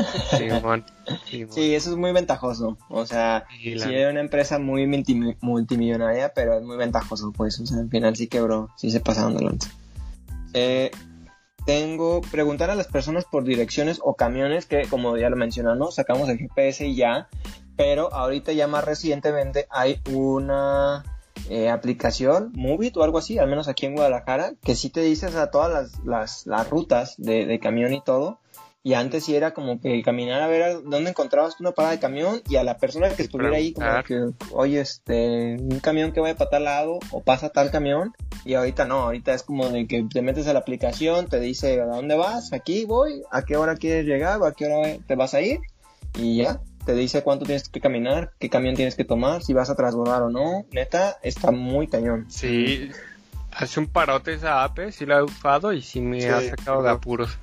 Sí, 1.30 1.46
sí, 1.52 1.76
eso 1.76 1.92
es 1.92 1.96
muy 1.96 2.12
ventajoso. 2.12 2.76
O 2.90 3.06
sea, 3.06 3.46
sí, 3.62 3.76
era 3.76 4.10
una 4.10 4.22
empresa 4.22 4.58
muy 4.58 4.88
multimillonaria, 5.42 6.34
pero 6.34 6.58
es 6.58 6.64
muy 6.64 6.76
ventajoso, 6.76 7.32
pues. 7.32 7.60
O 7.60 7.68
sea, 7.68 7.82
al 7.82 7.90
final 7.90 8.16
sí 8.16 8.26
quebró, 8.26 8.72
sí 8.78 8.90
se 8.90 9.00
pasaron 9.00 9.38
de 9.38 9.44
lanza. 9.44 9.70
Eh, 10.54 10.90
tengo 11.66 12.22
preguntar 12.22 12.70
a 12.70 12.76
las 12.76 12.88
personas 12.88 13.26
por 13.26 13.44
direcciones 13.44 14.00
o 14.04 14.16
camiones 14.16 14.66
que 14.66 14.84
como 14.88 15.18
ya 15.18 15.30
lo 15.30 15.36
mencionamos 15.36 15.96
sacamos 15.96 16.30
el 16.30 16.38
GPS 16.38 16.86
y 16.86 16.96
ya 16.96 17.28
pero 17.76 18.14
ahorita 18.14 18.52
ya 18.54 18.68
más 18.68 18.84
recientemente 18.84 19.68
hay 19.70 20.02
una 20.12 21.04
eh, 21.50 21.70
aplicación, 21.70 22.52
Movit 22.56 22.98
o 22.98 23.04
algo 23.04 23.18
así, 23.18 23.38
al 23.38 23.48
menos 23.48 23.68
aquí 23.68 23.86
en 23.86 23.94
Guadalajara, 23.94 24.54
que 24.64 24.76
sí 24.76 24.90
te 24.90 25.02
dices 25.02 25.36
a 25.36 25.52
todas 25.52 25.72
las, 25.72 26.06
las, 26.06 26.48
las 26.48 26.70
rutas 26.70 27.16
de, 27.18 27.46
de, 27.46 27.60
camión 27.60 27.94
y 27.94 28.02
todo. 28.02 28.40
Y 28.82 28.94
antes 28.94 29.26
sí 29.26 29.36
era 29.36 29.56
como 29.56 29.80
que 29.82 30.04
caminar 30.04 30.44
a 30.44 30.48
ver 30.48 30.84
dónde 30.84 31.10
encontrabas 31.10 31.60
una 31.60 31.72
parada 31.72 31.96
de 31.96 32.00
camión 32.00 32.44
y 32.48 32.58
a 32.58 32.64
la 32.64 32.78
persona 32.78 33.10
que 33.10 33.24
estuviera 33.24 33.58
ahí 33.58 33.74
como 33.74 34.04
que, 34.04 34.32
oye, 34.52 34.80
este, 34.80 35.58
un 35.60 35.80
camión 35.80 36.12
que 36.12 36.20
vaya 36.20 36.36
para 36.36 36.52
tal 36.52 36.66
lado 36.66 37.00
o 37.10 37.24
pasa 37.24 37.50
tal 37.50 37.72
camión. 37.72 38.14
Y 38.44 38.54
ahorita 38.54 38.86
no, 38.86 39.02
ahorita 39.02 39.34
es 39.34 39.42
como 39.42 39.70
de 39.70 39.88
que 39.88 40.04
te 40.04 40.22
metes 40.22 40.46
a 40.46 40.54
la 40.54 40.60
aplicación, 40.60 41.28
te 41.28 41.40
dice 41.40 41.82
a 41.82 41.86
dónde 41.86 42.16
vas, 42.16 42.54
aquí 42.54 42.86
voy, 42.86 43.24
a 43.32 43.42
qué 43.42 43.58
hora 43.58 43.76
quieres 43.76 44.06
llegar 44.06 44.40
o 44.40 44.46
a 44.46 44.54
qué 44.54 44.68
hora 44.68 44.98
te 45.08 45.16
vas 45.16 45.34
a 45.34 45.42
ir 45.42 45.62
y 46.18 46.38
ya, 46.38 46.62
te 46.86 46.94
dice 46.94 47.24
cuánto 47.24 47.46
tienes 47.46 47.68
que 47.70 47.82
caminar, 47.82 48.32
qué 48.40 48.50
camión 48.50 48.76
tienes 48.76 48.96
que 48.96 49.04
tomar, 49.04 49.44
si 49.44 49.54
vas 49.54 49.70
a 49.70 49.76
transbordar 49.76 50.24
o 50.24 50.30
no. 50.30 50.66
Neta, 50.72 51.18
está 51.24 51.52
muy 51.52 51.88
cañón. 51.88 52.26
Sí, 52.30 52.92
hace 53.52 53.80
un 53.80 53.88
parote 53.88 54.34
esa 54.34 54.64
app, 54.64 54.80
sí 54.92 55.06
la 55.06 55.20
he 55.20 55.24
usado 55.24 55.74
y 55.74 55.82
sí 55.82 56.02
me 56.02 56.30
ha 56.30 56.42
sacado 56.42 56.84
de 56.84 56.90
apuros. 56.90 57.38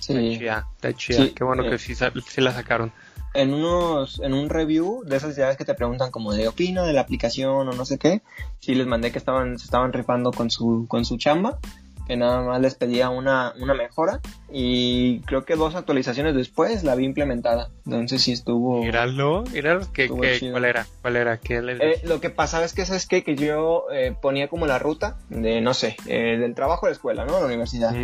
Sí. 0.00 0.40
Está 0.44 0.92
chida, 0.94 1.28
Qué 1.34 1.44
bueno 1.44 1.64
que 1.68 1.78
sí, 1.78 1.94
sí, 1.94 2.40
la 2.40 2.52
sacaron. 2.52 2.92
En 3.34 3.52
unos, 3.52 4.20
en 4.20 4.32
un 4.32 4.48
review 4.48 5.02
de 5.04 5.16
esas 5.16 5.34
ciudades 5.34 5.56
que 5.58 5.64
te 5.64 5.74
preguntan 5.74 6.10
como 6.10 6.32
de 6.32 6.48
opino 6.48 6.86
de 6.86 6.94
la 6.94 7.02
aplicación 7.02 7.68
o 7.68 7.72
no 7.72 7.84
sé 7.84 7.98
qué, 7.98 8.22
sí 8.60 8.74
les 8.74 8.86
mandé 8.86 9.12
que 9.12 9.18
estaban, 9.18 9.58
se 9.58 9.66
estaban 9.66 9.92
rifando 9.92 10.32
con 10.32 10.50
su, 10.50 10.86
con 10.88 11.04
su 11.04 11.18
chamba 11.18 11.58
que 12.06 12.16
nada 12.16 12.42
más 12.42 12.60
les 12.60 12.74
pedía 12.74 13.10
una, 13.10 13.52
una 13.60 13.74
mejora 13.74 14.20
y 14.50 15.20
creo 15.20 15.44
que 15.44 15.56
dos 15.56 15.74
actualizaciones 15.74 16.34
después 16.34 16.84
la 16.84 16.94
vi 16.94 17.04
implementada. 17.04 17.70
Entonces 17.84 18.22
sí 18.22 18.32
estuvo... 18.32 18.82
Míralo, 18.82 19.44
míralo, 19.52 19.86
¿qué, 19.92 20.08
qué, 20.08 20.50
¿cuál 20.50 20.64
era? 20.64 20.86
¿Cuál 21.02 21.16
era? 21.16 21.38
¿Qué 21.38 21.58
eh, 21.58 22.00
lo 22.04 22.20
que 22.20 22.30
pasaba 22.30 22.64
es 22.64 22.72
que, 22.72 22.86
¿sabes 22.86 23.06
qué? 23.06 23.24
Que 23.24 23.34
yo 23.34 23.86
eh, 23.92 24.14
ponía 24.20 24.48
como 24.48 24.66
la 24.66 24.78
ruta 24.78 25.18
de, 25.28 25.60
no 25.60 25.74
sé, 25.74 25.96
eh, 26.06 26.36
del 26.38 26.54
trabajo 26.54 26.86
a 26.86 26.90
la 26.90 26.94
escuela, 26.94 27.24
¿no? 27.24 27.38
La 27.40 27.46
universidad. 27.46 27.94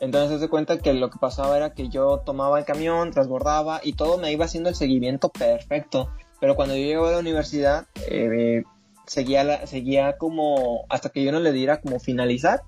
Entonces 0.00 0.40
se 0.40 0.48
cuenta 0.48 0.78
que 0.78 0.94
lo 0.94 1.10
que 1.10 1.18
pasaba 1.18 1.56
era 1.56 1.74
que 1.74 1.88
yo 1.88 2.22
tomaba 2.24 2.58
el 2.58 2.64
camión, 2.64 3.10
transbordaba 3.10 3.80
y 3.82 3.92
todo 3.92 4.16
me 4.16 4.32
iba 4.32 4.46
haciendo 4.46 4.70
el 4.70 4.74
seguimiento 4.74 5.28
perfecto. 5.28 6.10
Pero 6.40 6.56
cuando 6.56 6.74
yo 6.74 6.82
llego 6.82 7.06
a 7.06 7.12
la 7.12 7.18
universidad, 7.18 7.86
seguía, 9.10 9.44
la, 9.44 9.66
seguía 9.66 10.16
como, 10.16 10.86
hasta 10.88 11.10
que 11.10 11.24
yo 11.24 11.32
no 11.32 11.40
le 11.40 11.52
diera 11.52 11.80
como 11.80 11.98
finalizar, 11.98 12.62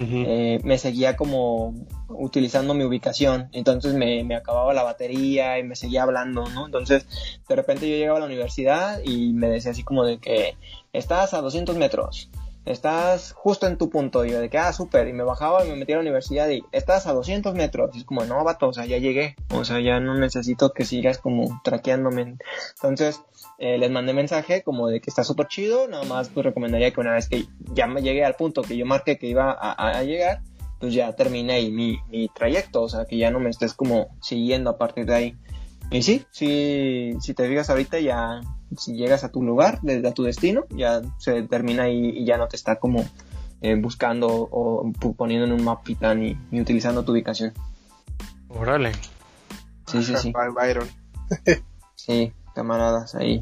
eh, 0.00 0.60
me 0.64 0.78
seguía 0.78 1.16
como 1.16 1.74
utilizando 2.08 2.74
mi 2.74 2.84
ubicación, 2.84 3.48
entonces 3.52 3.94
me, 3.94 4.24
me, 4.24 4.36
acababa 4.36 4.74
la 4.74 4.82
batería 4.82 5.58
y 5.58 5.62
me 5.62 5.76
seguía 5.76 6.02
hablando, 6.02 6.46
¿no? 6.50 6.66
Entonces, 6.66 7.06
de 7.48 7.56
repente 7.56 7.88
yo 7.88 7.96
llegaba 7.96 8.18
a 8.18 8.20
la 8.20 8.26
universidad 8.26 9.00
y 9.04 9.32
me 9.32 9.48
decía 9.48 9.72
así 9.72 9.82
como 9.82 10.04
de 10.04 10.18
que 10.18 10.56
estás 10.92 11.34
a 11.34 11.40
200 11.40 11.76
metros, 11.76 12.30
estás 12.66 13.32
justo 13.32 13.66
en 13.66 13.78
tu 13.78 13.88
punto, 13.88 14.24
y 14.24 14.30
yo 14.30 14.40
de 14.40 14.50
que, 14.50 14.58
ah, 14.58 14.72
súper, 14.72 15.08
y 15.08 15.12
me 15.12 15.22
bajaba 15.22 15.64
y 15.64 15.70
me 15.70 15.76
metía 15.76 15.94
a 15.94 15.98
la 15.98 16.02
universidad 16.02 16.48
y 16.50 16.62
estás 16.72 17.06
a 17.06 17.12
200 17.12 17.54
metros, 17.54 17.90
y 17.94 17.98
es 17.98 18.04
como, 18.04 18.24
no, 18.24 18.42
vato, 18.44 18.68
o 18.68 18.72
sea, 18.72 18.84
ya 18.84 18.98
llegué, 18.98 19.36
o 19.54 19.64
sea, 19.64 19.80
ya 19.80 20.00
no 20.00 20.14
necesito 20.14 20.72
que 20.72 20.84
sigas 20.84 21.18
como 21.18 21.60
traqueándome, 21.62 22.36
entonces, 22.74 23.22
eh, 23.58 23.78
les 23.78 23.90
mandé 23.90 24.12
mensaje 24.12 24.62
como 24.62 24.88
de 24.88 25.00
que 25.00 25.10
está 25.10 25.24
súper 25.24 25.46
chido, 25.46 25.88
nada 25.88 26.04
más 26.04 26.28
pues 26.28 26.44
recomendaría 26.44 26.90
que 26.90 27.00
una 27.00 27.14
vez 27.14 27.28
que 27.28 27.46
ya 27.72 27.86
me 27.86 28.02
llegué 28.02 28.24
al 28.24 28.34
punto 28.34 28.62
que 28.62 28.76
yo 28.76 28.84
marqué 28.84 29.16
que 29.16 29.28
iba 29.28 29.52
a, 29.52 30.02
llegar, 30.02 30.42
pues 30.78 30.92
ya 30.92 31.14
terminé 31.14 31.70
mi, 31.70 31.98
mi 32.10 32.28
trayecto, 32.28 32.82
o 32.82 32.88
sea, 32.88 33.06
que 33.06 33.16
ya 33.16 33.30
no 33.30 33.40
me 33.40 33.48
estés 33.48 33.72
como 33.72 34.08
siguiendo 34.20 34.70
a 34.70 34.76
partir 34.76 35.06
de 35.06 35.14
ahí. 35.14 35.36
Y 35.90 36.02
sí, 36.02 36.26
sí, 36.30 37.12
si 37.20 37.34
te 37.34 37.48
fijas 37.48 37.70
ahorita 37.70 38.00
ya, 38.00 38.40
si 38.76 38.94
llegas 38.94 39.24
a 39.24 39.30
tu 39.30 39.42
lugar, 39.42 39.80
desde 39.82 40.08
a 40.08 40.14
tu 40.14 40.22
destino, 40.22 40.64
ya 40.70 41.02
se 41.18 41.42
termina 41.42 41.84
ahí 41.84 42.10
y 42.10 42.24
ya 42.24 42.36
no 42.36 42.48
te 42.48 42.56
está 42.56 42.76
como 42.76 43.04
eh, 43.62 43.74
buscando 43.76 44.28
o 44.28 44.90
poniendo 45.16 45.46
en 45.46 45.52
un 45.52 45.64
mapita 45.64 46.14
ni, 46.14 46.38
ni 46.50 46.60
utilizando 46.60 47.04
tu 47.04 47.12
ubicación. 47.12 47.52
Órale. 48.48 48.92
Sí, 49.86 50.02
sí, 50.02 50.14
sí. 50.16 50.32
Byron. 50.32 50.88
sí, 51.94 52.32
camaradas 52.54 53.14
ahí. 53.14 53.40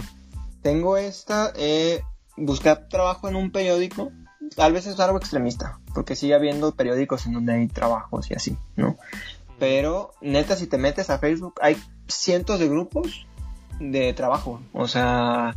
Tengo 0.63 0.97
esta, 0.97 1.53
eh, 1.57 2.03
buscar 2.37 2.89
trabajo 2.89 3.29
en 3.29 3.37
un 3.37 3.51
periódico, 3.51 4.13
tal 4.57 4.73
vez 4.73 4.87
es 4.87 4.99
algo 5.01 5.19
extremista, 5.19 5.79
porque 5.95 6.17
sigue 6.17 6.35
habiendo 6.35 6.75
periódicos 6.75 7.27
en 7.27 7.35
donde 7.35 7.55
hay 7.55 7.69
trabajos 7.69 8.31
y 8.31 8.35
así, 8.35 8.57
¿no? 8.77 8.97
Pero 9.59 10.13
neta, 10.21 10.57
si 10.57 10.67
te 10.67 10.79
metes 10.79 11.11
a 11.11 11.19
Facebook, 11.19 11.55
hay 11.61 11.77
cientos 12.09 12.59
de 12.59 12.69
grupos 12.69 13.27
de 13.81 14.13
trabajo, 14.13 14.61
o 14.73 14.89
sea, 14.89 15.57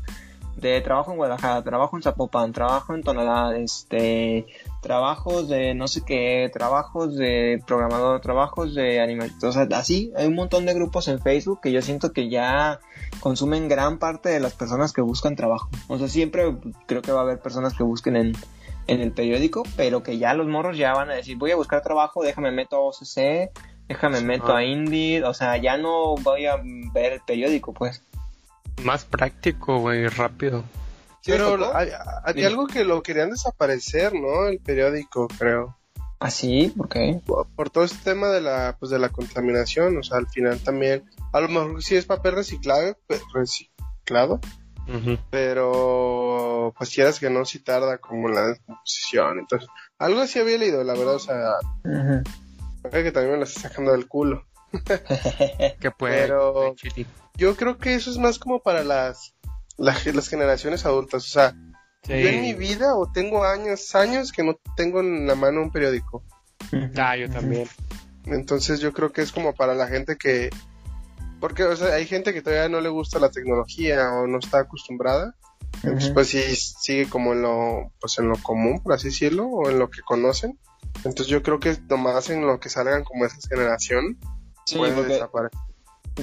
de 0.58 0.82
trabajo 0.82 1.12
en 1.12 1.18
Guadalajara, 1.18 1.64
trabajo 1.64 1.98
en 1.98 2.04
Zapopan, 2.04 2.52
trabajo 2.52 2.96
en 2.96 3.04
Tonalá, 3.04 3.56
este, 3.58 4.48
trabajos 4.82 5.48
de 5.48 5.76
no 5.76 5.88
sé 5.88 6.04
qué, 6.04 6.50
trabajos 6.52 7.16
de 7.16 7.62
programador, 7.66 8.22
trabajos 8.22 8.74
de 8.74 9.00
animador, 9.00 9.32
o 9.44 9.52
sea, 9.52 9.68
así, 9.74 10.12
hay 10.16 10.28
un 10.28 10.36
montón 10.36 10.66
de 10.66 10.74
grupos 10.74 11.08
en 11.08 11.20
Facebook 11.20 11.62
que 11.62 11.72
yo 11.72 11.82
siento 11.82 12.12
que 12.12 12.30
ya 12.30 12.80
consumen 13.20 13.68
gran 13.68 14.00
parte 14.00 14.30
de 14.30 14.40
las 14.40 14.54
personas 14.54 14.94
que 14.94 15.02
buscan 15.02 15.36
trabajo. 15.36 15.70
O 15.88 15.98
sea, 15.98 16.08
siempre 16.08 16.58
creo 16.88 17.02
que 17.02 17.12
va 17.12 17.20
a 17.20 17.24
haber 17.24 17.40
personas 17.40 17.76
que 17.76 17.84
busquen 17.84 18.16
en, 18.16 18.34
en 18.88 19.02
el 19.02 19.12
periódico, 19.12 19.64
pero 19.76 20.02
que 20.02 20.18
ya 20.18 20.34
los 20.34 20.48
morros 20.48 20.78
ya 20.78 20.94
van 20.94 21.12
a 21.12 21.16
decir, 21.16 21.38
voy 21.38 21.52
a 21.52 21.56
buscar 21.56 21.84
trabajo, 21.84 22.24
déjame 22.24 22.52
meto 22.52 22.82
OCC, 22.82 23.52
déjame 23.88 24.22
meto 24.22 24.56
a 24.56 24.64
Indeed, 24.64 25.26
o 25.26 25.34
sea, 25.34 25.58
ya 25.58 25.78
no 25.78 26.16
voy 26.16 26.46
a 26.46 26.58
ver 26.94 27.14
el 27.14 27.22
periódico, 27.22 27.74
pues 27.74 28.04
más 28.84 29.06
práctico, 29.06 29.80
güey, 29.80 30.08
rápido. 30.08 30.64
Pero 31.26 31.76
hay, 31.76 31.92
algo 32.46 32.68
que 32.68 32.86
lo 32.86 33.04
querían 33.04 33.32
desaparecer, 33.32 34.14
¿no? 34.14 34.48
El 34.48 34.60
periódico, 34.60 35.28
creo. 35.28 35.76
¿Ah, 36.20 36.32
sí? 36.32 36.74
¿Por 36.76 36.88
qué? 36.88 37.20
Por, 37.26 37.70
todo 37.70 37.84
este 37.84 38.12
tema 38.12 38.30
de 38.30 38.42
la, 38.42 38.78
pues, 38.80 38.92
de 38.92 38.98
la 38.98 39.10
contaminación, 39.10 39.98
o 39.98 40.04
sea, 40.04 40.18
al 40.18 40.28
final 40.28 40.60
también, 40.60 41.04
a 41.34 41.42
lo 41.42 41.50
mejor 41.50 41.84
sí 41.84 41.96
es 41.96 42.06
papel 42.06 42.34
reciclado, 42.34 42.98
pues, 43.08 43.22
reciclado, 43.34 44.40
pero 45.30 46.74
pues 46.78 46.92
quieras 46.92 47.20
que 47.20 47.30
no, 47.30 47.44
si 47.44 47.60
tarda 47.60 47.98
como 47.98 48.30
la 48.30 48.48
descomposición, 48.48 49.40
entonces, 49.40 49.68
algo 50.00 50.22
así 50.22 50.40
había 50.40 50.58
leído, 50.58 50.82
la 50.86 50.94
verdad, 50.94 51.16
o 51.16 51.20
sea, 51.20 51.56
que 52.84 53.12
también 53.12 53.34
me 53.34 53.38
lo 53.38 53.44
estoy 53.44 53.64
sacando 53.64 53.92
del 53.92 54.08
culo. 54.08 54.46
que 55.80 55.92
puede, 55.92 56.22
pero 56.24 56.76
yo 57.36 57.56
creo 57.56 57.78
que 57.78 57.94
eso 57.94 58.12
es 58.12 58.18
más 58.18 58.38
como 58.38 58.62
para 58.62 58.84
las, 58.84 59.34
las, 59.78 60.28
generaciones 60.28 60.86
adultas. 60.86 61.26
O 61.26 61.30
sea, 61.30 61.56
yo 62.08 62.16
en 62.16 62.42
mi 62.42 62.54
vida 62.54 62.96
o 62.96 63.12
tengo 63.12 63.44
años, 63.44 63.96
años 63.96 64.32
que 64.32 64.44
no 64.44 64.60
tengo 64.76 65.00
en 65.00 65.28
la 65.28 65.36
mano 65.36 65.62
un 65.62 65.72
periódico. 65.72 66.24
Ah, 66.98 67.16
yo 67.16 67.30
también. 67.30 67.68
Entonces 68.26 68.82
yo 68.82 68.92
creo 68.92 69.14
que 69.14 69.22
es 69.22 69.32
como 69.32 69.54
para 69.54 69.74
la 69.74 69.88
gente 69.88 70.18
que... 70.18 70.50
Porque 71.40 71.64
o 71.64 71.76
sea, 71.76 71.94
hay 71.94 72.06
gente 72.06 72.34
que 72.34 72.42
todavía 72.42 72.68
no 72.68 72.82
le 72.82 72.90
gusta 72.90 73.20
la 73.20 73.30
tecnología 73.30 74.12
o 74.12 74.28
no 74.28 74.40
está 74.40 74.60
acostumbrada. 74.60 75.36
Entonces 75.84 76.10
pues 76.10 76.30
sí 76.30 76.42
sigue 76.56 77.08
como 77.08 77.34
en 77.34 77.44
lo, 77.44 77.92
pues 78.02 78.18
en 78.18 78.28
lo 78.28 78.36
común, 78.42 78.82
por 78.82 78.94
así 78.94 79.10
decirlo, 79.10 79.46
o 79.46 79.70
en 79.70 79.80
lo 79.80 79.90
que 79.90 80.02
conocen. 80.02 80.58
Entonces 80.98 81.28
yo 81.28 81.44
creo 81.44 81.60
que 81.60 81.78
nomás 81.90 82.30
en 82.30 82.46
lo 82.46 82.60
que 82.60 82.70
salgan 82.70 83.04
como 83.04 83.26
esa 83.26 83.38
generación 83.50 84.18
puede 84.76 85.04
desaparecer 85.04 85.60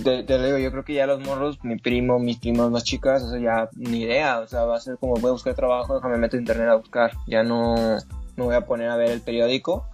te, 0.03 0.45
digo, 0.45 0.59
yo 0.59 0.71
creo 0.71 0.85
que 0.85 0.95
ya 0.95 1.07
los 1.07 1.21
morros, 1.21 1.63
mi 1.63 1.77
primo, 1.77 2.19
mis 2.19 2.39
primos 2.39 2.71
más 2.71 2.85
chicas, 2.85 3.23
o 3.23 3.31
sea, 3.31 3.41
ya 3.41 3.69
ni 3.77 4.03
idea, 4.03 4.41
o 4.41 4.47
sea, 4.47 4.65
va 4.65 4.77
a 4.77 4.81
ser 4.81 4.99
como 4.99 5.15
voy 5.15 5.29
a 5.29 5.33
buscar 5.33 5.55
trabajo, 5.55 5.95
déjame 5.95 6.19
meto 6.19 6.37
internet 6.37 6.69
a 6.69 6.75
buscar, 6.75 7.13
ya 7.27 7.45
no 7.45 7.99
me 8.37 8.45
voy 8.45 8.55
a 8.55 8.67
poner 8.67 8.91
a 8.91 8.97
ver 8.97 9.11
el 9.11 9.21
periódico 9.21 9.87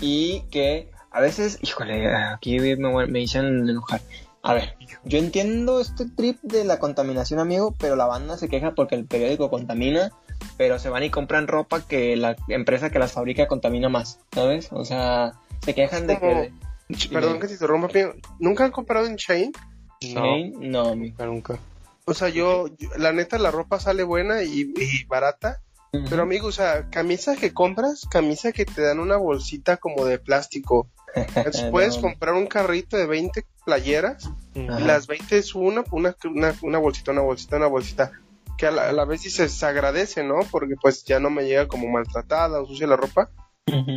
y 0.00 0.40
que 0.50 0.90
a 1.10 1.20
veces, 1.20 1.58
híjole, 1.62 2.12
aquí 2.14 2.58
me, 2.58 2.76
me 3.06 3.18
dicen 3.20 3.68
enojar. 3.68 4.00
A 4.42 4.52
ver, 4.52 4.76
yo 5.04 5.18
entiendo 5.18 5.80
este 5.80 6.06
trip 6.06 6.38
de 6.42 6.64
la 6.64 6.78
contaminación, 6.78 7.38
amigo, 7.38 7.74
pero 7.78 7.96
la 7.96 8.06
banda 8.06 8.36
se 8.36 8.48
queja 8.48 8.74
porque 8.74 8.96
el 8.96 9.06
periódico 9.06 9.48
contamina, 9.48 10.10
pero 10.56 10.78
se 10.78 10.88
van 10.88 11.02
y 11.02 11.10
compran 11.10 11.46
ropa 11.46 11.86
que 11.86 12.16
la 12.16 12.36
empresa 12.48 12.90
que 12.90 12.98
las 12.98 13.12
fabrica 13.12 13.46
contamina 13.46 13.88
más, 13.88 14.20
¿sabes? 14.32 14.68
O 14.72 14.84
sea, 14.84 15.34
se 15.62 15.74
quejan 15.74 16.06
de 16.06 16.18
que 16.18 16.52
Perdón 17.10 17.40
que 17.40 17.48
te 17.48 17.66
rompa, 17.66 17.88
¿nunca 18.38 18.64
han 18.64 18.70
comprado 18.70 19.06
en 19.06 19.16
Chain? 19.16 19.52
No, 20.12 20.94
nunca, 20.94 21.26
nunca. 21.26 21.58
O 22.04 22.12
sea, 22.12 22.28
yo, 22.28 22.66
la 22.98 23.12
neta, 23.12 23.38
la 23.38 23.50
ropa 23.50 23.80
sale 23.80 24.02
buena 24.02 24.42
y, 24.42 24.72
barata. 25.06 25.60
Pero 26.10 26.22
amigo, 26.22 26.48
o 26.48 26.52
sea, 26.52 26.90
camisa 26.90 27.36
que 27.36 27.54
compras, 27.54 28.02
camisa 28.10 28.50
que 28.50 28.64
te 28.64 28.82
dan 28.82 28.98
una 28.98 29.16
bolsita 29.16 29.76
como 29.76 30.04
de 30.04 30.18
plástico. 30.18 30.88
puedes 31.70 31.98
comprar 31.98 32.34
un 32.34 32.48
carrito 32.48 32.96
de 32.96 33.06
20 33.06 33.46
playeras 33.64 34.28
y 34.54 34.66
las 34.66 35.06
20 35.06 35.38
es 35.38 35.54
una, 35.54 35.84
una, 35.92 36.16
una, 36.62 36.78
bolsita, 36.78 37.12
una 37.12 37.20
bolsita, 37.20 37.56
una 37.56 37.68
bolsita. 37.68 38.12
Que 38.56 38.66
a 38.66 38.70
la, 38.70 39.04
vez 39.04 39.22
sí 39.22 39.30
se 39.30 39.66
agradece, 39.66 40.22
¿no? 40.22 40.40
Porque 40.50 40.74
pues 40.80 41.04
ya 41.04 41.18
no 41.18 41.30
me 41.30 41.44
llega 41.44 41.66
como 41.66 41.88
maltratada 41.88 42.60
o 42.60 42.66
sucia 42.66 42.86
la 42.86 42.96
ropa. 42.96 43.30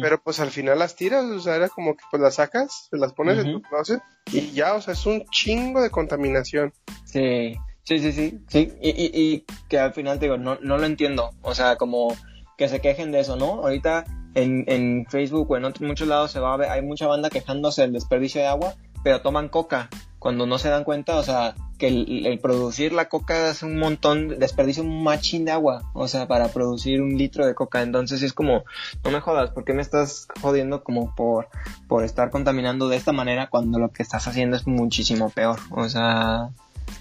Pero 0.02 0.22
pues 0.24 0.40
al 0.40 0.50
final 0.50 0.80
las 0.80 0.96
tiras, 0.96 1.26
o 1.26 1.40
sea, 1.40 1.56
era 1.56 1.70
como 1.70 1.96
que 1.96 2.04
pues 2.10 2.22
las 2.22 2.36
sacas, 2.36 2.88
las 2.92 3.14
pones 3.14 3.38
en 3.38 3.52
tu 3.52 3.62
closet 3.62 4.02
y 4.32 4.52
ya, 4.52 4.74
o 4.74 4.82
sea, 4.82 4.94
es 4.94 5.06
un 5.06 5.24
chingo 5.26 5.82
de 5.82 5.92
contaminación. 5.92 6.74
Sí, 7.06 7.56
sí, 7.84 8.00
sí, 8.00 8.12
sí, 8.12 8.40
sí. 8.48 8.74
Y, 8.82 8.90
y, 8.90 9.12
y 9.14 9.46
que 9.68 9.78
al 9.78 9.94
final 9.94 10.20
te 10.20 10.26
digo, 10.26 10.38
no, 10.38 10.58
no 10.62 10.78
lo 10.78 10.86
entiendo, 10.86 11.32
o 11.42 11.54
sea, 11.54 11.76
como 11.76 12.16
que 12.58 12.70
se 12.70 12.82
quejen 12.82 13.12
de 13.12 13.20
eso, 13.20 13.36
¿no? 13.36 13.62
Ahorita 13.62 14.06
en, 14.34 14.64
en 14.68 15.06
Facebook 15.10 15.52
o 15.52 15.58
en 15.58 15.66
otros 15.66 15.88
muchos 15.88 16.08
lados 16.08 16.32
se 16.32 16.40
va 16.40 16.54
a 16.54 16.58
ver, 16.58 16.70
hay 16.70 16.82
mucha 16.82 17.08
banda 17.08 17.30
quejándose 17.30 17.82
del 17.82 17.94
desperdicio 17.94 18.42
de 18.42 18.48
agua, 18.48 18.76
pero 19.04 19.22
toman 19.22 19.50
coca 19.50 19.90
cuando 20.18 20.46
no 20.46 20.58
se 20.58 20.70
dan 20.70 20.84
cuenta, 20.84 21.18
o 21.18 21.24
sea, 21.24 21.56
que 21.78 21.88
el, 21.88 22.40
producir 22.40 22.94
la 22.94 23.10
coca 23.10 23.52
es 23.52 23.64
un 23.64 23.78
montón, 23.78 24.40
desperdicio 24.40 24.84
un 24.84 25.04
machín 25.04 25.46
de 25.46 25.52
agua, 25.52 25.90
o 25.94 26.08
sea, 26.08 26.28
para 26.28 26.50
producir 26.50 27.02
un 27.02 27.18
litro 27.18 27.46
de 27.46 27.56
coca. 27.56 27.82
Entonces 27.82 28.24
es 28.24 28.34
como, 28.34 28.64
no 29.04 29.12
me 29.12 29.20
jodas, 29.20 29.52
¿por 29.52 29.64
qué 29.64 29.74
me 29.74 29.82
estás 29.82 30.28
jodiendo 30.42 30.84
como 30.84 31.14
por, 31.16 31.48
por 31.88 32.04
estar 32.04 32.32
contaminando 32.32 32.90
de 32.90 32.98
esta 32.98 33.12
manera 33.12 33.48
cuando 33.48 33.80
lo 33.80 33.92
que 33.92 34.04
estás 34.04 34.28
haciendo 34.28 34.58
es 34.58 34.66
muchísimo 34.66 35.30
peor? 35.30 35.60
O 35.72 35.88
sea, 35.88 36.50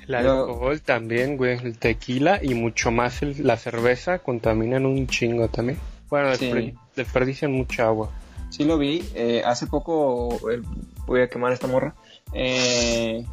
El 0.06 0.14
alcohol 0.14 0.80
también, 0.80 1.36
güey, 1.36 1.58
el 1.58 1.78
tequila 1.78 2.40
y 2.42 2.54
mucho 2.54 2.90
más 2.90 3.22
la 3.22 3.56
cerveza 3.56 4.18
contaminan 4.18 4.84
un 4.86 5.06
chingo 5.06 5.48
también. 5.48 5.78
Bueno, 6.10 6.30
desperdician 6.94 7.52
mucha 7.52 7.86
agua. 7.86 8.10
Sí 8.50 8.64
lo 8.64 8.78
vi, 8.78 9.04
eh, 9.14 9.42
hace 9.44 9.66
poco 9.66 10.50
eh, 10.50 10.62
voy 11.06 11.20
a 11.20 11.28
quemar 11.28 11.52
esta 11.52 11.66
morra. 11.66 11.94
Eh, 12.32 13.24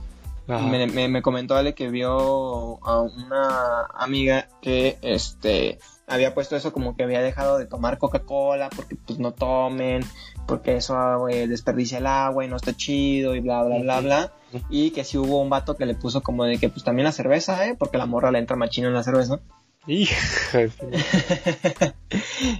me, 0.48 1.08
me, 1.08 1.22
comentó 1.22 1.56
Ale 1.56 1.74
que 1.74 1.90
vio 1.90 2.84
a 2.86 3.02
una 3.02 3.86
amiga 3.96 4.48
que 4.62 4.98
este 5.02 5.80
había 6.08 6.34
puesto 6.34 6.56
eso 6.56 6.74
como 6.74 6.96
que 6.96 7.04
había 7.04 7.22
dejado 7.22 7.58
de 7.58 7.66
tomar 7.66 7.98
Coca-Cola 7.98 8.70
porque 8.76 8.96
pues 8.96 9.20
no 9.20 9.32
tomen, 9.34 10.04
porque 10.48 10.76
eso 10.76 11.28
eh, 11.30 11.48
desperdicia 11.48 12.00
el 12.00 12.08
agua 12.08 12.44
y 12.44 12.50
no 12.50 12.58
está 12.58 12.76
chido 12.76 13.36
y 13.36 13.40
bla 13.40 13.64
bla 13.64 13.80
bla 13.80 14.02
bla. 14.02 14.34
Y 14.70 14.92
que 14.92 15.04
si 15.04 15.18
hubo 15.18 15.42
un 15.42 15.50
vato 15.50 15.76
que 15.76 15.86
le 15.86 15.96
puso 15.96 16.22
como 16.22 16.44
de 16.44 16.58
que 16.58 16.70
pues 16.70 16.84
también 16.84 17.06
la 17.06 17.12
cerveza, 17.12 17.68
eh, 17.68 17.76
porque 17.78 17.98
la 17.98 18.06
morra 18.06 18.32
le 18.32 18.40
entra 18.40 18.56
machino 18.56 18.88
en 18.90 18.94
la 18.94 19.04
cerveza. 19.04 19.40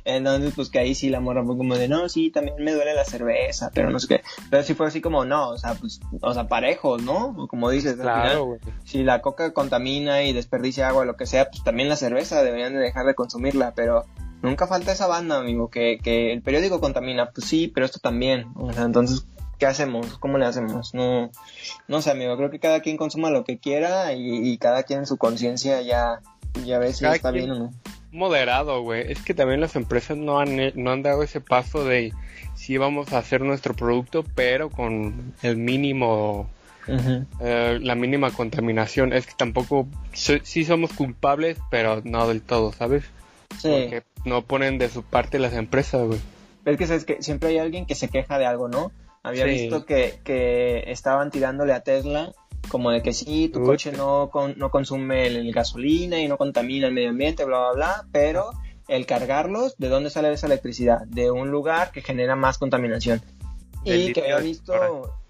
Entonces, 0.04 0.54
pues 0.56 0.70
que 0.70 0.80
ahí 0.80 0.94
sí 0.94 1.10
la 1.10 1.22
morra 1.22 1.46
fue 1.46 1.56
como 1.56 1.78
de, 1.78 1.88
no, 1.88 2.10
sí, 2.10 2.32
también 2.32 2.56
me 2.60 2.74
duele 2.74 2.94
la 2.94 3.06
cerveza, 3.06 3.72
pero 3.74 3.90
no 3.90 4.00
sé 4.00 4.08
qué. 4.08 4.22
Pero 4.50 4.64
sí 4.64 4.74
fue 4.74 4.88
así 4.88 5.00
como, 5.00 5.24
no, 5.24 5.50
o 5.50 5.58
sea, 5.58 5.76
pues, 5.76 6.02
o 6.22 6.34
sea, 6.34 6.48
parejos, 6.48 7.02
¿no? 7.02 7.48
Como 7.48 7.70
dices, 7.70 7.96
claro, 7.96 8.58
si 8.84 9.04
la 9.04 9.22
coca 9.22 9.54
contamina 9.54 10.24
y 10.24 10.34
desperdicia 10.34 10.90
agua, 10.90 11.06
lo 11.06 11.16
que 11.16 11.26
sea, 11.26 11.50
pues 11.50 11.64
también 11.64 11.88
la 11.88 11.96
cerveza 11.96 12.44
deberían 12.44 12.74
de 12.74 12.80
dejar 12.80 13.06
de 13.06 13.16
consumirla, 13.16 13.74
pero 13.74 14.06
nunca 14.42 14.68
falta 14.68 14.92
esa 14.92 15.08
banda, 15.08 15.38
amigo, 15.38 15.70
que, 15.70 16.00
que 16.04 16.34
el 16.34 16.42
periódico 16.42 16.82
contamina, 16.82 17.32
pues 17.32 17.48
sí, 17.48 17.72
pero 17.74 17.86
esto 17.86 18.00
también, 18.00 18.48
o 18.56 18.74
sea, 18.74 18.84
entonces, 18.84 19.26
¿qué 19.60 19.66
hacemos? 19.66 20.18
¿Cómo 20.18 20.38
le 20.38 20.46
hacemos? 20.46 20.94
No, 20.94 21.32
no 21.88 22.02
sé, 22.02 22.12
amigo, 22.12 22.36
creo 22.36 22.50
que 22.50 22.60
cada 22.60 22.82
quien 22.82 22.98
consuma 22.98 23.30
lo 23.30 23.46
que 23.46 23.60
quiera 23.60 24.12
y, 24.12 24.52
y 24.52 24.58
cada 24.58 24.84
quien 24.84 25.00
en 25.00 25.06
su 25.06 25.16
conciencia 25.16 25.82
ya 25.82 26.20
ya 26.66 26.80
ves 26.80 26.98
si 26.98 27.06
está 27.06 27.32
bien 27.32 27.52
o 27.52 27.56
no. 27.56 27.74
Moderado, 28.12 28.82
güey. 28.82 29.12
Es 29.12 29.22
que 29.22 29.34
también 29.34 29.60
las 29.60 29.76
empresas 29.76 30.18
no 30.18 30.40
han, 30.40 30.56
no 30.76 30.92
han 30.92 31.02
dado 31.02 31.24
ese 31.24 31.42
paso 31.42 31.84
de 31.84 32.14
sí 32.56 32.78
vamos 32.78 33.12
a 33.14 33.18
hacer 33.18 33.42
nuestro 33.42 33.74
producto, 33.74 34.24
pero 34.36 34.70
con 34.70 35.34
el 35.42 35.58
mínimo, 35.58 36.50
eh, 37.40 37.80
la 37.82 37.96
mínima 37.96 38.32
contaminación. 38.32 39.14
Es 39.14 39.26
que 39.26 39.34
tampoco, 39.36 39.88
sí 40.14 40.64
somos 40.64 40.94
culpables, 40.94 41.58
pero 41.72 42.02
no 42.04 42.28
del 42.28 42.42
todo, 42.42 42.72
¿sabes? 42.72 43.04
Sí. 43.60 43.70
Porque 43.70 44.04
no 44.26 44.44
ponen 44.44 44.78
de 44.78 44.90
su 44.90 45.04
parte 45.04 45.40
las 45.40 45.54
empresas, 45.54 46.06
güey. 46.06 46.20
Es 46.66 46.78
que 46.78 46.88
sabes 46.88 47.06
que 47.06 47.22
siempre 47.22 47.50
hay 47.50 47.58
alguien 47.58 47.86
que 47.86 47.96
se 47.96 48.10
queja 48.10 48.38
de 48.40 48.46
algo, 48.46 48.70
¿no? 48.70 48.92
Había 49.24 49.46
visto 49.46 49.86
que, 49.86 50.20
que 50.24 50.84
estaban 50.88 51.32
tirándole 51.32 51.74
a 51.74 51.82
Tesla 51.82 52.34
como 52.70 52.92
de 52.92 53.02
que 53.02 53.14
sí, 53.14 53.50
tu 53.50 53.64
coche 53.64 53.92
no, 53.92 54.32
no 54.56 54.72
consume 54.72 55.28
el, 55.28 55.52
gasolina 55.54 56.20
y 56.20 56.28
no 56.28 56.38
contamina 56.38 56.88
el 56.88 56.94
medio 56.94 57.10
ambiente, 57.10 57.46
bla, 57.46 57.60
bla, 57.60 57.72
bla, 57.74 58.08
pero 58.12 58.52
el 58.88 59.06
cargarlos, 59.06 59.76
¿de 59.78 59.90
dónde 59.90 60.10
sale 60.10 60.32
esa 60.32 60.48
electricidad? 60.48 61.02
De 61.08 61.32
un 61.32 61.52
lugar 61.52 61.92
que 61.92 62.02
genera 62.02 62.36
más 62.36 62.58
contaminación. 62.58 63.22
y 63.84 64.14
que 64.14 64.22
había 64.22 64.40
visto 64.40 64.74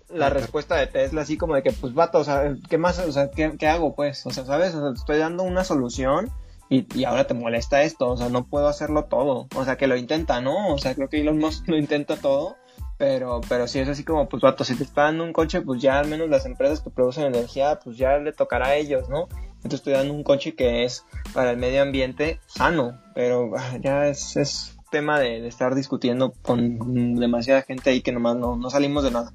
la 0.10 0.30
respuesta 0.30 0.76
de 0.76 0.88
Tesla 0.88 1.22
así 1.22 1.38
como 1.38 1.56
de 1.56 1.64
que, 1.64 1.72
pues, 1.72 1.94
vato, 1.94 2.20
o 2.20 2.24
sea, 2.24 2.56
¿qué 2.70 2.78
más, 2.78 3.00
o 3.00 3.12
sea, 3.12 3.32
qué, 3.32 3.68
hago, 3.68 3.96
pues? 3.96 4.26
O 4.26 4.32
sea, 4.32 4.46
¿sabes? 4.46 4.76
O 4.76 4.82
sea, 4.82 4.92
estoy 4.94 5.18
dando 5.18 5.44
una 5.44 5.64
solución 5.64 6.32
y, 6.70 6.86
y, 6.96 7.04
ahora 7.04 7.26
te 7.26 7.34
molesta 7.34 7.84
esto, 7.84 8.10
o 8.10 8.18
sea, 8.18 8.30
no 8.30 8.46
puedo 8.46 8.68
hacerlo 8.68 9.06
todo. 9.06 9.48
O 9.56 9.66
sea, 9.66 9.76
que 9.76 9.88
lo 9.88 9.98
intenta, 9.98 10.40
¿no? 10.40 10.74
O 10.74 10.78
sea, 10.78 10.96
creo 10.96 11.10
que 11.10 11.22
Elon 11.22 11.40
Musk 11.40 11.68
lo 11.68 11.78
intenta 11.78 12.16
todo 12.16 12.58
pero, 13.04 13.42
pero 13.50 13.68
si 13.68 13.80
es 13.80 13.90
así 13.90 14.06
como, 14.06 14.30
pues 14.30 14.42
vato, 14.42 14.64
si 14.64 14.76
te 14.76 14.86
dando 14.96 15.26
un 15.26 15.34
coche, 15.34 15.60
pues 15.60 15.82
ya 15.82 16.00
al 16.00 16.08
menos 16.08 16.30
las 16.30 16.46
empresas 16.46 16.80
que 16.80 16.90
producen 16.90 17.26
energía, 17.26 17.78
pues 17.84 17.98
ya 17.98 18.18
le 18.18 18.32
tocará 18.32 18.68
a 18.68 18.76
ellos, 18.76 19.10
¿no? 19.10 19.28
Entonces 19.56 19.74
estoy 19.74 19.92
dando 19.92 20.14
un 20.14 20.24
coche 20.24 20.56
que 20.56 20.86
es 20.86 21.04
para 21.34 21.52
el 21.52 21.58
medio 21.58 21.82
ambiente 21.82 22.40
sano, 22.46 23.02
pero 23.14 23.52
ah, 23.58 23.78
ya 23.82 24.08
es, 24.08 24.38
es 24.38 24.78
tema 24.90 25.20
de, 25.20 25.46
estar 25.46 25.76
discutiendo 25.76 26.32
con 26.44 27.16
demasiada 27.16 27.64
gente 27.64 27.90
ahí 27.90 28.02
que 28.02 28.14
nomás 28.14 28.38
no, 28.38 28.56
no 28.56 28.70
salimos 28.70 29.04
de 29.04 29.12
nada. 29.12 29.34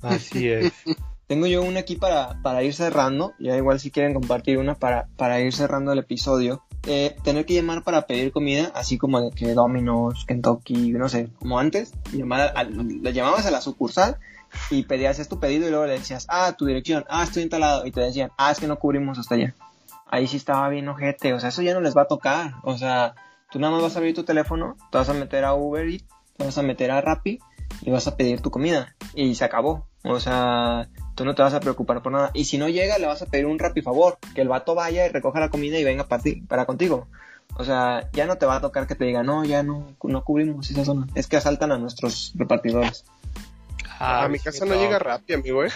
Así 0.00 0.48
es. 0.48 0.72
Tengo 1.26 1.46
yo 1.46 1.62
una 1.64 1.80
aquí 1.80 1.96
para, 1.96 2.40
para 2.40 2.62
ir 2.62 2.72
cerrando, 2.72 3.34
ya 3.38 3.58
igual 3.58 3.78
si 3.78 3.90
quieren 3.90 4.14
compartir 4.14 4.56
una 4.56 4.74
para, 4.74 5.08
para 5.18 5.38
ir 5.42 5.52
cerrando 5.52 5.92
el 5.92 5.98
episodio. 5.98 6.62
Eh, 6.88 7.16
tener 7.24 7.44
que 7.46 7.54
llamar 7.54 7.82
para 7.82 8.06
pedir 8.06 8.30
comida, 8.30 8.70
así 8.74 8.96
como 8.96 9.20
de 9.20 9.32
que 9.32 9.54
Domino's, 9.54 10.24
Kentucky, 10.24 10.92
no 10.92 11.08
sé, 11.08 11.28
como 11.40 11.58
antes, 11.58 11.92
llamar 12.12 12.54
le 12.70 13.12
llamabas 13.12 13.44
a 13.44 13.50
la 13.50 13.60
sucursal 13.60 14.18
y 14.70 14.84
pedías 14.84 15.28
tu 15.28 15.40
pedido 15.40 15.66
y 15.66 15.70
luego 15.70 15.86
le 15.86 15.94
decías, 15.94 16.26
ah, 16.28 16.54
tu 16.56 16.64
dirección, 16.64 17.04
ah, 17.08 17.24
estoy 17.24 17.42
instalado, 17.42 17.86
y 17.86 17.90
te 17.90 18.00
decían, 18.00 18.30
ah, 18.38 18.52
es 18.52 18.60
que 18.60 18.68
no 18.68 18.78
cubrimos 18.78 19.18
hasta 19.18 19.34
allá. 19.34 19.54
Ahí 20.06 20.28
sí 20.28 20.36
estaba 20.36 20.68
bien 20.68 20.88
ojete, 20.88 21.34
o 21.34 21.40
sea, 21.40 21.48
eso 21.48 21.62
ya 21.62 21.74
no 21.74 21.80
les 21.80 21.96
va 21.96 22.02
a 22.02 22.08
tocar, 22.08 22.54
o 22.62 22.78
sea, 22.78 23.16
tú 23.50 23.58
nada 23.58 23.72
más 23.72 23.82
vas 23.82 23.96
a 23.96 23.98
abrir 23.98 24.14
tu 24.14 24.22
teléfono, 24.22 24.76
te 24.92 24.98
vas 24.98 25.08
a 25.08 25.14
meter 25.14 25.44
a 25.44 25.54
Uber 25.54 25.88
y 25.88 26.04
te 26.36 26.44
vas 26.44 26.56
a 26.56 26.62
meter 26.62 26.92
a 26.92 27.00
Rappi 27.00 27.40
y 27.82 27.90
vas 27.90 28.06
a 28.06 28.16
pedir 28.16 28.40
tu 28.42 28.52
comida 28.52 28.94
y 29.14 29.34
se 29.34 29.44
acabó, 29.44 29.88
o 30.04 30.20
sea, 30.20 30.88
tú 31.16 31.24
no 31.24 31.34
te 31.34 31.42
vas 31.42 31.54
a 31.54 31.60
preocupar 31.60 32.02
por 32.02 32.12
nada. 32.12 32.30
Y 32.34 32.44
si 32.44 32.58
no 32.58 32.68
llega, 32.68 32.98
le 32.98 33.06
vas 33.06 33.22
a 33.22 33.26
pedir 33.26 33.46
un 33.46 33.58
rapi 33.58 33.82
favor, 33.82 34.18
que 34.34 34.42
el 34.42 34.48
vato 34.48 34.76
vaya 34.76 35.06
y 35.06 35.08
recoja 35.08 35.40
la 35.40 35.48
comida 35.48 35.78
y 35.78 35.84
venga 35.84 36.04
para 36.04 36.22
ti, 36.22 36.42
para 36.42 36.66
contigo. 36.66 37.08
O 37.56 37.64
sea, 37.64 38.08
ya 38.12 38.26
no 38.26 38.36
te 38.36 38.46
va 38.46 38.56
a 38.56 38.60
tocar 38.60 38.86
que 38.86 38.94
te 38.94 39.06
diga, 39.06 39.22
no, 39.22 39.44
ya 39.44 39.62
no, 39.62 39.96
no 40.02 40.24
cubrimos 40.24 40.70
esa 40.70 40.84
zona. 40.84 41.06
Es 41.14 41.26
que 41.26 41.38
asaltan 41.38 41.72
a 41.72 41.78
nuestros 41.78 42.32
repartidores. 42.36 43.04
Ah, 43.98 44.24
a 44.24 44.28
mi 44.28 44.38
casa 44.38 44.66
no 44.66 44.74
llega 44.74 44.98
Rappi, 44.98 45.32
amigo, 45.32 45.64
¿eh? 45.64 45.70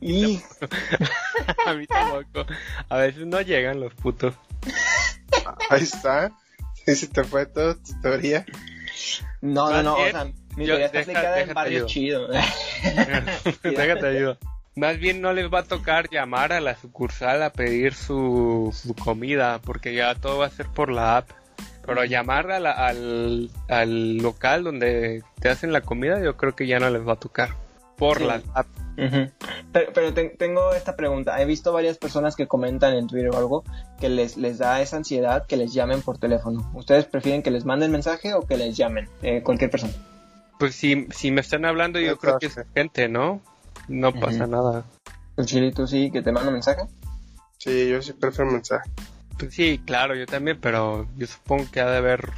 y... 0.00 0.42
a 1.66 1.72
mí 1.72 1.86
tampoco. 1.86 2.44
A 2.90 2.96
veces 2.98 3.26
no 3.26 3.40
llegan 3.40 3.80
los 3.80 3.94
putos. 3.94 4.34
Ahí 5.70 5.82
está. 5.82 6.32
Se 6.84 7.06
te 7.06 7.24
fue 7.24 7.46
toda 7.46 7.74
tu 7.76 7.98
teoría. 8.02 8.44
No, 9.40 9.70
no, 9.70 9.82
no, 9.82 9.94
o 9.94 10.10
sea, 10.10 10.30
mi 10.56 10.66
teoría 10.66 10.86
está 10.86 11.00
aplicada 11.00 11.40
en 11.40 11.54
barrio 11.54 11.86
chido. 11.86 12.28
déjate 13.62 14.06
ayuda. 14.06 14.38
Más 14.76 14.98
bien 14.98 15.20
no 15.20 15.32
les 15.32 15.52
va 15.52 15.60
a 15.60 15.64
tocar 15.64 16.08
llamar 16.10 16.52
a 16.52 16.60
la 16.60 16.76
sucursal 16.76 17.42
a 17.42 17.50
pedir 17.50 17.94
su, 17.94 18.72
comida, 19.02 19.60
porque 19.64 19.94
ya 19.94 20.14
todo 20.14 20.38
va 20.38 20.46
a 20.46 20.50
ser 20.50 20.66
por 20.66 20.90
la 20.90 21.18
app. 21.18 21.30
Pero 21.84 22.04
llamar 22.04 22.50
al, 22.50 23.50
al 23.68 24.16
local 24.18 24.64
donde 24.64 25.22
te 25.40 25.48
hacen 25.48 25.72
la 25.72 25.80
comida, 25.80 26.22
yo 26.22 26.36
creo 26.36 26.54
que 26.54 26.66
ya 26.66 26.78
no 26.78 26.88
les 26.90 27.06
va 27.06 27.14
a 27.14 27.16
tocar 27.16 27.50
por 27.96 28.20
la 28.22 28.40
app. 28.54 28.66
Pero, 29.72 30.14
tengo 30.14 30.72
esta 30.72 30.96
pregunta. 30.96 31.40
He 31.40 31.44
visto 31.44 31.72
varias 31.72 31.98
personas 31.98 32.36
que 32.36 32.46
comentan 32.46 32.94
en 32.94 33.06
Twitter 33.06 33.30
o 33.30 33.36
algo 33.36 33.64
que 34.00 34.08
les, 34.08 34.36
les 34.36 34.58
da 34.58 34.80
esa 34.80 34.96
ansiedad 34.96 35.46
que 35.46 35.56
les 35.56 35.72
llamen 35.72 36.02
por 36.02 36.18
teléfono. 36.18 36.70
¿Ustedes 36.74 37.04
prefieren 37.06 37.42
que 37.42 37.50
les 37.50 37.64
manden 37.64 37.92
mensaje 37.92 38.34
o 38.34 38.42
que 38.42 38.56
les 38.56 38.76
llamen? 38.76 39.08
Eh, 39.22 39.42
cualquier 39.42 39.70
persona. 39.70 39.92
Pues 40.60 40.74
si, 40.74 41.06
si 41.10 41.30
me 41.30 41.40
están 41.40 41.64
hablando, 41.64 41.98
yo 41.98 42.18
creo 42.18 42.38
que 42.38 42.46
es 42.46 42.60
gente, 42.74 43.08
¿no? 43.08 43.40
No 43.88 44.12
pasa 44.12 44.46
nada. 44.46 44.84
¿El 45.38 45.46
chilito 45.46 45.86
sí 45.86 46.10
que 46.10 46.20
te 46.20 46.32
manda 46.32 46.50
mensaje? 46.50 46.82
Sí, 47.56 47.88
yo 47.88 48.02
sí 48.02 48.12
prefiero 48.12 48.50
mensaje. 48.50 48.90
Pues 49.38 49.54
sí, 49.54 49.80
claro, 49.86 50.14
yo 50.14 50.26
también, 50.26 50.58
pero 50.60 51.06
yo 51.16 51.26
supongo 51.26 51.64
que 51.72 51.80
ha 51.80 51.90
de 51.90 51.96
haber 51.96 52.28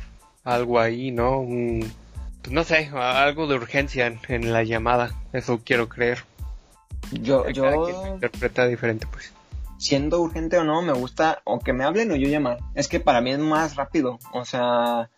algo 0.45 0.79
ahí, 0.79 1.11
¿no? 1.11 1.41
Un, 1.41 1.93
pues 2.43 2.53
no 2.53 2.63
sé, 2.63 2.93
algo 2.95 3.49
de 3.49 3.57
urgencia 3.57 4.07
en, 4.29 4.53
la 4.53 4.63
llamada. 4.63 5.11
Eso 5.33 5.61
quiero 5.65 5.89
creer. 5.89 6.25
Yo, 7.11 7.49
yo. 7.49 8.07
interpreta 8.07 8.69
diferente, 8.69 9.09
pues. 9.11 9.33
Siendo 9.79 10.21
urgente 10.21 10.59
o 10.59 10.65
no, 10.65 10.81
me 10.81 10.93
gusta 10.93 11.43
o 11.43 11.59
que 11.59 11.73
me 11.73 11.83
hablen 11.83 12.13
o 12.13 12.15
yo 12.15 12.29
llamar. 12.29 12.59
Es 12.77 12.87
que 12.87 13.01
para 13.01 13.21
mí 13.21 13.33
es 13.33 13.41
más 13.41 13.75
rápido. 13.75 14.21
O 14.33 14.45
sea, 14.45 15.11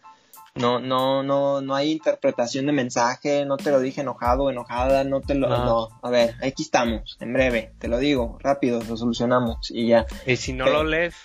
no, 0.55 0.79
no, 0.79 1.23
no, 1.23 1.61
no 1.61 1.75
hay 1.75 1.91
interpretación 1.91 2.67
de 2.67 2.73
mensaje, 2.73 3.45
no 3.45 3.57
te 3.57 3.71
lo 3.71 3.81
dije 3.81 4.03
enojado, 4.03 4.51
enojada, 4.51 5.03
no 5.03 5.21
te 5.21 5.35
lo, 5.35 5.49
no, 5.49 5.89
a 6.03 6.11
ver, 6.11 6.37
aquí 6.43 6.63
estamos, 6.63 7.17
en 7.21 7.33
breve, 7.33 7.73
te 7.79 7.89
lo 7.89 7.99
digo, 7.99 8.39
rápido, 8.41 8.81
lo 8.89 8.97
solucionamos 8.97 9.71
y 9.71 9.89
ya. 9.89 10.07
Y 10.27 10.37
si 10.37 10.53
no 10.53 10.67
lo 10.67 10.85
lees. 10.85 11.17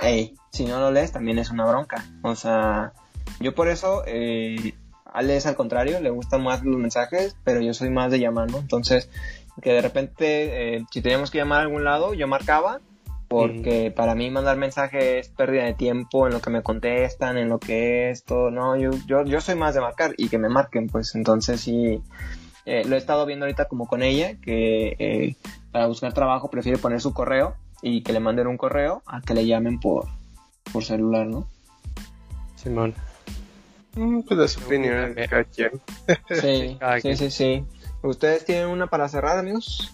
Ey, 0.00 0.34
si 0.50 0.64
no 0.64 0.80
lo 0.80 0.90
lees 0.90 1.12
también 1.12 1.38
es 1.38 1.50
una 1.50 1.66
bronca, 1.66 2.04
o 2.22 2.34
sea, 2.34 2.92
yo 3.40 3.54
por 3.54 3.68
eso, 3.68 4.02
eh, 4.06 4.74
Ale 5.04 5.36
es 5.36 5.46
al 5.46 5.56
contrario, 5.56 6.00
le 6.00 6.10
gustan 6.10 6.42
más 6.42 6.62
los 6.62 6.78
mensajes, 6.78 7.36
pero 7.44 7.60
yo 7.60 7.74
soy 7.74 7.90
más 7.90 8.10
de 8.10 8.18
llamar, 8.18 8.50
¿no? 8.50 8.58
Entonces, 8.58 9.10
que 9.60 9.72
de 9.72 9.82
repente, 9.82 10.76
eh, 10.76 10.84
si 10.90 11.02
teníamos 11.02 11.30
que 11.30 11.38
llamar 11.38 11.60
a 11.60 11.62
algún 11.62 11.84
lado, 11.84 12.14
yo 12.14 12.26
marcaba 12.28 12.80
porque 13.28 13.92
para 13.94 14.14
mí 14.14 14.30
mandar 14.30 14.56
mensajes 14.56 15.04
es 15.04 15.28
pérdida 15.28 15.64
de 15.64 15.74
tiempo 15.74 16.26
en 16.26 16.32
lo 16.32 16.40
que 16.40 16.50
me 16.50 16.62
contestan, 16.62 17.36
en 17.36 17.50
lo 17.50 17.58
que 17.58 18.10
es 18.10 18.24
todo, 18.24 18.50
no, 18.50 18.76
yo, 18.76 18.90
yo, 19.06 19.24
yo 19.24 19.40
soy 19.40 19.54
más 19.54 19.74
de 19.74 19.82
marcar 19.82 20.14
y 20.16 20.28
que 20.28 20.38
me 20.38 20.48
marquen, 20.48 20.88
pues 20.88 21.14
entonces 21.14 21.60
sí, 21.60 22.02
eh, 22.64 22.84
lo 22.86 22.96
he 22.96 22.98
estado 22.98 23.26
viendo 23.26 23.44
ahorita 23.44 23.66
como 23.66 23.86
con 23.86 24.02
ella, 24.02 24.36
que 24.40 24.96
eh, 24.98 25.36
para 25.72 25.86
buscar 25.86 26.14
trabajo 26.14 26.50
prefiere 26.50 26.78
poner 26.78 27.00
su 27.02 27.12
correo 27.12 27.54
y 27.82 28.02
que 28.02 28.12
le 28.12 28.20
manden 28.20 28.46
un 28.46 28.56
correo 28.56 29.02
a 29.06 29.20
que 29.20 29.34
le 29.34 29.46
llamen 29.46 29.78
por, 29.78 30.06
por 30.72 30.82
celular, 30.82 31.26
¿no? 31.26 31.46
Simón. 32.56 32.94
Mm, 33.94 34.20
pues 34.22 34.40
de 34.40 34.48
su 34.48 34.60
opinión, 34.60 35.14
cada 35.28 35.44
quien. 35.44 35.70
Sí, 36.30 36.78
sí, 37.02 37.16
sí, 37.16 37.30
sí. 37.30 37.64
¿Ustedes 38.02 38.44
tienen 38.44 38.68
una 38.68 38.86
para 38.86 39.08
cerrar, 39.08 39.38
amigos? 39.38 39.92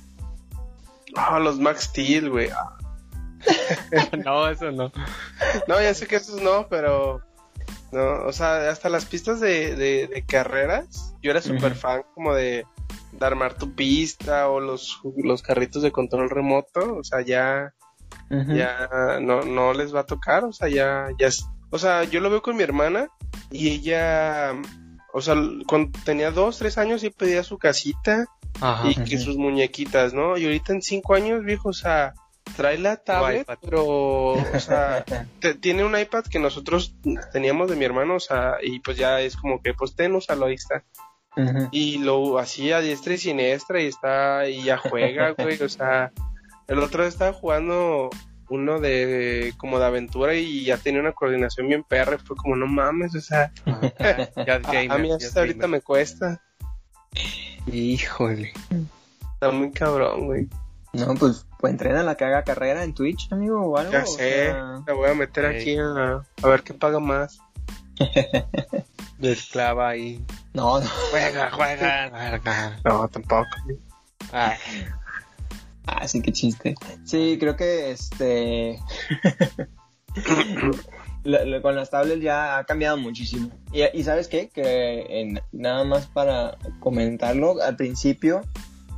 Ah, 1.16 1.38
los 1.38 1.58
Max 1.58 1.84
Steel, 1.84 2.30
güey. 2.30 2.48
no, 4.24 4.48
eso 4.48 4.70
no. 4.70 4.92
No, 5.68 5.80
ya 5.80 5.94
sé 5.94 6.06
que 6.06 6.16
esos 6.16 6.40
no, 6.42 6.66
pero. 6.68 7.20
No, 7.92 8.24
o 8.26 8.32
sea, 8.32 8.70
hasta 8.70 8.88
las 8.88 9.04
pistas 9.04 9.40
de, 9.40 9.76
de, 9.76 10.24
carreras, 10.26 11.14
yo 11.22 11.30
era 11.30 11.40
súper 11.40 11.76
fan 11.76 12.02
como 12.12 12.34
de, 12.34 12.66
de, 13.12 13.26
armar 13.26 13.54
tu 13.54 13.72
pista 13.72 14.48
o 14.48 14.58
los, 14.58 15.00
los 15.16 15.42
carritos 15.42 15.82
de 15.82 15.92
control 15.92 16.28
remoto, 16.28 16.96
o 16.96 17.04
sea, 17.04 17.20
ya, 17.20 17.72
ya 18.30 18.88
no, 19.20 19.42
no 19.42 19.72
les 19.74 19.94
va 19.94 20.00
a 20.00 20.06
tocar, 20.06 20.44
o 20.44 20.52
sea, 20.52 20.68
ya, 20.68 21.06
ya, 21.20 21.28
o 21.70 21.78
sea, 21.78 22.02
yo 22.02 22.20
lo 22.20 22.30
veo 22.30 22.42
con 22.42 22.56
mi 22.56 22.64
hermana 22.64 23.08
y 23.52 23.68
ella, 23.68 24.54
o 25.12 25.20
sea, 25.20 25.36
cuando 25.68 25.96
tenía 26.04 26.32
dos, 26.32 26.58
tres 26.58 26.78
años 26.78 27.04
y 27.04 27.10
pedía 27.10 27.44
su 27.44 27.58
casita 27.58 28.26
y 28.84 28.94
que 29.04 29.18
sus 29.18 29.36
muñequitas, 29.36 30.14
¿no? 30.14 30.36
Y 30.36 30.46
ahorita 30.46 30.72
en 30.72 30.82
cinco 30.82 31.14
años, 31.14 31.44
viejo, 31.44 31.68
o 31.68 31.72
sea, 31.72 32.14
trae 32.56 32.78
la 32.78 32.96
tablet, 32.96 33.46
pero, 33.60 34.32
o 34.32 34.60
sea, 34.60 35.04
tiene 35.60 35.84
un 35.84 35.98
iPad 35.98 36.24
que 36.24 36.38
nosotros 36.38 36.94
teníamos 37.32 37.70
de 37.70 37.76
mi 37.76 37.84
hermano, 37.84 38.16
o 38.16 38.20
sea, 38.20 38.56
y 38.62 38.80
pues 38.80 38.96
ya 38.96 39.20
es 39.20 39.36
como 39.36 39.60
que, 39.62 39.74
pues 39.74 39.96
ten, 39.96 40.14
úsalo, 40.14 40.46
ahí 40.46 40.54
está. 40.54 40.84
Y 41.72 41.98
lo 41.98 42.38
hacía 42.38 42.76
a 42.76 42.80
diestra 42.80 43.14
y 43.14 43.18
siniestra 43.18 43.82
y 43.82 43.86
está, 43.86 44.48
y 44.48 44.62
ya 44.62 44.78
juega, 44.78 45.30
güey, 45.38 45.60
o 45.60 45.68
sea, 45.68 46.12
el 46.68 46.78
otro 46.78 47.02
día 47.02 47.08
estaba 47.08 47.32
jugando 47.32 48.10
uno 48.50 48.78
de 48.78 49.52
como 49.56 49.78
de 49.78 49.86
aventura 49.86 50.34
y 50.34 50.64
ya 50.64 50.76
tenía 50.76 51.00
una 51.00 51.12
coordinación 51.12 51.66
bien 51.66 51.82
perra, 51.82 52.18
fue 52.18 52.36
como 52.36 52.54
no 52.54 52.66
mames, 52.66 53.14
o 53.16 53.20
sea, 53.20 53.52
a, 53.66 54.98
mí 54.98 55.10
hasta 55.10 55.40
ahorita 55.40 55.66
me 55.66 55.80
cuesta. 55.80 56.40
Híjole. 57.72 58.52
Está 59.34 59.50
muy 59.50 59.72
cabrón, 59.72 60.26
güey. 60.26 60.48
No, 60.94 61.14
pues, 61.14 61.46
pues 61.58 61.72
entrena 61.72 62.02
la 62.02 62.16
que 62.16 62.24
haga 62.24 62.44
carrera 62.44 62.84
en 62.84 62.94
Twitch, 62.94 63.32
amigo, 63.32 63.60
o 63.60 63.76
algo. 63.76 63.92
Ya 63.92 64.06
sé, 64.06 64.52
la 64.52 64.92
voy 64.94 65.10
a 65.10 65.14
meter 65.14 65.46
aquí 65.46 65.76
a, 65.76 66.22
ver 66.42 66.62
qué 66.62 66.74
paga 66.74 67.00
más. 67.00 67.38
de 69.18 69.32
esclava 69.32 69.88
ahí. 69.88 70.24
No, 70.52 70.80
no. 70.80 70.86
Juega, 71.10 71.50
juega, 71.50 72.10
juega. 72.10 72.80
No, 72.84 73.08
tampoco. 73.08 73.48
Ah. 74.32 74.54
ah, 75.86 76.08
sí, 76.08 76.22
qué 76.22 76.32
chiste. 76.32 76.74
Sí, 77.04 77.36
creo 77.40 77.56
que 77.56 77.90
este. 77.90 78.78
con 81.62 81.74
las 81.74 81.90
tablets 81.90 82.22
ya 82.22 82.58
ha 82.58 82.64
cambiado 82.64 82.96
muchísimo. 82.96 83.50
Y, 83.72 84.02
sabes 84.04 84.28
qué? 84.28 84.48
Que 84.48 85.06
en, 85.20 85.40
nada 85.52 85.84
más 85.84 86.06
para 86.06 86.56
comentarlo, 86.80 87.60
al 87.62 87.76
principio 87.76 88.42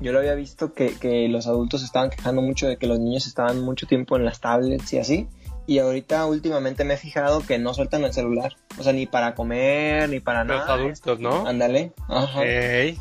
yo 0.00 0.12
lo 0.12 0.18
había 0.18 0.34
visto 0.34 0.72
que, 0.72 0.94
que, 0.94 1.28
los 1.28 1.46
adultos 1.46 1.82
estaban 1.82 2.10
quejando 2.10 2.42
mucho 2.42 2.66
de 2.66 2.76
que 2.76 2.86
los 2.86 2.98
niños 2.98 3.26
estaban 3.26 3.60
mucho 3.60 3.86
tiempo 3.86 4.16
en 4.16 4.24
las 4.24 4.40
tablets 4.40 4.92
y 4.92 4.98
así. 4.98 5.28
Y 5.68 5.80
ahorita 5.80 6.26
últimamente 6.26 6.84
me 6.84 6.94
he 6.94 6.96
fijado 6.96 7.40
que 7.40 7.58
no 7.58 7.74
sueltan 7.74 8.04
el 8.04 8.12
celular. 8.12 8.56
O 8.78 8.84
sea, 8.84 8.92
ni 8.92 9.06
para 9.06 9.34
comer, 9.34 10.08
ni 10.08 10.20
para 10.20 10.44
nada. 10.44 10.60
Los 10.60 10.68
adultos, 10.68 11.18
¿no? 11.18 11.46
Ándale. 11.46 11.92
Ajá. 12.08 12.44
y, 12.46 12.96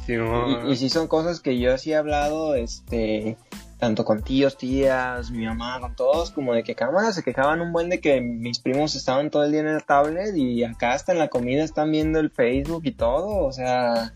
y 0.68 0.76
sí 0.76 0.90
son 0.90 1.08
cosas 1.08 1.42
que 1.42 1.60
yo 1.60 1.78
sí 1.78 1.92
he 1.92 1.96
hablado, 1.96 2.56
este, 2.56 3.38
tanto 3.78 4.06
con 4.06 4.24
tíos, 4.24 4.58
tías, 4.58 5.32
mi 5.32 5.46
mamá, 5.46 5.80
con 5.80 5.96
todos, 5.96 6.32
como 6.32 6.54
de 6.54 6.64
que 6.64 6.76
cámara 6.76 7.12
se 7.12 7.24
quejaban 7.24 7.62
un 7.62 7.72
buen 7.74 7.90
de 7.90 8.00
que 8.00 8.22
mis 8.22 8.60
primos 8.60 8.96
estaban 8.96 9.30
todo 9.30 9.44
el 9.44 9.52
día 9.52 9.62
en 9.62 9.68
el 9.68 9.84
tablet 9.84 10.36
y 10.36 10.64
acá 10.64 10.94
hasta 10.94 11.12
en 11.12 11.20
la 11.20 11.28
comida 11.28 11.64
están 11.64 11.92
viendo 11.92 12.20
el 12.20 12.32
Facebook 12.32 12.82
y 12.86 12.94
todo, 12.94 13.46
o 13.46 13.52
sea... 13.52 14.12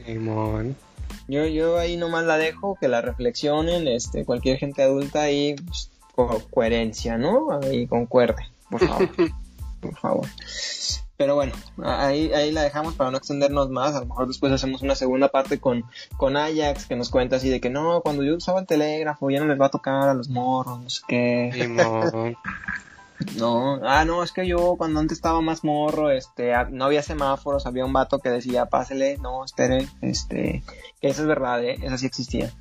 Yo, 1.29 1.45
yo 1.45 1.77
ahí 1.77 1.95
nomás 1.95 2.25
la 2.25 2.37
dejo, 2.37 2.75
que 2.81 2.87
la 2.87 3.01
reflexionen, 3.01 3.87
este, 3.87 4.25
cualquier 4.25 4.57
gente 4.57 4.81
adulta 4.81 5.21
ahí, 5.21 5.55
pues, 5.55 5.91
con 6.15 6.39
coherencia, 6.49 7.19
¿no? 7.19 7.49
Ahí 7.61 7.85
concuerde, 7.85 8.47
por 8.69 8.85
favor. 8.85 9.09
por 9.79 9.95
favor. 9.95 10.27
Pero 11.17 11.35
bueno, 11.35 11.53
ahí, 11.83 12.33
ahí 12.33 12.51
la 12.51 12.63
dejamos 12.63 12.95
para 12.95 13.11
no 13.11 13.17
extendernos 13.17 13.69
más. 13.69 13.93
A 13.93 13.99
lo 13.99 14.07
mejor 14.07 14.27
después 14.27 14.51
hacemos 14.51 14.81
una 14.81 14.95
segunda 14.95 15.27
parte 15.27 15.59
con, 15.59 15.83
con 16.17 16.35
Ajax 16.35 16.87
que 16.87 16.95
nos 16.95 17.09
cuenta 17.09 17.35
así 17.35 17.49
de 17.49 17.61
que 17.61 17.69
no, 17.69 18.01
cuando 18.01 18.23
yo 18.23 18.35
usaba 18.35 18.61
el 18.61 18.65
telégrafo 18.65 19.29
ya 19.29 19.39
no 19.39 19.45
les 19.45 19.59
va 19.59 19.67
a 19.67 19.69
tocar 19.69 20.09
a 20.09 20.13
los 20.15 20.29
morros, 20.29 20.81
no 20.81 20.89
sé 20.89 21.01
qué. 21.07 22.35
no. 23.37 23.79
ah, 23.83 24.05
no, 24.05 24.23
es 24.23 24.31
que 24.31 24.47
yo 24.47 24.75
cuando 24.77 24.99
antes 24.99 25.17
estaba 25.17 25.41
más 25.41 25.63
morro, 25.63 26.11
este, 26.11 26.53
no 26.71 26.85
había 26.85 27.03
semáforos, 27.03 27.65
había 27.65 27.85
un 27.85 27.93
vato 27.93 28.19
que 28.19 28.29
decía, 28.29 28.67
pásele, 28.67 29.17
no, 29.17 29.43
espere, 29.43 29.87
este, 30.01 30.63
que 31.01 31.07
eso 31.07 31.21
es 31.21 31.27
verdad, 31.27 31.63
¿eh? 31.63 31.77
eso 31.81 31.97
sí 31.97 32.05
existía. 32.05 32.51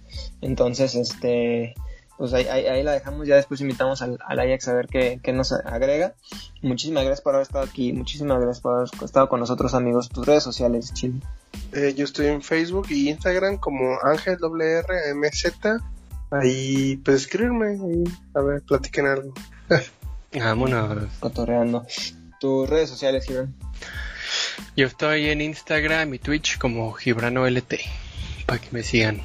Entonces, 0.41 0.95
este, 0.95 1.75
pues 2.19 2.35
ahí, 2.35 2.47
ahí, 2.47 2.83
la 2.83 2.93
dejamos. 2.93 3.29
Ya 3.29 3.37
después 3.37 3.61
invitamos 3.61 4.03
al, 4.03 4.19
al 4.27 4.41
Ajax 4.41 4.67
a 4.67 4.75
ver 4.75 4.89
qué, 4.89 5.21
qué, 5.23 5.33
nos 5.33 5.53
agrega. 5.53 6.15
Muchísimas 6.63 7.05
gracias 7.05 7.23
por 7.23 7.35
haber 7.35 7.47
estado 7.47 7.65
aquí. 7.65 7.93
Muchísimas 7.93 8.41
gracias 8.41 8.61
por 8.61 8.75
haber 8.75 8.89
estado 9.05 9.29
con 9.29 9.39
nosotros, 9.39 9.73
amigos. 9.75 10.09
Tus 10.09 10.27
redes 10.27 10.43
sociales, 10.43 10.93
Chile. 10.95 11.21
Eh, 11.73 11.95
yo 11.97 12.05
estoy 12.05 12.27
en 12.27 12.43
Facebook 12.43 12.87
y 12.91 13.09
Instagram 13.09 13.59
como 13.59 13.99
Ángel 14.03 14.37
WRMZ. 14.41 15.81
Ahí, 16.33 16.97
pues 17.05 17.23
escribirme. 17.23 17.79
a 18.35 18.41
ver, 18.41 18.63
platiquen 18.63 19.07
algo. 19.07 19.33
Vámonos. 20.33 21.09
Cotorreando. 21.21 21.87
Tus 22.41 22.69
redes 22.69 22.91
sociales, 22.91 23.25
Gibran. 23.25 23.55
Yo 24.77 24.87
estoy 24.87 25.29
en 25.29 25.41
Instagram 25.41 26.15
y 26.15 26.19
Twitch 26.19 26.59
como 26.59 26.93
GibranoLT. 26.93 27.75
Para 28.47 28.61
que 28.61 28.69
me 28.71 28.83
sigan 28.83 29.23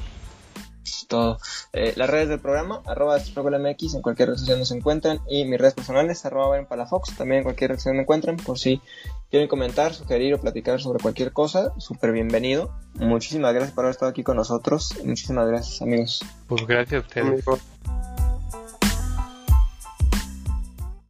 todo. 1.06 1.38
Eh, 1.72 1.92
las 1.96 2.10
redes 2.10 2.28
del 2.28 2.40
programa, 2.40 2.82
arroba 2.86 3.18
MX, 3.18 3.94
en 3.94 4.02
cualquier 4.02 4.30
red 4.30 4.36
social 4.36 4.58
nos 4.58 4.70
encuentran. 4.72 5.20
Y 5.28 5.44
mis 5.44 5.58
redes 5.58 5.74
personales, 5.74 6.24
arroba 6.24 6.58
en 6.58 6.66
Palafox, 6.66 7.16
también 7.16 7.38
en 7.38 7.44
cualquier 7.44 7.70
red 7.70 7.78
social 7.78 7.94
me 7.94 8.02
encuentran. 8.02 8.36
Por 8.36 8.58
si 8.58 8.80
quieren 9.30 9.48
comentar, 9.48 9.94
sugerir 9.94 10.34
o 10.34 10.40
platicar 10.40 10.80
sobre 10.80 11.00
cualquier 11.00 11.32
cosa, 11.32 11.72
súper 11.78 12.12
bienvenido. 12.12 12.72
Muchísimas 12.94 13.52
gracias 13.52 13.74
por 13.74 13.84
haber 13.84 13.92
estado 13.92 14.10
aquí 14.10 14.22
con 14.22 14.36
nosotros. 14.36 14.94
Muchísimas 15.04 15.46
gracias, 15.48 15.82
amigos. 15.82 16.24
Pues 16.48 16.66
gracias 16.66 17.02
a 17.02 17.06
ustedes. 17.06 17.44